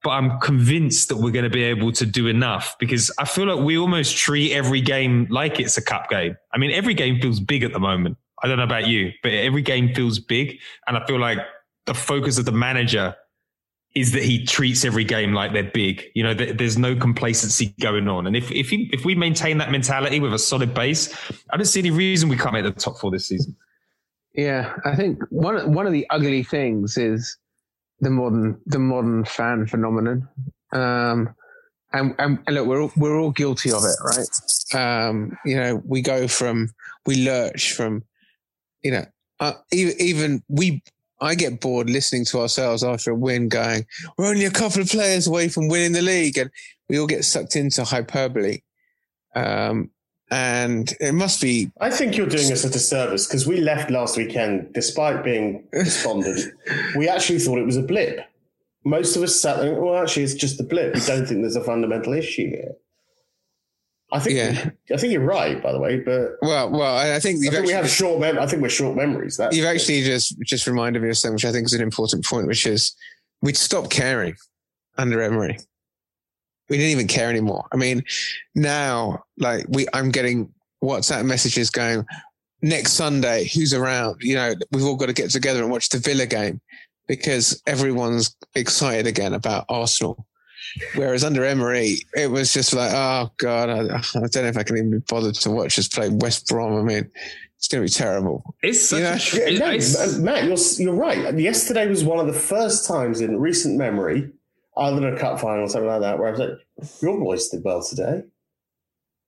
But 0.03 0.11
I'm 0.11 0.39
convinced 0.39 1.09
that 1.09 1.17
we're 1.17 1.31
going 1.31 1.43
to 1.43 1.49
be 1.49 1.63
able 1.63 1.91
to 1.93 2.05
do 2.05 2.27
enough 2.27 2.75
because 2.79 3.11
I 3.17 3.25
feel 3.25 3.53
like 3.53 3.65
we 3.65 3.77
almost 3.77 4.15
treat 4.15 4.53
every 4.53 4.79
game 4.79 5.27
like 5.29 5.59
it's 5.59 5.77
a 5.77 5.81
cup 5.81 6.09
game. 6.09 6.37
I 6.53 6.57
mean, 6.59 6.71
every 6.71 6.93
game 6.93 7.19
feels 7.19 7.39
big 7.39 7.63
at 7.63 7.73
the 7.73 7.79
moment. 7.79 8.17
I 8.43 8.47
don't 8.47 8.57
know 8.57 8.63
about 8.63 8.87
you, 8.87 9.11
but 9.23 9.33
every 9.33 9.63
game 9.63 9.93
feels 9.95 10.19
big. 10.19 10.59
And 10.85 10.95
I 10.95 11.05
feel 11.07 11.19
like 11.19 11.39
the 11.87 11.95
focus 11.95 12.37
of 12.37 12.45
the 12.45 12.51
manager 12.51 13.15
is 13.95 14.11
that 14.11 14.21
he 14.21 14.45
treats 14.45 14.85
every 14.85 15.03
game 15.03 15.33
like 15.33 15.53
they're 15.53 15.71
big. 15.71 16.03
You 16.13 16.21
know, 16.21 16.33
th- 16.33 16.57
there's 16.57 16.77
no 16.77 16.95
complacency 16.95 17.73
going 17.79 18.07
on. 18.07 18.27
And 18.27 18.35
if 18.35 18.51
if 18.51 18.69
he, 18.69 18.89
if 18.93 19.05
we 19.05 19.15
maintain 19.15 19.57
that 19.57 19.71
mentality 19.71 20.19
with 20.19 20.33
a 20.33 20.39
solid 20.39 20.73
base, 20.73 21.11
I 21.49 21.57
don't 21.57 21.65
see 21.65 21.79
any 21.79 21.89
reason 21.89 22.29
we 22.29 22.37
can't 22.37 22.53
make 22.53 22.63
the 22.63 22.71
top 22.71 22.99
four 22.99 23.09
this 23.09 23.27
season. 23.27 23.55
Yeah, 24.35 24.75
I 24.85 24.95
think 24.95 25.23
one 25.29 25.73
one 25.73 25.87
of 25.87 25.93
the 25.93 26.05
ugly 26.11 26.43
things 26.43 26.95
is 26.97 27.37
the 27.99 28.11
modern 28.11 28.61
the 28.67 28.77
modern 28.77 29.25
fan 29.25 29.65
phenomenon. 29.65 30.27
Um, 30.73 31.33
and, 31.93 32.13
and, 32.19 32.37
and 32.45 32.55
look, 32.55 32.67
we're 32.67 32.81
all, 32.81 32.91
we're 32.97 33.19
all 33.19 33.31
guilty 33.31 33.71
of 33.71 33.81
it, 33.83 33.95
right? 34.03 35.07
Um, 35.07 35.37
you 35.45 35.55
know, 35.55 35.81
we 35.85 36.01
go 36.01 36.27
from 36.27 36.69
we 37.05 37.25
lurch 37.25 37.71
from, 37.71 38.03
you 38.83 38.91
know, 38.91 39.05
uh, 39.39 39.53
even, 39.71 39.95
even 39.99 40.43
we. 40.49 40.83
I 41.19 41.35
get 41.35 41.59
bored 41.59 41.89
listening 41.89 42.25
to 42.25 42.39
ourselves 42.39 42.83
after 42.83 43.11
a 43.11 43.15
win, 43.15 43.49
going, 43.49 43.85
"We're 44.17 44.29
only 44.29 44.45
a 44.45 44.51
couple 44.51 44.81
of 44.81 44.89
players 44.89 45.27
away 45.27 45.49
from 45.49 45.67
winning 45.67 45.93
the 45.93 46.01
league," 46.01 46.37
and 46.37 46.51
we 46.89 46.99
all 46.99 47.07
get 47.07 47.25
sucked 47.25 47.55
into 47.55 47.83
hyperbole. 47.83 48.59
Um, 49.35 49.91
and 50.29 50.93
it 50.99 51.13
must 51.13 51.41
be 51.41 51.71
I 51.79 51.89
think 51.89 52.17
you're 52.17 52.27
doing 52.27 52.51
us 52.51 52.65
a 52.65 52.69
disservice 52.69 53.27
because 53.27 53.47
we 53.47 53.61
left 53.61 53.89
last 53.89 54.17
weekend, 54.17 54.73
despite 54.73 55.23
being 55.23 55.63
despondent. 55.71 56.53
we 56.97 57.07
actually 57.07 57.39
thought 57.39 57.59
it 57.59 57.65
was 57.65 57.77
a 57.77 57.83
blip. 57.83 58.19
Most 58.83 59.15
of 59.15 59.23
us 59.23 59.35
sat 59.35 59.57
there, 59.57 59.73
well, 59.81 60.01
actually, 60.01 60.23
it's 60.23 60.33
just 60.33 60.59
a 60.59 60.63
blip. 60.63 60.93
We 60.93 61.01
don't 61.01 61.25
think 61.25 61.41
there's 61.41 61.55
a 61.55 61.63
fundamental 61.63 62.13
issue 62.13 62.49
here. 62.49 62.75
I 64.11 64.19
think, 64.19 64.37
Yeah. 64.37 64.69
I 64.95 64.97
think 64.97 65.11
you're 65.11 65.25
right, 65.25 65.61
by 65.61 65.73
the 65.73 65.79
way, 65.79 65.99
but 65.99 66.37
well. 66.41 66.69
Well, 66.69 66.97
I 66.97 67.19
think 67.19 67.45
I 67.45 67.49
think 67.49 67.65
we 67.65 67.73
have 67.73 67.89
short. 67.89 68.21
Mem- 68.21 68.39
I 68.39 68.47
think 68.47 68.61
we're 68.61 68.69
short 68.69 68.95
memories. 68.95 69.35
That's 69.35 69.55
You've 69.55 69.65
actually 69.65 70.03
just 70.03 70.39
just 70.41 70.65
reminded 70.65 71.01
me 71.01 71.09
of 71.09 71.17
something 71.17 71.33
which 71.35 71.45
I 71.45 71.51
think 71.51 71.65
is 71.65 71.73
an 71.73 71.81
important 71.81 72.25
point, 72.25 72.47
which 72.47 72.65
is 72.65 72.95
we'd 73.41 73.57
stopped 73.57 73.89
caring 73.89 74.35
under 74.97 75.21
Emery. 75.21 75.57
We 76.69 76.77
didn't 76.77 76.91
even 76.91 77.07
care 77.07 77.29
anymore. 77.29 77.65
I 77.73 77.77
mean, 77.77 78.03
now 78.55 79.23
like 79.37 79.65
we, 79.69 79.87
I'm 79.93 80.11
getting 80.11 80.53
WhatsApp 80.83 81.25
messages 81.25 81.69
going 81.69 82.05
next 82.61 82.93
Sunday. 82.93 83.49
Who's 83.53 83.73
around? 83.73 84.21
You 84.21 84.35
know, 84.35 84.53
we've 84.71 84.85
all 84.85 84.95
got 84.95 85.07
to 85.07 85.13
get 85.13 85.31
together 85.31 85.61
and 85.63 85.71
watch 85.71 85.89
the 85.89 85.97
Villa 85.99 86.25
game 86.25 86.61
because 87.07 87.61
everyone's 87.67 88.35
excited 88.55 89.07
again 89.07 89.33
about 89.33 89.65
Arsenal. 89.69 90.25
Whereas 90.95 91.23
under 91.23 91.43
Emery, 91.45 91.99
it 92.15 92.29
was 92.29 92.53
just 92.53 92.73
like, 92.73 92.91
oh 92.93 93.31
god, 93.37 93.69
I, 93.69 93.79
I 93.97 94.01
don't 94.27 94.35
know 94.35 94.47
if 94.49 94.57
I 94.57 94.63
can 94.63 94.77
even 94.77 94.91
be 94.91 94.99
bothered 94.99 95.35
to 95.35 95.51
watch 95.51 95.79
us 95.79 95.87
play 95.87 96.09
West 96.09 96.47
Brom. 96.47 96.75
I 96.77 96.81
mean, 96.81 97.09
it's 97.57 97.67
going 97.67 97.85
to 97.85 97.91
be 97.91 97.93
terrible. 97.93 98.55
It's 98.61 98.89
such 98.89 98.99
Yeah. 99.01 99.15
a 99.15 99.19
tr- 99.19 99.37
Yeah, 99.49 99.59
no, 99.59 99.71
it's- 99.71 100.17
Matt, 100.17 100.43
you're 100.45 100.57
you're 100.85 100.95
right. 100.95 101.37
Yesterday 101.37 101.87
was 101.87 102.03
one 102.03 102.19
of 102.19 102.27
the 102.31 102.39
first 102.39 102.87
times 102.87 103.21
in 103.21 103.39
recent 103.39 103.77
memory, 103.77 104.29
other 104.75 104.99
than 104.99 105.13
a 105.13 105.17
cup 105.19 105.39
final 105.39 105.63
or 105.65 105.69
something 105.69 105.89
like 105.89 106.01
that, 106.01 106.19
where 106.19 106.27
I 106.27 106.31
was 106.31 106.39
like, 106.39 107.01
"Your 107.01 107.19
boys 107.19 107.47
did 107.49 107.63
well 107.63 107.81
today." 107.83 108.21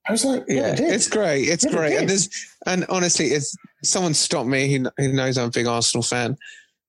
I 0.08 0.12
was 0.12 0.26
like, 0.26 0.44
"Yeah, 0.48 0.56
yeah, 0.56 0.70
they 0.72 0.76
did." 0.78 0.94
it's 0.94 1.08
great. 1.08 1.48
It's 1.48 1.66
Yeah, 1.66 1.72
great. 1.72 1.90
did. 1.92 2.00
And 2.02 2.10
there's, 2.10 2.30
and 2.68 2.86
honestly, 2.90 3.28
it's 3.28 3.56
someone 3.84 4.14
stopped 4.14 4.48
me 4.50 4.72
who, 4.78 4.90
who 4.98 5.14
knows 5.14 5.38
I'm 5.38 5.48
a 5.48 5.52
big 5.52 5.66
Arsenal 5.68 6.04
fan 6.04 6.38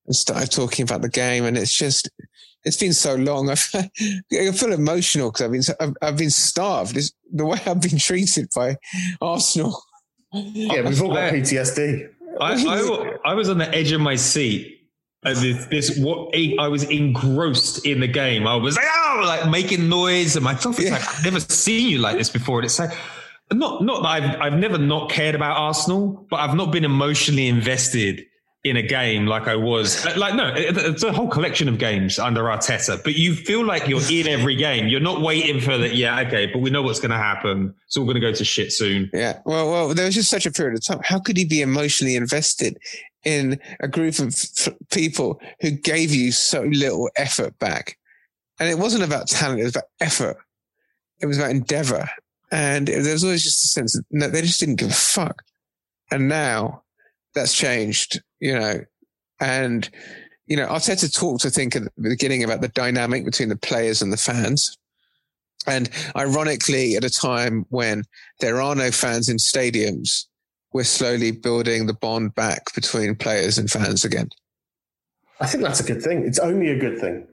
and 0.07 0.16
started 0.16 0.51
talking 0.51 0.82
about 0.82 1.03
the 1.03 1.09
game. 1.09 1.45
And 1.45 1.57
it's 1.57 1.72
just, 1.72 2.11
it's 2.65 2.77
been 2.77 2.93
so 2.93 3.15
long. 3.15 3.51
I 3.51 3.55
feel, 3.55 3.83
I 4.33 4.53
feel 4.53 4.73
emotional 4.73 5.31
because 5.31 5.45
I've 5.45 5.53
been, 5.53 5.63
I've, 5.81 6.09
I've 6.09 6.17
been 6.17 6.31
starved. 6.31 6.97
It's 6.97 7.13
the 7.33 7.47
way 7.47 7.59
I've 7.67 7.81
been 7.81 7.99
treated 7.99 8.49
by 8.55 8.77
Arsenal. 9.21 9.83
yeah, 10.33 10.83
we've 10.83 11.03
all 11.03 11.13
got 11.13 11.33
PTSD. 11.33 12.09
I, 12.41 12.53
I, 12.53 13.31
I 13.31 13.35
was 13.35 13.51
on 13.51 13.59
the 13.59 13.69
edge 13.75 13.93
of 13.93 14.01
my 14.01 14.17
seat. 14.17 14.77
And 15.23 15.37
this, 15.37 15.67
this 15.67 15.99
what 15.99 16.35
I 16.35 16.69
was 16.69 16.85
engrossed 16.85 17.85
in 17.85 18.01
the 18.01 18.07
game. 18.07 18.47
I 18.47 18.55
was 18.57 18.77
like, 18.77 18.87
oh, 18.89 19.23
like 19.27 19.51
making 19.51 19.87
noise, 19.87 20.35
and 20.35 20.43
my 20.43 20.55
thought 20.55 20.79
was 20.79 20.91
like, 20.91 21.07
I've 21.07 21.25
never 21.25 21.41
seen 21.41 21.91
you 21.91 21.99
like 21.99 22.17
this 22.17 22.31
before. 22.31 22.61
And 22.61 22.65
it's 22.65 22.79
like, 22.79 22.97
not 23.53 23.85
not 23.85 24.03
that 24.03 24.09
I've 24.09 24.41
I've 24.41 24.59
never 24.59 24.79
not 24.79 25.11
cared 25.11 25.35
about 25.35 25.59
Arsenal, 25.59 26.27
but 26.31 26.41
I've 26.41 26.55
not 26.55 26.73
been 26.73 26.87
emotionally 26.87 27.49
invested 27.49 28.25
in 28.65 28.77
a 28.77 28.83
game 28.83 29.27
like 29.27 29.49
I 29.49 29.57
was. 29.57 30.05
Like 30.17 30.35
no, 30.35 30.53
it's 30.55 31.03
a 31.03 31.13
whole 31.13 31.29
collection 31.29 31.69
of 31.69 31.79
games 31.79 32.19
under 32.19 32.43
Arteta, 32.43 33.03
but 33.03 33.15
you 33.15 33.35
feel 33.35 33.65
like 33.65 33.89
you're 33.89 34.03
in 34.11 34.29
every 34.29 34.57
game. 34.57 34.89
You're 34.89 35.01
not 35.01 35.23
waiting 35.23 35.61
for 35.61 35.79
that. 35.79 35.95
Yeah, 35.95 36.21
okay, 36.21 36.47
but 36.47 36.61
we 36.61 36.71
know 36.71 36.83
what's 36.83 37.01
going 37.01 37.13
to 37.13 37.17
happen. 37.17 37.75
It's 37.87 37.97
all 37.97 38.05
going 38.05 38.17
to 38.17 38.21
go 38.21 38.33
to 38.33 38.45
shit 38.45 38.73
soon. 38.73 39.11
Yeah. 39.13 39.41
Well, 39.45 39.71
well, 39.71 39.95
there 39.95 40.07
was 40.07 40.15
just 40.15 40.31
such 40.31 40.47
a 40.47 40.51
period 40.51 40.75
of 40.77 40.85
time. 40.85 41.01
How 41.03 41.19
could 41.19 41.37
he 41.37 41.45
be 41.45 41.63
emotionally 41.63 42.17
invested 42.17 42.79
in 43.25 43.59
a 43.81 43.89
group 43.89 44.19
of 44.19 44.29
f- 44.29 44.69
people 44.91 45.41
who 45.61 45.71
gave 45.71 46.15
you 46.15 46.33
so 46.33 46.63
little 46.63 47.11
effort 47.17 47.59
back? 47.59 47.97
and 48.61 48.69
it 48.69 48.79
wasn't 48.79 49.03
about 49.03 49.27
talent; 49.27 49.59
it 49.59 49.65
was 49.65 49.75
about 49.75 49.89
effort. 50.01 50.37
It 51.19 51.27
was 51.27 51.39
about 51.39 51.51
endeavor, 51.51 52.09
and 52.53 52.87
there 52.87 53.13
was 53.13 53.25
always 53.25 53.43
just 53.43 53.65
a 53.65 53.69
sense 53.69 53.95
that 53.95 54.05
no, 54.11 54.29
they 54.29 54.43
just 54.43 54.61
didn't 54.61 54.77
give 54.77 54.91
a 54.91 54.95
fuck. 54.95 55.43
And 56.13 56.29
now 56.29 56.83
that's 57.35 57.55
changed, 57.55 58.20
you 58.41 58.59
know, 58.59 58.81
and 59.41 59.89
you 60.47 60.57
know, 60.57 60.66
Arteta 60.66 61.12
talked, 61.12 61.47
I 61.47 61.49
think, 61.49 61.76
at 61.76 61.85
the 61.85 61.91
beginning 62.11 62.43
about 62.43 62.61
the 62.61 62.68
dynamic 62.68 63.24
between 63.24 63.49
the 63.49 63.57
players 63.57 64.03
and 64.03 64.12
the 64.12 64.16
fans. 64.16 64.76
And 65.66 65.89
ironically, 66.16 66.97
at 66.97 67.05
a 67.05 67.11
time 67.11 67.66
when 67.68 68.03
there 68.41 68.61
are 68.61 68.74
no 68.74 68.91
fans 68.91 69.28
in 69.28 69.37
stadiums, 69.37 70.26
we're 70.72 70.85
slowly 70.85 71.31
building 71.31 71.87
the 71.87 71.95
bond 71.95 72.35
back 72.35 72.74
between 72.74 73.14
players 73.14 73.59
and 73.59 73.70
fans 73.70 74.05
again. 74.05 74.31
I 75.41 75.47
think 75.47 75.62
that's 75.62 75.81
a 75.81 75.85
good 75.85 76.03
thing. 76.03 76.26
It's 76.26 76.39
only 76.41 76.68
a 76.70 76.78
good 76.78 76.99
thing. 76.99 77.26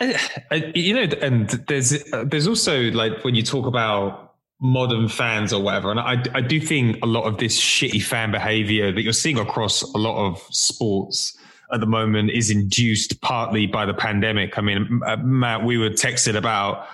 Uh, 0.00 0.56
you 0.74 0.94
know, 0.94 1.02
and 1.20 1.50
there's 1.68 2.02
there's 2.24 2.48
also 2.48 2.90
like 2.90 3.22
when 3.22 3.34
you 3.34 3.42
talk 3.42 3.66
about 3.66 4.29
modern 4.60 5.08
fans 5.08 5.52
or 5.52 5.62
whatever, 5.62 5.90
and 5.90 6.00
I 6.00 6.22
I 6.34 6.40
do 6.40 6.60
think 6.60 6.98
a 7.02 7.06
lot 7.06 7.24
of 7.24 7.38
this 7.38 7.58
shitty 7.58 8.02
fan 8.02 8.30
behavior 8.30 8.92
that 8.92 9.02
you're 9.02 9.12
seeing 9.12 9.38
across 9.38 9.82
a 9.82 9.98
lot 9.98 10.26
of 10.26 10.40
sports 10.50 11.36
at 11.72 11.80
the 11.80 11.86
moment 11.86 12.30
is 12.30 12.50
induced 12.50 13.20
partly 13.20 13.66
by 13.66 13.86
the 13.86 13.94
pandemic. 13.94 14.58
I 14.58 14.60
mean, 14.60 15.00
uh, 15.06 15.16
Matt, 15.18 15.64
we 15.64 15.78
were 15.78 15.90
texted 15.90 16.36
about 16.36 16.86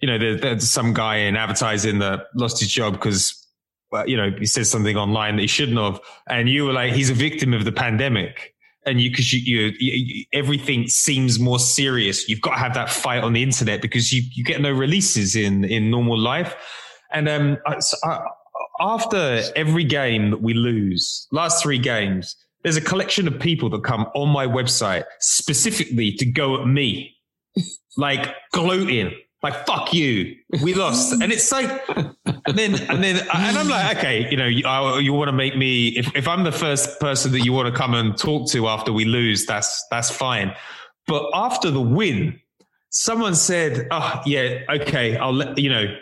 you 0.00 0.08
know, 0.08 0.18
there, 0.18 0.36
there's 0.36 0.70
some 0.70 0.92
guy 0.92 1.16
in 1.16 1.34
advertising 1.34 1.98
that 2.00 2.26
lost 2.34 2.60
his 2.60 2.70
job 2.70 2.92
because 2.92 3.40
you 4.06 4.16
know, 4.16 4.30
he 4.38 4.44
said 4.44 4.66
something 4.66 4.96
online 4.96 5.36
that 5.36 5.42
he 5.42 5.48
shouldn't 5.48 5.78
have. 5.78 6.00
And 6.28 6.48
you 6.48 6.64
were 6.64 6.72
like, 6.72 6.92
he's 6.92 7.10
a 7.10 7.14
victim 7.14 7.54
of 7.54 7.64
the 7.64 7.72
pandemic. 7.72 8.54
And 8.86 9.00
you, 9.00 9.10
cause 9.10 9.32
you, 9.32 9.40
you, 9.40 9.72
you, 9.78 10.24
everything 10.32 10.88
seems 10.88 11.38
more 11.38 11.58
serious. 11.58 12.28
You've 12.28 12.40
got 12.40 12.50
to 12.54 12.58
have 12.58 12.74
that 12.74 12.90
fight 12.90 13.22
on 13.22 13.32
the 13.32 13.42
internet 13.42 13.80
because 13.80 14.12
you, 14.12 14.22
you 14.32 14.44
get 14.44 14.60
no 14.60 14.70
releases 14.72 15.36
in, 15.36 15.64
in 15.64 15.90
normal 15.90 16.18
life. 16.18 16.54
And, 17.14 17.28
um, 17.28 17.58
I, 17.66 17.80
I, 18.04 18.26
after 18.80 19.42
every 19.56 19.84
game 19.84 20.30
that 20.30 20.42
we 20.42 20.52
lose, 20.52 21.26
last 21.30 21.62
three 21.62 21.78
games, 21.78 22.36
there's 22.62 22.76
a 22.76 22.80
collection 22.80 23.28
of 23.28 23.38
people 23.38 23.70
that 23.70 23.84
come 23.84 24.06
on 24.14 24.28
my 24.28 24.46
website 24.46 25.04
specifically 25.20 26.12
to 26.12 26.26
go 26.26 26.60
at 26.60 26.66
me, 26.66 27.16
like 27.96 28.34
gloating. 28.52 29.12
Like 29.42 29.66
fuck 29.66 29.92
you. 29.92 30.36
We 30.62 30.72
lost. 30.72 31.12
And 31.20 31.30
it's 31.30 31.52
like 31.52 31.68
and 32.46 32.58
then 32.58 32.74
and 32.90 33.02
then 33.02 33.16
and 33.18 33.58
i'm 33.58 33.68
like 33.68 33.96
okay 33.96 34.28
you 34.30 34.36
know 34.36 34.46
you, 34.46 34.64
you 34.98 35.12
want 35.12 35.28
to 35.28 35.32
make 35.32 35.56
me 35.56 35.88
if, 35.88 36.14
if 36.14 36.28
i'm 36.28 36.44
the 36.44 36.52
first 36.52 37.00
person 37.00 37.32
that 37.32 37.40
you 37.40 37.52
want 37.52 37.72
to 37.72 37.78
come 37.78 37.94
and 37.94 38.16
talk 38.16 38.48
to 38.50 38.68
after 38.68 38.92
we 38.92 39.04
lose 39.04 39.46
that's 39.46 39.84
that's 39.90 40.10
fine. 40.10 40.54
But 41.06 41.30
after 41.34 41.70
the 41.70 41.80
win 41.80 42.40
someone 42.90 43.34
said 43.34 43.88
oh 43.90 44.22
yeah 44.24 44.60
okay 44.70 45.16
i'll 45.16 45.34
let 45.34 45.58
you 45.58 45.68
know 45.68 45.94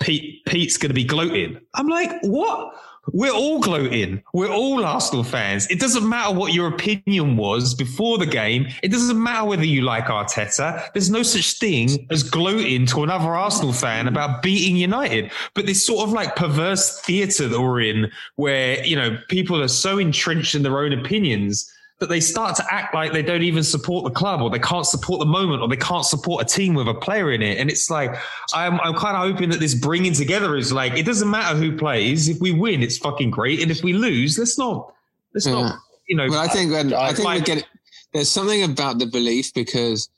pete 0.00 0.44
pete's 0.46 0.76
going 0.76 0.90
to 0.90 0.94
be 0.94 1.04
gloating 1.04 1.60
i'm 1.74 1.88
like 1.88 2.10
what 2.22 2.74
we're 3.12 3.32
all 3.32 3.60
gloating. 3.60 4.22
We're 4.32 4.52
all 4.52 4.84
Arsenal 4.84 5.24
fans. 5.24 5.66
It 5.68 5.80
doesn't 5.80 6.08
matter 6.08 6.34
what 6.34 6.52
your 6.52 6.68
opinion 6.68 7.36
was 7.36 7.74
before 7.74 8.18
the 8.18 8.26
game. 8.26 8.66
It 8.82 8.88
doesn't 8.88 9.20
matter 9.20 9.46
whether 9.46 9.64
you 9.64 9.82
like 9.82 10.06
Arteta. 10.06 10.92
There's 10.92 11.10
no 11.10 11.22
such 11.22 11.58
thing 11.58 12.06
as 12.10 12.22
gloating 12.22 12.86
to 12.86 13.02
another 13.02 13.34
Arsenal 13.34 13.72
fan 13.72 14.08
about 14.08 14.42
beating 14.42 14.76
United. 14.76 15.30
But 15.54 15.66
this 15.66 15.84
sort 15.84 16.06
of 16.06 16.12
like 16.12 16.36
perverse 16.36 17.00
theatre 17.00 17.48
that 17.48 17.60
we're 17.60 17.80
in 17.80 18.10
where, 18.36 18.84
you 18.84 18.96
know, 18.96 19.18
people 19.28 19.60
are 19.62 19.68
so 19.68 19.98
entrenched 19.98 20.54
in 20.54 20.62
their 20.62 20.78
own 20.78 20.92
opinions 20.92 21.72
that 21.98 22.08
they 22.08 22.20
start 22.20 22.54
to 22.56 22.64
act 22.70 22.94
like 22.94 23.12
they 23.12 23.22
don't 23.22 23.42
even 23.42 23.64
support 23.64 24.04
the 24.04 24.10
club 24.10 24.40
or 24.40 24.50
they 24.50 24.58
can't 24.58 24.86
support 24.86 25.18
the 25.18 25.26
moment 25.26 25.62
or 25.62 25.68
they 25.68 25.76
can't 25.76 26.04
support 26.04 26.42
a 26.42 26.46
team 26.46 26.74
with 26.74 26.86
a 26.86 26.94
player 26.94 27.32
in 27.32 27.42
it. 27.42 27.58
And 27.58 27.68
it's 27.68 27.90
like, 27.90 28.14
I'm, 28.54 28.80
I'm 28.80 28.94
kind 28.94 29.16
of 29.16 29.32
hoping 29.32 29.50
that 29.50 29.58
this 29.58 29.74
bringing 29.74 30.12
together 30.12 30.56
is 30.56 30.72
like, 30.72 30.96
it 30.96 31.04
doesn't 31.04 31.28
matter 31.28 31.56
who 31.56 31.76
plays. 31.76 32.28
If 32.28 32.40
we 32.40 32.52
win, 32.52 32.82
it's 32.84 32.98
fucking 32.98 33.30
great. 33.30 33.60
And 33.62 33.70
if 33.70 33.82
we 33.82 33.94
lose, 33.94 34.38
let's 34.38 34.56
not, 34.56 34.94
let's 35.34 35.46
yeah. 35.46 35.54
not, 35.54 35.78
you 36.06 36.16
know. 36.16 36.28
Well, 36.28 36.38
I 36.38 36.46
think, 36.46 36.70
when, 36.70 36.94
I, 36.94 37.12
think 37.12 37.28
we 37.28 37.40
get, 37.40 37.66
there's 38.12 38.28
something 38.28 38.62
about 38.62 39.00
the 39.00 39.06
belief 39.06 39.52
because 39.52 40.08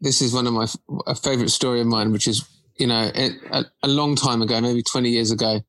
this 0.00 0.20
is 0.20 0.34
one 0.34 0.48
of 0.48 0.52
my 0.54 0.66
a 1.06 1.14
favorite 1.14 1.50
story 1.50 1.80
of 1.80 1.86
mine, 1.86 2.10
which 2.10 2.26
is, 2.26 2.44
you 2.78 2.88
know, 2.88 3.12
it, 3.14 3.34
a, 3.52 3.64
a 3.84 3.88
long 3.88 4.16
time 4.16 4.42
ago, 4.42 4.60
maybe 4.60 4.82
20 4.82 5.08
years 5.08 5.30
ago, 5.30 5.60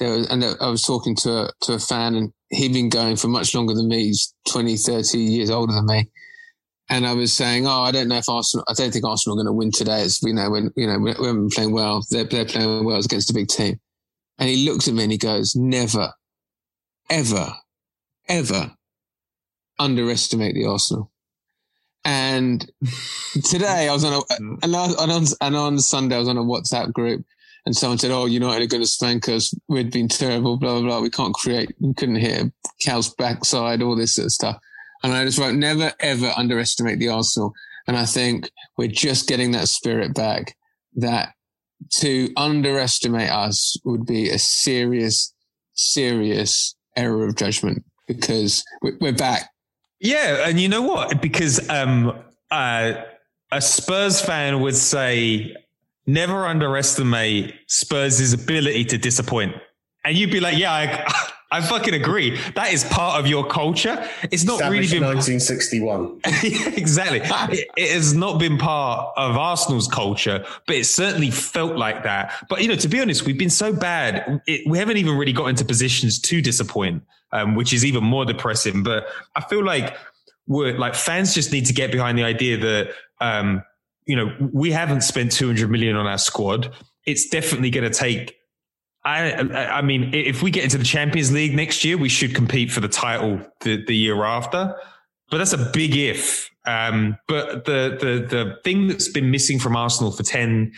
there 0.00 0.10
was, 0.10 0.28
and 0.28 0.44
I 0.44 0.68
was 0.68 0.82
talking 0.82 1.14
to 1.16 1.44
a, 1.44 1.50
to 1.62 1.74
a 1.74 1.78
fan 1.78 2.16
and 2.16 2.32
he'd 2.50 2.72
been 2.72 2.88
going 2.88 3.16
for 3.16 3.28
much 3.28 3.54
longer 3.54 3.74
than 3.74 3.88
me. 3.88 4.04
He's 4.04 4.34
20, 4.48 4.76
30 4.76 5.18
years 5.18 5.50
older 5.50 5.72
than 5.72 5.86
me. 5.86 6.08
And 6.90 7.06
I 7.06 7.12
was 7.12 7.32
saying, 7.32 7.66
oh, 7.66 7.82
I 7.82 7.90
don't 7.90 8.08
know 8.08 8.16
if 8.16 8.28
Arsenal, 8.28 8.64
I 8.68 8.72
don't 8.72 8.90
think 8.90 9.04
Arsenal 9.04 9.34
are 9.34 9.42
going 9.42 9.52
to 9.52 9.52
win 9.52 9.70
today. 9.70 10.02
It's, 10.02 10.22
you 10.22 10.32
know, 10.32 10.50
when, 10.50 10.72
you 10.74 10.86
know, 10.86 10.98
we 10.98 11.10
haven't 11.10 11.52
playing 11.52 11.72
well. 11.72 12.02
They're, 12.10 12.24
they're 12.24 12.46
playing 12.46 12.84
well 12.84 12.98
against 12.98 13.30
a 13.30 13.34
big 13.34 13.48
team. 13.48 13.78
And 14.38 14.48
he 14.48 14.68
looks 14.68 14.88
at 14.88 14.94
me 14.94 15.02
and 15.02 15.12
he 15.12 15.18
goes, 15.18 15.54
never, 15.54 16.12
ever, 17.10 17.52
ever 18.28 18.72
underestimate 19.78 20.54
the 20.54 20.64
Arsenal. 20.64 21.10
And 22.04 22.70
today 23.44 23.88
I 23.88 23.92
was 23.92 24.04
on 24.04 24.14
a, 24.14 24.34
and 24.62 24.74
on, 24.74 25.26
and 25.42 25.56
on 25.56 25.78
Sunday 25.78 26.16
I 26.16 26.20
was 26.20 26.28
on 26.28 26.38
a 26.38 26.42
WhatsApp 26.42 26.92
group 26.92 27.26
and 27.68 27.76
someone 27.76 27.98
said, 27.98 28.10
"Oh, 28.10 28.24
United 28.24 28.64
are 28.64 28.66
going 28.66 28.82
to 28.82 28.88
spank 28.88 29.28
us. 29.28 29.52
We'd 29.68 29.92
been 29.92 30.08
terrible. 30.08 30.56
Blah 30.56 30.80
blah 30.80 30.88
blah. 30.88 31.00
We 31.00 31.10
can't 31.10 31.34
create. 31.34 31.70
We 31.80 31.92
couldn't 31.92 32.16
hit 32.16 32.50
cow's 32.82 33.12
backside. 33.14 33.82
All 33.82 33.94
this 33.94 34.14
sort 34.14 34.24
of 34.24 34.32
stuff." 34.32 34.56
And 35.02 35.12
I 35.12 35.22
just 35.26 35.38
wrote, 35.38 35.54
"Never 35.54 35.92
ever 36.00 36.32
underestimate 36.34 36.98
the 36.98 37.10
Arsenal." 37.10 37.52
And 37.86 37.94
I 37.94 38.06
think 38.06 38.50
we're 38.78 38.88
just 38.88 39.28
getting 39.28 39.50
that 39.50 39.68
spirit 39.68 40.14
back. 40.14 40.56
That 40.96 41.34
to 42.00 42.32
underestimate 42.38 43.30
us 43.30 43.76
would 43.84 44.06
be 44.06 44.30
a 44.30 44.38
serious, 44.38 45.34
serious 45.74 46.74
error 46.96 47.26
of 47.26 47.36
judgment 47.36 47.84
because 48.06 48.64
we're 48.80 49.12
back. 49.12 49.50
Yeah, 50.00 50.48
and 50.48 50.58
you 50.58 50.70
know 50.70 50.80
what? 50.82 51.20
Because 51.20 51.68
um, 51.68 52.18
uh, 52.50 52.94
a 53.52 53.60
Spurs 53.60 54.22
fan 54.22 54.62
would 54.62 54.76
say 54.76 55.54
never 56.08 56.46
underestimate 56.46 57.54
Spurs' 57.66 58.32
ability 58.32 58.86
to 58.86 58.98
disappoint. 58.98 59.54
And 60.04 60.16
you'd 60.16 60.32
be 60.32 60.40
like, 60.40 60.56
yeah, 60.56 60.72
I, 60.72 61.12
I 61.50 61.60
fucking 61.60 61.94
agree. 61.94 62.38
That 62.56 62.72
is 62.72 62.84
part 62.84 63.20
of 63.20 63.26
your 63.26 63.46
culture. 63.46 64.08
It's 64.30 64.44
not 64.44 64.60
really 64.60 64.88
been 64.88 65.04
1961. 65.04 66.20
exactly. 66.24 67.20
It, 67.56 67.68
it, 67.76 67.90
has 67.92 68.14
not 68.14 68.38
been 68.38 68.58
part 68.58 69.12
of 69.16 69.36
Arsenal's 69.36 69.86
culture, 69.86 70.44
but 70.66 70.76
it 70.76 70.84
certainly 70.84 71.30
felt 71.30 71.76
like 71.76 72.02
that. 72.04 72.46
But 72.48 72.62
you 72.62 72.68
know, 72.68 72.76
to 72.76 72.88
be 72.88 73.00
honest, 73.00 73.24
we've 73.24 73.38
been 73.38 73.50
so 73.50 73.72
bad. 73.72 74.42
It, 74.46 74.68
we 74.68 74.78
haven't 74.78 74.96
even 74.96 75.16
really 75.16 75.32
got 75.32 75.46
into 75.46 75.64
positions 75.64 76.18
to 76.20 76.42
disappoint, 76.42 77.02
um, 77.32 77.54
which 77.54 77.72
is 77.72 77.84
even 77.84 78.04
more 78.04 78.24
depressing. 78.24 78.82
But 78.82 79.06
I 79.34 79.42
feel 79.42 79.64
like 79.64 79.96
we're 80.46 80.76
like 80.78 80.94
fans 80.94 81.34
just 81.34 81.52
need 81.52 81.66
to 81.66 81.72
get 81.72 81.92
behind 81.92 82.18
the 82.18 82.24
idea 82.24 82.56
that 82.58 82.90
um, 83.20 83.62
you 84.08 84.16
know, 84.16 84.34
we 84.52 84.72
haven't 84.72 85.02
spent 85.02 85.30
200 85.32 85.70
million 85.70 85.94
on 85.94 86.06
our 86.06 86.18
squad. 86.18 86.74
It's 87.06 87.28
definitely 87.28 87.70
going 87.70 87.90
to 87.90 87.96
take. 87.96 88.34
I, 89.04 89.32
I 89.32 89.82
mean, 89.82 90.12
if 90.14 90.42
we 90.42 90.50
get 90.50 90.64
into 90.64 90.78
the 90.78 90.84
Champions 90.84 91.30
League 91.30 91.54
next 91.54 91.84
year, 91.84 91.96
we 91.96 92.08
should 92.08 92.34
compete 92.34 92.72
for 92.72 92.80
the 92.80 92.88
title 92.88 93.40
the, 93.60 93.84
the 93.84 93.94
year 93.94 94.24
after. 94.24 94.74
But 95.30 95.38
that's 95.38 95.52
a 95.52 95.70
big 95.72 95.94
if. 95.94 96.50
Um, 96.66 97.18
but 97.28 97.66
the, 97.66 97.96
the, 98.00 98.26
the 98.26 98.56
thing 98.64 98.88
that's 98.88 99.08
been 99.08 99.30
missing 99.30 99.58
from 99.58 99.76
Arsenal 99.76 100.10
for 100.10 100.22
10, 100.22 100.72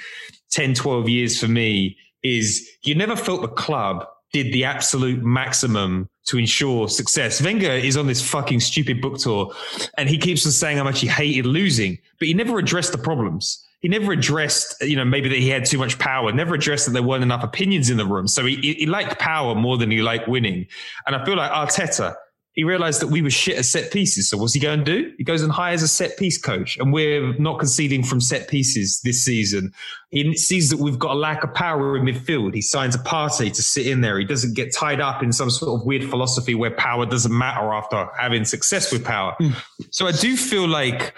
10, 0.50 0.74
12 0.74 1.08
years 1.08 1.40
for 1.40 1.48
me 1.48 1.96
is 2.24 2.68
you 2.82 2.96
never 2.96 3.14
felt 3.14 3.42
the 3.42 3.48
club 3.48 4.06
did 4.32 4.52
the 4.52 4.64
absolute 4.64 5.22
maximum 5.22 6.08
to 6.30 6.38
ensure 6.38 6.88
success. 6.88 7.42
Wenger 7.42 7.72
is 7.72 7.96
on 7.96 8.06
this 8.06 8.22
fucking 8.22 8.60
stupid 8.60 9.00
book 9.00 9.18
tour 9.18 9.52
and 9.98 10.08
he 10.08 10.16
keeps 10.16 10.46
on 10.46 10.52
saying 10.52 10.76
how 10.76 10.84
much 10.84 11.00
he 11.00 11.08
hated 11.08 11.44
losing, 11.44 11.98
but 12.20 12.28
he 12.28 12.34
never 12.34 12.58
addressed 12.58 12.92
the 12.92 12.98
problems. 12.98 13.66
He 13.80 13.88
never 13.88 14.12
addressed, 14.12 14.80
you 14.82 14.94
know, 14.94 15.04
maybe 15.04 15.28
that 15.28 15.38
he 15.38 15.48
had 15.48 15.64
too 15.64 15.78
much 15.78 15.98
power, 15.98 16.30
never 16.32 16.54
addressed 16.54 16.86
that 16.86 16.92
there 16.92 17.02
weren't 17.02 17.24
enough 17.24 17.42
opinions 17.42 17.90
in 17.90 17.96
the 17.96 18.06
room. 18.06 18.28
So 18.28 18.46
he, 18.46 18.56
he 18.56 18.86
liked 18.86 19.18
power 19.18 19.56
more 19.56 19.76
than 19.76 19.90
he 19.90 20.02
liked 20.02 20.28
winning. 20.28 20.66
And 21.06 21.16
I 21.16 21.24
feel 21.24 21.36
like 21.36 21.50
Arteta, 21.50 22.14
he 22.53 22.64
realized 22.64 23.01
that 23.01 23.07
we 23.07 23.22
were 23.22 23.30
shit 23.30 23.57
at 23.57 23.64
set 23.64 23.92
pieces. 23.92 24.28
So 24.28 24.36
what's 24.36 24.55
he 24.55 24.61
going 24.61 24.80
to 24.80 24.84
do? 24.84 25.12
He 25.18 25.24
goes 25.24 25.42
and 25.42 25.53
hires 25.53 25.82
a 25.82 25.88
set 25.88 26.16
piece 26.18 26.36
coach, 26.36 26.76
and 26.78 26.92
we're 26.92 27.32
not 27.38 27.59
conceding 27.59 28.03
from 28.03 28.20
set 28.20 28.48
pieces 28.48 29.01
this 29.05 29.22
season. 29.24 29.72
He 30.11 30.36
sees 30.36 30.68
that 30.70 30.78
we've 30.78 30.98
got 30.98 31.12
a 31.12 31.18
lack 31.18 31.44
of 31.44 31.55
power 31.55 31.96
in 31.96 32.05
midfield. 32.05 32.55
He 32.55 32.62
signs 32.62 32.96
a 32.96 32.98
Partey 32.98 33.53
to 33.53 33.62
sit 33.62 33.86
in 33.86 34.01
there. 34.01 34.18
He 34.18 34.24
doesn't 34.24 34.57
get 34.57 34.74
tied 34.74 35.01
up 35.01 35.22
in 35.22 35.32
some 35.32 35.48
sort 35.48 35.80
of 35.80 35.86
weird 35.86 36.05
philosophy 36.05 36.57
where 36.57 36.72
power 36.72 37.07
doesn't 37.07 37.36
matter 37.36 37.72
after 37.72 38.09
having 38.18 38.44
success 38.44 38.92
with 38.92 39.05
power. 39.05 39.36
Mm. 39.40 39.55
So 39.90 40.09
I 40.09 40.12
do 40.12 40.36
feel 40.36 40.66
like 40.66 41.14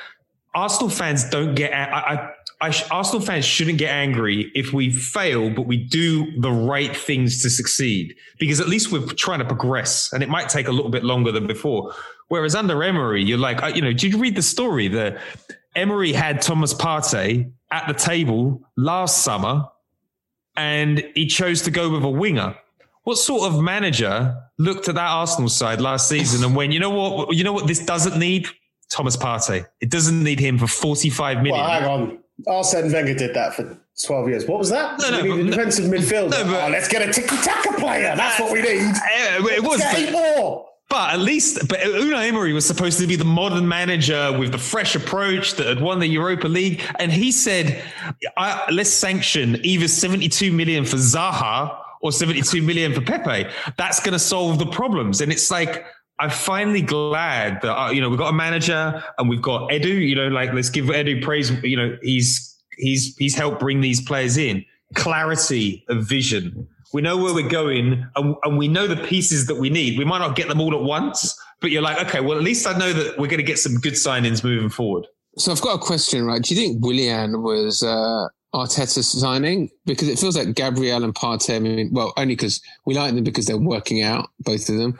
Arsenal 0.54 0.90
fans 0.90 1.28
don't 1.30 1.54
get. 1.54 1.72
I, 1.72 1.84
I 1.84 2.30
sh- 2.70 2.84
Arsenal 2.90 3.20
fans 3.20 3.44
shouldn't 3.44 3.78
get 3.78 3.90
angry 3.90 4.50
if 4.54 4.72
we 4.72 4.90
fail, 4.90 5.50
but 5.50 5.62
we 5.62 5.76
do 5.76 6.38
the 6.40 6.50
right 6.50 6.96
things 6.96 7.42
to 7.42 7.50
succeed 7.50 8.14
because 8.38 8.60
at 8.60 8.68
least 8.68 8.92
we're 8.92 9.06
trying 9.06 9.40
to 9.40 9.44
progress 9.44 10.12
and 10.12 10.22
it 10.22 10.28
might 10.28 10.48
take 10.48 10.68
a 10.68 10.72
little 10.72 10.90
bit 10.90 11.04
longer 11.04 11.32
than 11.32 11.46
before. 11.46 11.94
Whereas 12.28 12.54
under 12.54 12.82
Emery, 12.82 13.22
you're 13.22 13.38
like, 13.38 13.62
uh, 13.62 13.66
you 13.66 13.82
know, 13.82 13.92
did 13.92 14.12
you 14.12 14.18
read 14.18 14.36
the 14.36 14.42
story 14.42 14.88
that 14.88 15.18
Emery 15.74 16.12
had 16.12 16.40
Thomas 16.42 16.74
Partey 16.74 17.50
at 17.70 17.88
the 17.88 17.94
table 17.94 18.62
last 18.76 19.22
summer, 19.22 19.64
and 20.56 21.02
he 21.14 21.26
chose 21.26 21.62
to 21.62 21.70
go 21.70 21.88
with 21.88 22.04
a 22.04 22.10
winger. 22.10 22.54
What 23.04 23.16
sort 23.16 23.50
of 23.50 23.60
manager 23.60 24.36
looked 24.58 24.88
at 24.88 24.94
that 24.96 25.08
Arsenal 25.08 25.48
side 25.48 25.80
last 25.80 26.08
season 26.08 26.44
and 26.44 26.54
went, 26.54 26.72
you 26.72 26.78
know 26.78 26.90
what, 26.90 27.34
you 27.34 27.42
know 27.42 27.52
what, 27.52 27.66
this 27.66 27.84
doesn't 27.84 28.18
need 28.18 28.46
Thomas 28.90 29.16
Partey. 29.16 29.66
It 29.80 29.90
doesn't 29.90 30.22
need 30.22 30.38
him 30.38 30.58
for 30.58 30.66
forty-five 30.66 31.38
million. 31.38 31.58
Well, 31.58 31.70
hang 31.70 31.84
on. 31.84 32.18
Arsene 32.46 32.90
Wenger 32.92 33.14
did 33.14 33.34
that 33.34 33.54
for 33.54 33.78
12 34.06 34.28
years. 34.28 34.46
What 34.46 34.58
was 34.58 34.70
that? 34.70 34.98
No, 35.00 35.10
no, 35.10 35.22
we 35.22 35.36
need 35.42 35.46
a 35.48 35.50
defensive 35.50 35.84
midfielder. 35.86 36.30
No, 36.30 36.44
but- 36.44 36.64
oh, 36.64 36.68
let's 36.70 36.88
get 36.88 37.06
a 37.08 37.12
tiki-taka 37.12 37.74
player. 37.78 38.14
That's 38.16 38.40
what 38.40 38.52
we 38.52 38.62
need. 38.62 38.80
Yeah, 38.80 39.38
it 39.56 39.62
was. 39.62 39.80
But- 39.80 40.12
more. 40.12 40.66
But 40.88 41.14
at 41.14 41.20
least, 41.20 41.66
but 41.68 41.80
Unai 41.80 42.28
Emery 42.28 42.52
was 42.52 42.66
supposed 42.66 42.98
to 42.98 43.06
be 43.06 43.16
the 43.16 43.24
modern 43.24 43.66
manager 43.66 44.36
with 44.38 44.52
the 44.52 44.58
fresh 44.58 44.94
approach 44.94 45.54
that 45.54 45.66
had 45.66 45.80
won 45.80 46.00
the 46.00 46.06
Europa 46.06 46.46
League, 46.48 46.82
and 46.96 47.10
he 47.10 47.32
said, 47.32 47.82
I, 48.36 48.70
"Let's 48.70 48.90
sanction 48.90 49.58
either 49.64 49.88
seventy-two 49.88 50.52
million 50.52 50.84
for 50.84 50.96
Zaha 50.96 51.74
or 52.02 52.12
seventy-two 52.12 52.60
million 52.60 52.92
for 52.92 53.00
Pepe. 53.00 53.48
That's 53.78 54.00
going 54.00 54.12
to 54.12 54.18
solve 54.18 54.58
the 54.58 54.66
problems." 54.66 55.22
And 55.22 55.32
it's 55.32 55.50
like. 55.50 55.84
I'm 56.22 56.30
finally 56.30 56.82
glad 56.82 57.60
that 57.62 57.76
uh, 57.76 57.90
you 57.90 58.00
know 58.00 58.08
we've 58.08 58.18
got 58.18 58.28
a 58.28 58.32
manager 58.32 59.02
and 59.18 59.28
we've 59.28 59.42
got 59.42 59.70
Edu. 59.70 59.88
You 60.08 60.14
know, 60.14 60.28
like 60.28 60.52
let's 60.52 60.70
give 60.70 60.84
Edu 60.86 61.20
praise. 61.20 61.50
You 61.64 61.76
know, 61.76 61.98
he's 62.00 62.56
he's 62.78 63.16
he's 63.16 63.34
helped 63.34 63.58
bring 63.58 63.80
these 63.80 64.00
players 64.00 64.36
in. 64.36 64.64
Clarity 64.94 65.84
of 65.88 66.06
vision. 66.06 66.68
We 66.92 67.02
know 67.02 67.16
where 67.16 67.34
we're 67.34 67.48
going, 67.48 68.06
and, 68.14 68.36
and 68.44 68.56
we 68.56 68.68
know 68.68 68.86
the 68.86 69.02
pieces 69.04 69.46
that 69.46 69.56
we 69.56 69.68
need. 69.68 69.98
We 69.98 70.04
might 70.04 70.18
not 70.18 70.36
get 70.36 70.46
them 70.46 70.60
all 70.60 70.74
at 70.74 70.82
once, 70.82 71.36
but 71.60 71.72
you're 71.72 71.82
like, 71.82 71.98
okay, 72.06 72.20
well, 72.20 72.38
at 72.38 72.44
least 72.44 72.68
I 72.68 72.78
know 72.78 72.92
that 72.92 73.18
we're 73.18 73.28
going 73.28 73.38
to 73.38 73.42
get 73.42 73.58
some 73.58 73.76
good 73.76 73.94
signings 73.94 74.44
moving 74.44 74.68
forward. 74.68 75.06
So 75.38 75.50
I've 75.50 75.62
got 75.62 75.74
a 75.74 75.78
question, 75.78 76.24
right? 76.24 76.42
Do 76.42 76.54
you 76.54 76.60
think 76.60 76.84
Willian 76.84 77.42
was 77.42 77.82
uh, 77.82 78.28
Arteta's 78.54 79.08
signing? 79.08 79.70
Because 79.86 80.08
it 80.08 80.18
feels 80.18 80.36
like 80.36 80.54
Gabriel 80.54 81.02
and 81.02 81.14
Partey. 81.14 81.56
I 81.56 81.58
mean, 81.58 81.88
well, 81.92 82.12
only 82.18 82.34
because 82.34 82.60
we 82.84 82.94
like 82.94 83.14
them 83.14 83.24
because 83.24 83.46
they're 83.46 83.56
working 83.56 84.02
out, 84.02 84.28
both 84.40 84.68
of 84.68 84.76
them. 84.76 84.98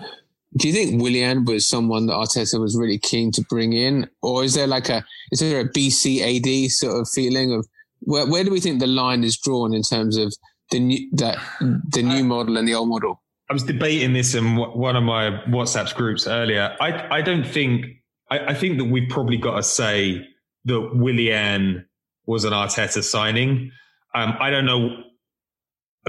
Do 0.57 0.69
you 0.69 0.75
think 0.75 1.01
Willian 1.01 1.45
was 1.45 1.67
someone 1.67 2.07
that 2.07 2.13
Arteta 2.13 2.61
was 2.61 2.77
really 2.77 2.99
keen 2.99 3.33
to 3.33 3.43
bring 3.43 3.73
in, 3.73 4.09
or 4.21 4.45
is 4.45 4.55
there 4.55 4.67
like 4.67 4.89
a 4.89 5.05
is 5.31 5.41
there 5.41 5.61
a 5.61 5.69
BCAD 5.69 6.71
sort 6.71 7.01
of 7.01 7.09
feeling 7.09 7.53
of 7.53 7.67
where 8.01 8.27
where 8.27 8.45
do 8.45 8.51
we 8.51 8.61
think 8.61 8.81
the 8.81 8.87
line 8.87 9.25
is 9.25 9.39
drawn 9.39 9.73
in 9.73 9.83
terms 9.83 10.17
of 10.17 10.35
the 10.71 10.79
new 10.79 11.09
that 11.13 11.39
the 11.61 12.03
new 12.03 12.23
model 12.25 12.57
and 12.57 12.69
the 12.69 12.75
old 12.75 12.89
model? 12.89 13.23
I 13.49 13.55
was 13.55 13.63
debating 13.63 14.13
this 14.13 14.35
in 14.35 14.57
one 14.57 14.97
of 14.97 15.03
my 15.03 15.43
WhatsApp 15.49 15.95
groups 15.95 16.27
earlier. 16.27 16.77
I 16.81 17.19
I 17.19 17.23
don't 17.23 17.47
think 17.47 17.87
I, 18.31 18.49
I 18.49 18.55
think 18.55 18.79
that 18.79 18.85
we've 18.85 19.09
probably 19.09 19.39
got 19.39 19.57
to 19.57 19.63
say 19.63 20.27
that 20.67 20.91
Willian 20.95 21.87
was 22.27 22.45
an 22.45 22.53
Arteta 22.53 23.03
signing. 23.03 23.71
Um, 24.15 24.37
I 24.39 24.51
don't 24.51 24.67
know 24.67 25.03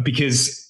because 0.03 0.62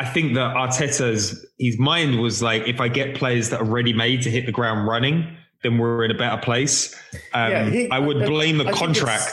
I 0.00 0.04
think 0.06 0.32
that 0.34 0.56
Arteta's 0.56 1.44
his 1.58 1.78
mind 1.78 2.20
was 2.20 2.42
like, 2.42 2.66
if 2.66 2.80
I 2.80 2.88
get 2.88 3.14
players 3.14 3.50
that 3.50 3.60
are 3.60 3.64
ready 3.64 3.92
made 3.92 4.22
to 4.22 4.30
hit 4.30 4.46
the 4.46 4.52
ground 4.52 4.88
running, 4.88 5.36
then 5.62 5.76
we're 5.76 6.02
in 6.06 6.10
a 6.10 6.14
better 6.16 6.40
place. 6.40 6.94
Um, 7.34 7.50
Yeah, 7.50 7.68
he- 7.70 7.90
I 7.90 7.98
would 7.98 8.24
blame 8.24 8.56
the 8.56 8.64
I 8.68 8.72
contract 8.72 9.30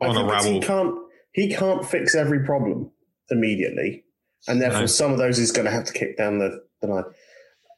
on 0.00 0.16
a 0.16 0.28
it's 0.34 0.44
He 0.46 0.58
can't, 0.58 0.96
he 1.32 1.54
can't 1.54 1.86
fix 1.86 2.16
every 2.16 2.44
problem 2.44 2.90
immediately. 3.30 4.02
And 4.48 4.60
therefore, 4.60 4.80
No. 4.80 4.86
some 4.86 5.12
of 5.12 5.18
those 5.18 5.38
is 5.38 5.52
going 5.52 5.66
to 5.66 5.70
have 5.70 5.84
to 5.84 5.92
kick 5.92 6.18
down 6.18 6.40
the, 6.40 6.60
the 6.80 6.88
line. 6.88 7.04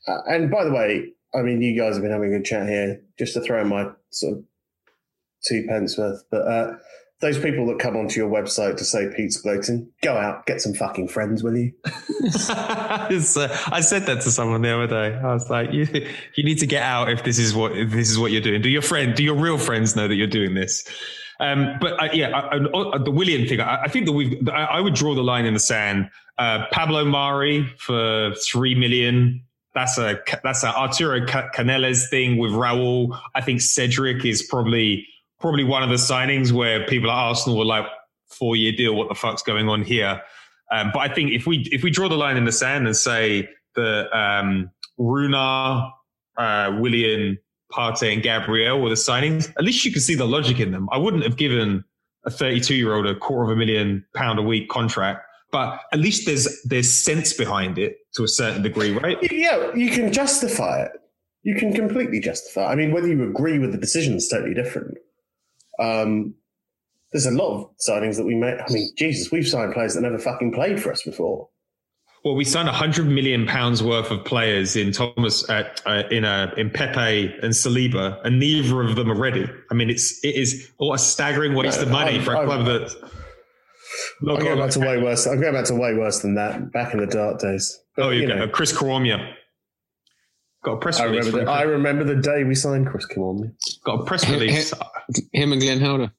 Uh, 0.08 0.18
and 0.26 0.50
by 0.50 0.64
the 0.64 0.72
way, 0.72 1.12
I 1.34 1.42
mean, 1.42 1.60
you 1.60 1.78
guys 1.78 1.96
have 1.96 2.02
been 2.02 2.12
having 2.12 2.32
a 2.32 2.38
good 2.38 2.46
chat 2.46 2.66
here, 2.66 3.02
just 3.18 3.34
to 3.34 3.42
throw 3.42 3.60
in 3.60 3.68
my 3.68 3.90
sort 4.08 4.38
of 4.38 4.44
two 5.46 5.66
pence 5.68 5.98
worth. 5.98 6.24
But 6.30 6.48
uh, 6.48 6.76
those 7.22 7.38
people 7.38 7.64
that 7.66 7.78
come 7.78 7.96
onto 7.96 8.20
your 8.20 8.28
website 8.28 8.76
to 8.76 8.84
say 8.84 9.08
Pete's 9.16 9.36
gloating, 9.36 9.88
go 10.02 10.16
out, 10.16 10.44
get 10.44 10.60
some 10.60 10.74
fucking 10.74 11.06
friends, 11.06 11.42
will 11.42 11.56
you? 11.56 11.72
Uh, 13.02 13.48
I 13.72 13.80
said 13.80 14.06
that 14.06 14.20
to 14.22 14.30
someone 14.30 14.62
the 14.62 14.74
other 14.74 14.86
day. 14.86 15.16
I 15.16 15.32
was 15.32 15.48
like, 15.50 15.72
you, 15.72 15.86
you 16.36 16.44
need 16.44 16.58
to 16.58 16.66
get 16.66 16.82
out 16.82 17.10
if 17.10 17.24
this 17.24 17.38
is 17.38 17.54
what 17.54 17.72
this 17.74 18.10
is 18.10 18.18
what 18.18 18.32
you're 18.32 18.40
doing. 18.40 18.60
Do 18.62 18.68
your 18.68 18.82
friend, 18.82 19.14
do 19.14 19.22
your 19.22 19.34
real 19.34 19.58
friends 19.58 19.96
know 19.96 20.08
that 20.08 20.14
you're 20.14 20.26
doing 20.26 20.54
this? 20.54 20.84
Um, 21.40 21.76
but 21.80 22.00
uh, 22.00 22.08
yeah, 22.12 22.30
I, 22.30 22.56
I, 22.56 22.98
the 22.98 23.10
Willian 23.10 23.48
thing, 23.48 23.60
I, 23.60 23.82
I 23.82 23.88
think 23.88 24.06
that 24.06 24.12
we've. 24.12 24.48
I, 24.48 24.64
I 24.64 24.80
would 24.80 24.94
draw 24.94 25.14
the 25.14 25.22
line 25.22 25.44
in 25.44 25.54
the 25.54 25.60
sand. 25.60 26.10
Uh, 26.38 26.66
Pablo 26.72 27.04
Mari 27.04 27.66
for 27.78 28.34
three 28.34 28.74
million. 28.74 29.42
That's 29.74 29.98
a 29.98 30.20
that's 30.44 30.62
a 30.62 30.76
Arturo 30.76 31.26
Ca- 31.26 31.50
Canales 31.50 32.08
thing 32.08 32.36
with 32.36 32.52
Raul. 32.52 33.18
I 33.34 33.40
think 33.40 33.60
Cedric 33.60 34.24
is 34.24 34.42
probably 34.42 35.06
probably 35.42 35.64
one 35.64 35.82
of 35.82 35.90
the 35.90 35.96
signings 35.96 36.52
where 36.52 36.86
people 36.86 37.10
at 37.10 37.14
Arsenal 37.14 37.58
were 37.58 37.66
like, 37.66 37.84
four 38.32 38.56
year 38.56 38.72
deal. 38.72 38.94
What 38.94 39.08
the 39.08 39.14
fuck's 39.14 39.42
going 39.42 39.68
on 39.68 39.82
here? 39.82 40.22
Um, 40.70 40.90
but 40.92 41.00
I 41.00 41.14
think 41.14 41.32
if 41.32 41.46
we 41.46 41.68
if 41.70 41.82
we 41.82 41.90
draw 41.90 42.08
the 42.08 42.16
line 42.16 42.36
in 42.36 42.44
the 42.44 42.52
sand 42.52 42.86
and 42.86 42.96
say 42.96 43.48
that 43.74 44.08
um, 44.16 44.70
Runar, 44.98 45.90
uh, 46.38 46.76
Willian, 46.80 47.38
Partey, 47.70 48.12
and 48.12 48.22
Gabriel 48.22 48.80
were 48.80 48.88
the 48.88 48.94
signings, 48.94 49.50
at 49.50 49.64
least 49.64 49.84
you 49.84 49.92
can 49.92 50.00
see 50.00 50.14
the 50.14 50.24
logic 50.24 50.60
in 50.60 50.72
them. 50.72 50.88
I 50.90 50.98
wouldn't 50.98 51.24
have 51.24 51.36
given 51.36 51.84
a 52.24 52.30
32 52.30 52.74
year 52.74 52.94
old 52.94 53.06
a 53.06 53.14
quarter 53.14 53.50
of 53.50 53.56
a 53.56 53.56
million 53.56 54.04
pound 54.14 54.38
a 54.38 54.42
week 54.42 54.68
contract, 54.70 55.24
but 55.50 55.80
at 55.92 55.98
least 55.98 56.26
there's 56.26 56.48
there's 56.64 56.90
sense 56.90 57.32
behind 57.32 57.78
it 57.78 57.96
to 58.14 58.24
a 58.24 58.28
certain 58.28 58.62
degree, 58.62 58.92
right? 58.92 59.18
Yeah, 59.30 59.74
you 59.74 59.90
can 59.90 60.12
justify 60.12 60.82
it. 60.82 60.92
You 61.42 61.56
can 61.56 61.74
completely 61.74 62.20
justify. 62.20 62.62
it. 62.62 62.72
I 62.72 62.74
mean, 62.76 62.92
whether 62.92 63.08
you 63.08 63.28
agree 63.28 63.58
with 63.58 63.72
the 63.72 63.78
decision 63.78 64.14
is 64.14 64.28
totally 64.28 64.54
different. 64.54 64.96
Um, 65.78 66.34
there's 67.12 67.26
a 67.26 67.30
lot 67.30 67.54
of 67.62 67.70
signings 67.86 68.16
that 68.16 68.24
we 68.24 68.34
made. 68.34 68.58
I 68.58 68.72
mean, 68.72 68.90
Jesus, 68.96 69.30
we've 69.30 69.46
signed 69.46 69.74
players 69.74 69.94
that 69.94 70.00
never 70.00 70.18
fucking 70.18 70.52
played 70.52 70.82
for 70.82 70.90
us 70.92 71.02
before. 71.02 71.48
Well, 72.24 72.36
we 72.36 72.44
signed 72.44 72.68
hundred 72.68 73.06
million 73.08 73.46
pounds 73.46 73.82
worth 73.82 74.10
of 74.12 74.24
players 74.24 74.76
in 74.76 74.92
Thomas, 74.92 75.48
uh, 75.50 75.68
uh, 75.86 76.04
in 76.10 76.24
uh, 76.24 76.54
in 76.56 76.70
Pepe 76.70 77.34
and 77.42 77.52
Saliba, 77.52 78.20
and 78.24 78.38
neither 78.38 78.80
of 78.80 78.94
them 78.94 79.10
are 79.10 79.16
ready. 79.18 79.44
I 79.70 79.74
mean, 79.74 79.90
it's 79.90 80.24
it 80.24 80.36
is 80.36 80.70
what 80.76 80.94
a 80.94 80.98
staggering 80.98 81.54
waste 81.54 81.78
No, 81.80 81.86
of 81.86 81.90
money 81.90 82.12
I'm- 82.12 82.22
for 82.22 82.34
a 82.34 82.38
I'm- 82.38 82.46
club 82.46 82.64
that. 82.66 83.10
I'm 84.20 84.38
going 84.38 84.58
back 84.58 84.70
to 84.70 84.80
way 84.80 85.02
worse. 85.02 85.26
I'm 85.26 85.40
going 85.40 85.52
back 85.52 85.64
to 85.66 85.74
way 85.74 85.94
worse 85.94 86.20
than 86.20 86.34
that. 86.36 86.72
Back 86.72 86.94
in 86.94 87.00
the 87.00 87.06
dark 87.06 87.40
days. 87.40 87.78
But, 87.96 88.06
Oh, 88.06 88.10
you, 88.10 88.22
you 88.22 88.28
go. 88.28 88.36
know, 88.36 88.48
Chris 88.48 88.72
Kiwomya. 88.72 89.34
Got 90.64 90.72
a 90.74 90.76
press 90.78 91.00
I 91.00 91.04
release. 91.06 91.26
remember, 91.26 91.44
the, 91.44 91.50
I 91.50 91.62
remember 91.62 92.04
the 92.04 92.16
day 92.22 92.44
we 92.44 92.54
signed 92.54 92.86
Chris 92.86 93.06
Kiwomya. 93.06 93.52
got 93.84 94.00
a 94.00 94.04
press 94.04 94.28
release. 94.28 94.72
Him 95.32 95.52
and 95.52 95.60
Glenn 95.60 95.80
Helder. 95.80 96.12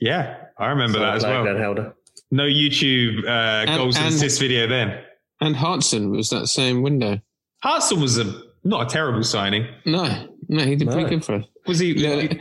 Yeah, 0.00 0.36
I 0.58 0.68
remember 0.68 0.98
that 1.00 1.16
as 1.16 1.24
well. 1.24 1.42
Glenn 1.42 1.56
Helder. 1.58 1.94
No 2.30 2.44
YouTube 2.44 3.26
uh, 3.28 3.64
goals 3.76 3.96
and, 3.96 4.06
and- 4.06 4.14
assists 4.14 4.38
video 4.38 4.66
then. 4.66 5.02
And 5.40 5.54
Hartson 5.54 6.10
was 6.10 6.30
that 6.30 6.46
same 6.48 6.82
window. 6.82 7.20
Hartson 7.62 8.00
was 8.00 8.18
a 8.18 8.40
not 8.64 8.86
a 8.86 8.90
terrible 8.90 9.22
signing. 9.22 9.66
No, 9.86 10.26
no, 10.48 10.64
he 10.64 10.74
did 10.76 10.88
No. 10.88 10.94
pretty 10.94 11.10
good 11.10 11.24
for 11.24 11.36
us. 11.36 11.44
Was 11.66 11.78
he? 11.78 11.92
Yeah, 11.92 12.32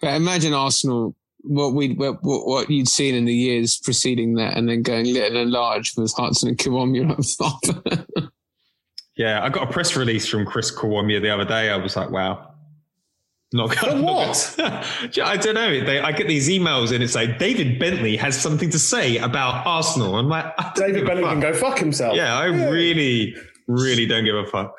but 0.00 0.14
imagine 0.14 0.52
Arsenal, 0.52 1.16
what 1.40 1.74
we 1.74 1.94
what, 1.94 2.18
what 2.22 2.46
what 2.46 2.70
you'd 2.70 2.88
seen 2.88 3.14
in 3.14 3.24
the 3.24 3.32
years 3.34 3.78
preceding 3.78 4.34
that, 4.34 4.56
and 4.58 4.68
then 4.68 4.82
going 4.82 5.06
little 5.06 5.40
and 5.40 5.50
large 5.52 5.94
with 5.96 6.12
Hartson 6.14 6.50
and 6.50 6.58
Kiwomya 6.58 7.10
up 7.10 7.18
top. 7.38 8.24
Yeah, 9.16 9.42
I 9.44 9.48
got 9.48 9.68
a 9.68 9.72
press 9.72 9.96
release 9.96 10.26
from 10.26 10.44
Chris 10.44 10.74
Kiwomya 10.74 11.22
the 11.22 11.30
other 11.30 11.44
day. 11.44 11.70
I 11.70 11.76
was 11.76 11.96
like, 11.96 12.10
wow. 12.10 12.50
Not 13.52 13.76
gonna, 13.80 14.02
what? 14.02 14.56
I 14.58 15.36
don't 15.36 15.54
know. 15.54 15.84
They, 15.84 16.00
I 16.00 16.10
get 16.10 16.26
these 16.26 16.48
emails 16.48 16.92
and 16.92 17.04
it's 17.04 17.14
like 17.14 17.38
David 17.38 17.78
Bentley 17.78 18.16
has 18.16 18.40
something 18.40 18.68
to 18.70 18.78
say 18.80 19.18
about 19.18 19.64
Arsenal. 19.64 20.16
I'm 20.16 20.28
like, 20.28 20.52
David 20.74 21.06
Bentley 21.06 21.24
can 21.24 21.38
go 21.38 21.52
fuck 21.52 21.78
himself. 21.78 22.16
Yeah, 22.16 22.36
I 22.36 22.46
really, 22.46 23.36
really 23.68 24.06
don't 24.06 24.24
give 24.24 24.34
a 24.34 24.44
fuck. 24.46 24.76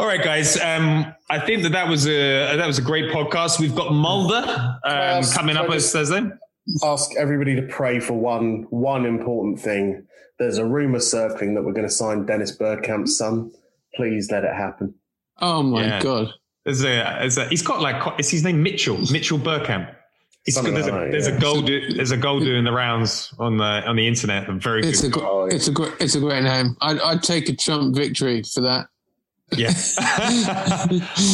All 0.00 0.06
right, 0.06 0.22
guys. 0.22 0.58
Um, 0.58 1.14
I 1.28 1.38
think 1.38 1.62
that 1.64 1.72
that 1.72 1.86
was 1.86 2.06
a 2.06 2.56
that 2.56 2.66
was 2.66 2.78
a 2.78 2.82
great 2.82 3.12
podcast. 3.12 3.60
We've 3.60 3.74
got 3.74 3.92
Mulder 3.92 4.46
um, 4.46 4.80
Ask- 4.84 5.36
coming 5.36 5.58
up 5.58 5.70
as 5.70 5.92
Thursday. 5.92 6.22
Ask 6.82 7.10
everybody 7.18 7.54
to 7.56 7.62
pray 7.62 8.00
for 8.00 8.14
one 8.14 8.66
one 8.70 9.04
important 9.04 9.60
thing. 9.60 10.06
There's 10.38 10.56
a 10.56 10.64
rumor 10.64 11.00
circling 11.00 11.54
that 11.54 11.62
we're 11.62 11.74
going 11.74 11.86
to 11.86 11.92
sign 11.92 12.24
Dennis 12.24 12.56
Bergkamp's 12.56 13.18
son. 13.18 13.52
Please 13.96 14.30
let 14.30 14.44
it 14.44 14.54
happen. 14.54 14.94
oh 15.40 15.62
my 15.62 15.84
Yeah. 15.84 16.00
god! 16.02 16.28
There's 16.64 16.82
a, 16.82 16.86
there's 17.20 17.36
a, 17.38 17.46
he's 17.48 17.62
got 17.62 17.80
like, 17.82 18.18
is 18.18 18.30
his 18.30 18.42
name 18.42 18.62
Mitchell? 18.62 18.98
Mitchell 19.12 19.38
Bergkamp. 19.38 19.94
He's 20.44 20.54
Something 20.56 20.74
there's, 20.74 20.86
like 20.86 20.94
a, 20.94 21.04
that, 21.06 21.10
there's 21.12 21.28
yeah. 21.28 21.36
a 21.36 21.40
goal. 21.40 21.62
Do, 21.62 21.94
there's 21.94 22.10
a 22.10 22.16
goal 22.18 22.38
doing 22.40 22.64
the 22.64 22.72
rounds 22.72 23.32
on 23.38 23.56
the 23.56 23.64
on 23.64 23.96
the 23.96 24.06
internet. 24.06 24.48
A 24.48 24.52
very 24.54 24.82
It's 24.86 25.02
a 25.02 25.08
good. 25.08 25.20
gr- 25.20 25.26
Oh, 25.26 25.46
yeah. 25.48 25.54
it's 25.56 25.68
a 25.68 25.72
great 25.72 25.92
it's 26.00 26.14
a 26.16 26.20
great 26.20 26.42
name. 26.42 26.76
I'd 26.82 27.00
I'd 27.00 27.22
take 27.22 27.48
a 27.48 27.56
Trump 27.56 27.94
victory 27.96 28.42
for 28.42 28.60
that. 28.62 28.86
Yeah. 29.56 29.68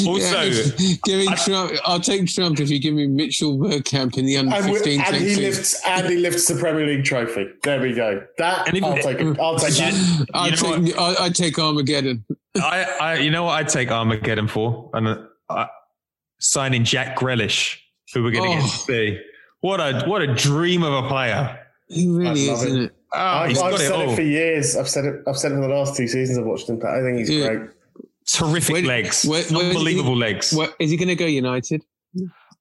also, 0.06 0.40
Yeah, 0.40 0.42
if- 0.44 1.02
give 1.02 1.18
me 1.20 1.26
Trump. 1.44 1.72
I'll 1.84 2.00
take 2.00 2.26
Trump 2.26 2.60
if 2.60 2.68
you 2.70 2.78
give 2.80 2.94
me 2.94 3.06
Mitchell 3.06 3.56
Bergkamp 3.58 4.18
in 4.18 4.26
the 4.26 4.36
under 4.36 4.56
And, 4.56 4.64
fifteen 4.66 5.00
and 5.00 5.16
he 5.16 5.36
lifts 5.36 5.80
and 5.86 6.08
he 6.08 6.16
lifts 6.16 6.46
the 6.48 6.56
Premier 6.56 6.86
League 6.86 7.04
trophy. 7.04 7.46
There 7.62 7.80
we 7.80 7.92
go. 7.94 8.22
That 8.38 8.68
And 8.68 8.76
if- 8.76 8.84
I'll 8.84 8.96
take 8.96 9.20
it. 9.20 9.38
I'll 9.40 9.58
take 9.58 9.74
that. 9.74 10.26
I'd 10.34 10.60
You 10.60 10.68
know 10.68 10.86
take 10.86 10.98
I- 10.98 11.24
I'd 11.24 11.34
take 11.34 11.58
Armageddon. 11.58 12.24
I, 12.56 12.84
I, 13.00 13.14
you 13.18 13.30
know 13.30 13.44
what 13.44 13.52
I'd 13.52 13.68
take 13.68 13.90
Armageddon 13.92 14.48
for, 14.48 14.90
and 14.92 15.06
uh, 15.48 15.66
signing 16.40 16.84
Jack 16.84 17.16
Grealish 17.16 17.78
who 18.12 18.24
we're 18.24 18.32
going 18.32 18.50
to 18.50 18.58
Oh. 18.58 18.60
get 18.60 18.70
to 18.70 18.76
see. 18.78 19.20
What 19.60 19.78
a 19.80 20.04
what 20.08 20.20
a 20.22 20.34
dream 20.34 20.82
of 20.82 21.04
a 21.04 21.08
player. 21.08 21.58
He 21.88 22.08
really 22.08 22.28
I 22.28 22.32
is, 22.32 22.48
love 22.48 22.66
isn't 22.66 22.78
it. 22.80 22.84
it? 22.86 22.94
Oh, 23.12 23.18
I've, 23.18 23.48
he's 23.50 23.58
I've 23.62 23.70
got 23.72 23.80
it 23.80 23.84
said 23.84 23.92
all. 23.92 24.10
it 24.12 24.16
for 24.16 24.22
years. 24.22 24.76
I've 24.76 24.88
said 24.88 25.04
it. 25.04 25.22
I've 25.28 25.36
said 25.36 25.52
it 25.52 25.56
for 25.56 25.60
the 25.62 25.68
last 25.68 25.96
two 25.96 26.08
seasons. 26.08 26.38
I've 26.38 26.44
watched 26.46 26.68
him 26.68 26.80
play. 26.80 26.90
I 26.90 27.02
think 27.02 27.18
he's 27.18 27.30
Yeah. 27.30 27.54
great. 27.54 27.70
Terrific 28.26 28.74
Where- 28.74 28.82
legs, 28.82 29.24
where- 29.24 29.42
where 29.44 29.44
is 29.44 29.50
he- 29.50 29.68
unbelievable 29.70 30.16
legs. 30.16 30.52
What, 30.52 30.74
is 30.78 30.90
he 30.90 30.96
going 30.96 31.08
to 31.08 31.16
go 31.16 31.26
United? 31.26 31.82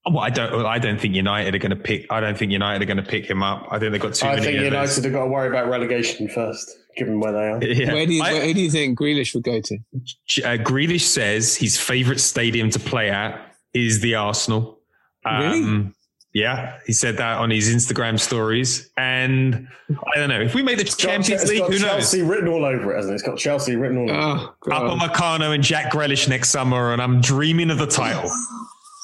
Well, 0.06 0.20
I 0.20 0.30
don't. 0.30 0.66
I 0.66 0.80
don't 0.80 1.00
think 1.00 1.14
United 1.14 1.54
are 1.54 1.58
going 1.60 1.70
to 1.72 1.76
pick. 1.76 2.08
I 2.10 2.20
don't 2.22 2.38
think 2.38 2.52
United 2.52 2.82
are 2.82 2.86
going 2.86 2.98
to 2.98 3.04
pick 3.04 3.30
him 3.30 3.44
up. 3.44 3.68
I 3.70 3.78
think 3.78 3.92
they've 3.92 4.02
got 4.02 4.14
too 4.16 4.26
I 4.26 4.36
many. 4.36 4.46
think 4.46 4.56
United 4.62 4.72
those. 4.88 5.04
have 5.04 5.14
got 5.14 5.26
to 5.26 5.30
worry 5.30 5.50
about 5.50 5.68
relegation 5.70 6.30
first, 6.30 6.72
given 6.96 7.20
where 7.20 7.34
they 7.34 7.38
are. 7.50 7.64
Yeah. 7.74 7.94
Where, 7.94 8.06
do 8.06 8.14
you, 8.14 8.24
I- 8.24 8.34
where 8.34 8.54
do 8.54 8.62
you 8.62 8.72
think 8.72 8.98
Grealish 8.98 9.36
would 9.36 9.44
go 9.44 9.60
to? 9.62 9.76
uh, 9.76 10.58
Grealish 10.64 11.02
says 11.02 11.56
his 11.56 11.78
favourite 11.78 12.22
stadium 12.22 12.70
to 12.72 12.80
play 12.80 13.10
at 13.10 13.54
is 13.74 14.00
the 14.00 14.16
Arsenal. 14.16 14.80
Um, 15.26 15.42
Really? 15.42 15.92
Yeah, 16.40 16.78
he 16.86 16.94
said 16.94 17.18
that 17.18 17.38
on 17.38 17.50
his 17.52 17.74
Instagram 17.74 18.20
stories, 18.20 18.90
and 18.98 19.68
I 19.90 20.18
don't 20.20 20.30
know 20.30 20.40
if 20.40 20.56
we 20.56 20.62
make 20.64 20.78
the 20.78 20.84
It's 20.84 20.96
got, 20.96 21.10
Champions 21.10 21.42
it's 21.44 21.52
League. 21.52 21.60
got 21.60 21.72
Who 21.72 21.80
knows? 21.80 21.90
Chelsea 21.90 22.22
written 22.22 22.48
all 22.48 22.64
over 22.66 22.94
it, 22.94 22.96
hasn't 22.96 23.12
it? 23.12 23.16
It's 23.16 23.24
got 23.24 23.38
Chelsea 23.38 23.76
written 23.76 23.98
all 23.98 24.10
over 24.10 24.20
it. 24.20 24.24
Oh, 24.24 24.56
God. 24.62 24.86
Up 24.86 24.92
on 24.92 25.00
Meccano 25.00 25.54
and 25.54 25.64
Jack 25.64 25.92
Grealish 25.92 26.28
next 26.30 26.50
summer, 26.50 26.94
and 26.94 27.02
I'm 27.02 27.20
dreaming 27.22 27.70
of 27.72 27.78
the 27.78 27.88
title. 27.88 28.32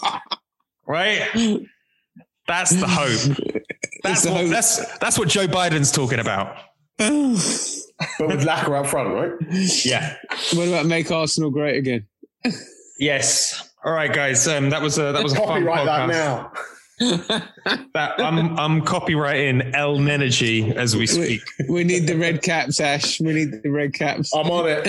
right? 0.88 1.22
That's 2.48 2.72
the 2.72 2.88
hope. 2.88 3.38
That's 4.04 4.24
the 4.24 4.32
what, 4.32 4.42
hope. 4.42 4.50
that's 4.52 4.98
that's 5.00 5.18
what 5.18 5.28
Joe 5.30 5.48
Biden's 5.48 5.92
talking 5.92 6.20
about. 6.20 6.58
But 8.20 8.28
with 8.28 8.44
Laka 8.44 8.78
up 8.82 8.88
front, 8.88 9.14
right? 9.14 9.32
Yeah. 9.86 10.18
what 10.54 10.68
about 10.68 10.86
make 10.86 11.10
Arsenal 11.12 11.50
great 11.50 11.78
again? 11.78 12.06
Yes. 13.00 13.70
All 13.86 13.94
right, 13.94 14.12
guys. 14.12 14.46
Um, 14.50 14.70
that 14.70 14.82
was 14.82 14.98
a 14.98 15.14
that 15.14 15.24
was 15.24 15.32
a 15.32 15.38
fun 15.38 15.64
Copyright 15.64 15.86
that 15.86 16.10
podcast. 16.10 16.12
now. 16.12 16.52
That 17.00 18.14
I'm 18.20 18.58
I'm 18.58 18.82
copywriting 18.82 19.74
Elnergy 19.74 20.74
as 20.76 20.94
we 20.96 21.02
We, 21.02 21.08
speak. 21.08 21.42
we 21.70 21.84
need 21.84 22.08
the 22.08 22.16
red 22.18 22.42
caps, 22.42 22.80
Aash. 22.80 23.20
We 23.20 23.34
need 23.34 23.62
the 23.64 23.70
red 23.70 23.94
caps. 23.94 24.34
I'm 24.34 24.50
on 24.50 24.68
it. 24.70 24.86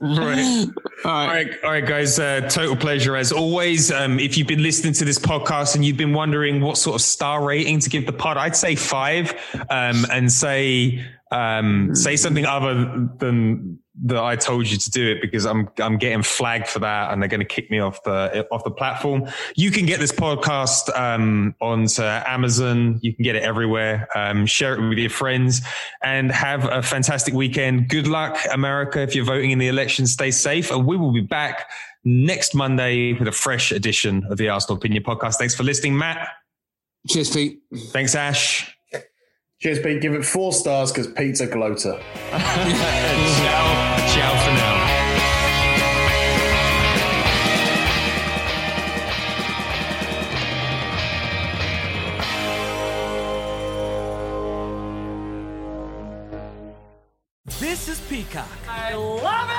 Right. 0.00 0.66
All 1.04 1.10
All 1.10 1.26
right. 1.26 1.46
right, 1.46 1.64
all 1.64 1.70
right, 1.70 1.86
guys. 1.86 2.18
Uh, 2.18 2.40
total 2.48 2.74
pleasure 2.76 3.16
as 3.16 3.30
always. 3.32 3.92
Um, 3.92 4.18
if 4.18 4.36
you've 4.36 4.46
been 4.48 4.62
listening 4.62 4.92
to 4.94 5.04
this 5.04 5.18
podcast 5.18 5.74
and 5.76 5.84
you've 5.84 5.96
been 5.96 6.12
wondering 6.12 6.60
what 6.60 6.76
sort 6.76 6.96
of 6.96 7.02
star 7.02 7.44
rating 7.44 7.78
to 7.80 7.90
give 7.90 8.06
the 8.06 8.12
pod, 8.12 8.36
I'd 8.36 8.56
say 8.56 8.74
five, 8.74 9.32
um, 9.70 10.04
and 10.10 10.30
say 10.32 11.04
um, 11.30 11.94
say 11.94 12.16
something 12.16 12.46
other 12.46 13.08
than 13.18 13.78
that 14.04 14.22
I 14.22 14.36
told 14.36 14.68
you 14.68 14.78
to 14.78 14.90
do 14.90 15.10
it 15.10 15.20
because 15.20 15.44
I'm 15.44 15.68
I'm 15.78 15.98
getting 15.98 16.22
flagged 16.22 16.68
for 16.68 16.78
that 16.78 17.12
and 17.12 17.20
they're 17.20 17.28
going 17.28 17.40
to 17.40 17.46
kick 17.46 17.70
me 17.70 17.78
off 17.78 18.02
the 18.04 18.46
off 18.50 18.64
the 18.64 18.70
platform. 18.70 19.28
You 19.54 19.70
can 19.70 19.84
get 19.84 20.00
this 20.00 20.12
podcast 20.12 20.96
um, 20.98 21.54
onto 21.60 22.02
Amazon. 22.02 22.98
You 23.02 23.14
can 23.14 23.22
get 23.22 23.36
it 23.36 23.42
everywhere. 23.42 24.08
Um, 24.14 24.46
share 24.46 24.74
it 24.74 24.88
with 24.88 24.98
your 24.98 25.10
friends 25.10 25.60
and 26.02 26.32
have 26.32 26.64
a 26.64 26.82
fantastic 26.82 27.34
weekend. 27.34 27.88
Good 27.88 28.06
luck, 28.06 28.38
America, 28.50 29.02
if 29.02 29.14
you're 29.14 29.26
voting 29.26 29.50
in 29.50 29.58
the 29.58 29.68
election. 29.68 30.06
Stay 30.06 30.30
safe, 30.30 30.70
and 30.70 30.86
we 30.86 30.96
will 30.96 31.12
be 31.12 31.20
back 31.20 31.68
next 32.04 32.54
Monday 32.54 33.12
with 33.12 33.28
a 33.28 33.32
fresh 33.32 33.72
edition 33.72 34.24
of 34.30 34.38
the 34.38 34.48
Arsenal 34.48 34.78
Opinion 34.78 35.02
Podcast. 35.02 35.36
Thanks 35.36 35.54
for 35.54 35.64
listening, 35.64 35.98
Matt. 35.98 36.28
Cheers, 37.08 37.30
Pete. 37.30 37.58
Thanks, 37.90 38.14
Aash. 38.14 38.70
Cheers, 39.62 39.78
Pete. 39.78 40.02
Give 40.02 40.14
it 40.14 40.24
four 40.24 40.52
stars 40.52 40.90
because 40.90 41.06
Pete's 41.06 41.38
a 41.38 41.46
gloater. 41.46 41.92
ciao, 42.30 42.40
ciao 44.08 44.44
for 44.44 44.50
now. 44.50 45.02
This 57.60 57.88
is 57.88 58.00
Peacock. 58.10 58.48
I 58.68 58.94
love 58.94 59.48
it! 59.48 59.51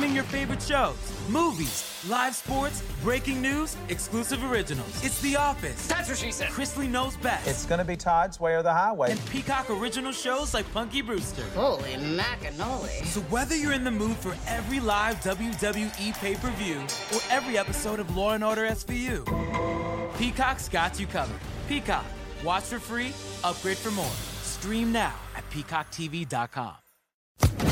It's 0.00 0.06
streaming 0.06 0.16
your 0.16 0.24
favorite 0.24 0.62
shows, 0.62 0.96
movies, 1.28 2.06
live 2.08 2.34
sports, 2.34 2.82
breaking 3.02 3.42
news, 3.42 3.76
exclusive 3.90 4.42
originals. 4.50 4.88
It's 5.04 5.20
The 5.20 5.36
Office. 5.36 5.86
That's 5.88 6.08
what 6.08 6.16
she 6.16 6.32
said. 6.32 6.48
Chrisley 6.48 6.88
Knows 6.88 7.18
Best. 7.18 7.46
It's 7.46 7.66
gonna 7.66 7.84
be 7.84 7.96
Todd's 7.98 8.40
Way 8.40 8.54
or 8.54 8.62
the 8.62 8.72
Highway. 8.72 9.10
and 9.10 9.20
Peacock 9.26 9.68
original 9.68 10.12
shows 10.12 10.54
like 10.54 10.64
Punky 10.72 11.02
Brewster. 11.02 11.42
Holy 11.54 11.96
macanoli. 11.96 13.04
So 13.04 13.20
whether 13.28 13.54
you're 13.54 13.74
in 13.74 13.84
the 13.84 13.90
mood 13.90 14.16
for 14.16 14.34
every 14.46 14.80
live 14.80 15.16
WWE 15.22 16.12
pay-per-view 16.18 16.80
or 17.14 17.20
every 17.28 17.58
episode 17.58 18.00
of 18.00 18.16
Law 18.16 18.30
and 18.32 18.42
Order 18.42 18.68
SVU, 18.70 20.16
Peacock's 20.16 20.70
got 20.70 20.98
you 20.98 21.06
covered. 21.08 21.40
Peacock. 21.68 22.06
Watch 22.42 22.64
for 22.64 22.78
free, 22.78 23.12
upgrade 23.44 23.76
for 23.76 23.90
more. 23.90 24.16
Stream 24.40 24.92
now 24.92 25.14
at 25.36 25.44
peacocktv.com. 25.50 26.74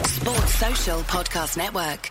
Sports 0.05 0.55
Social 0.57 1.01
Podcast 1.05 1.57
Network. 1.57 2.11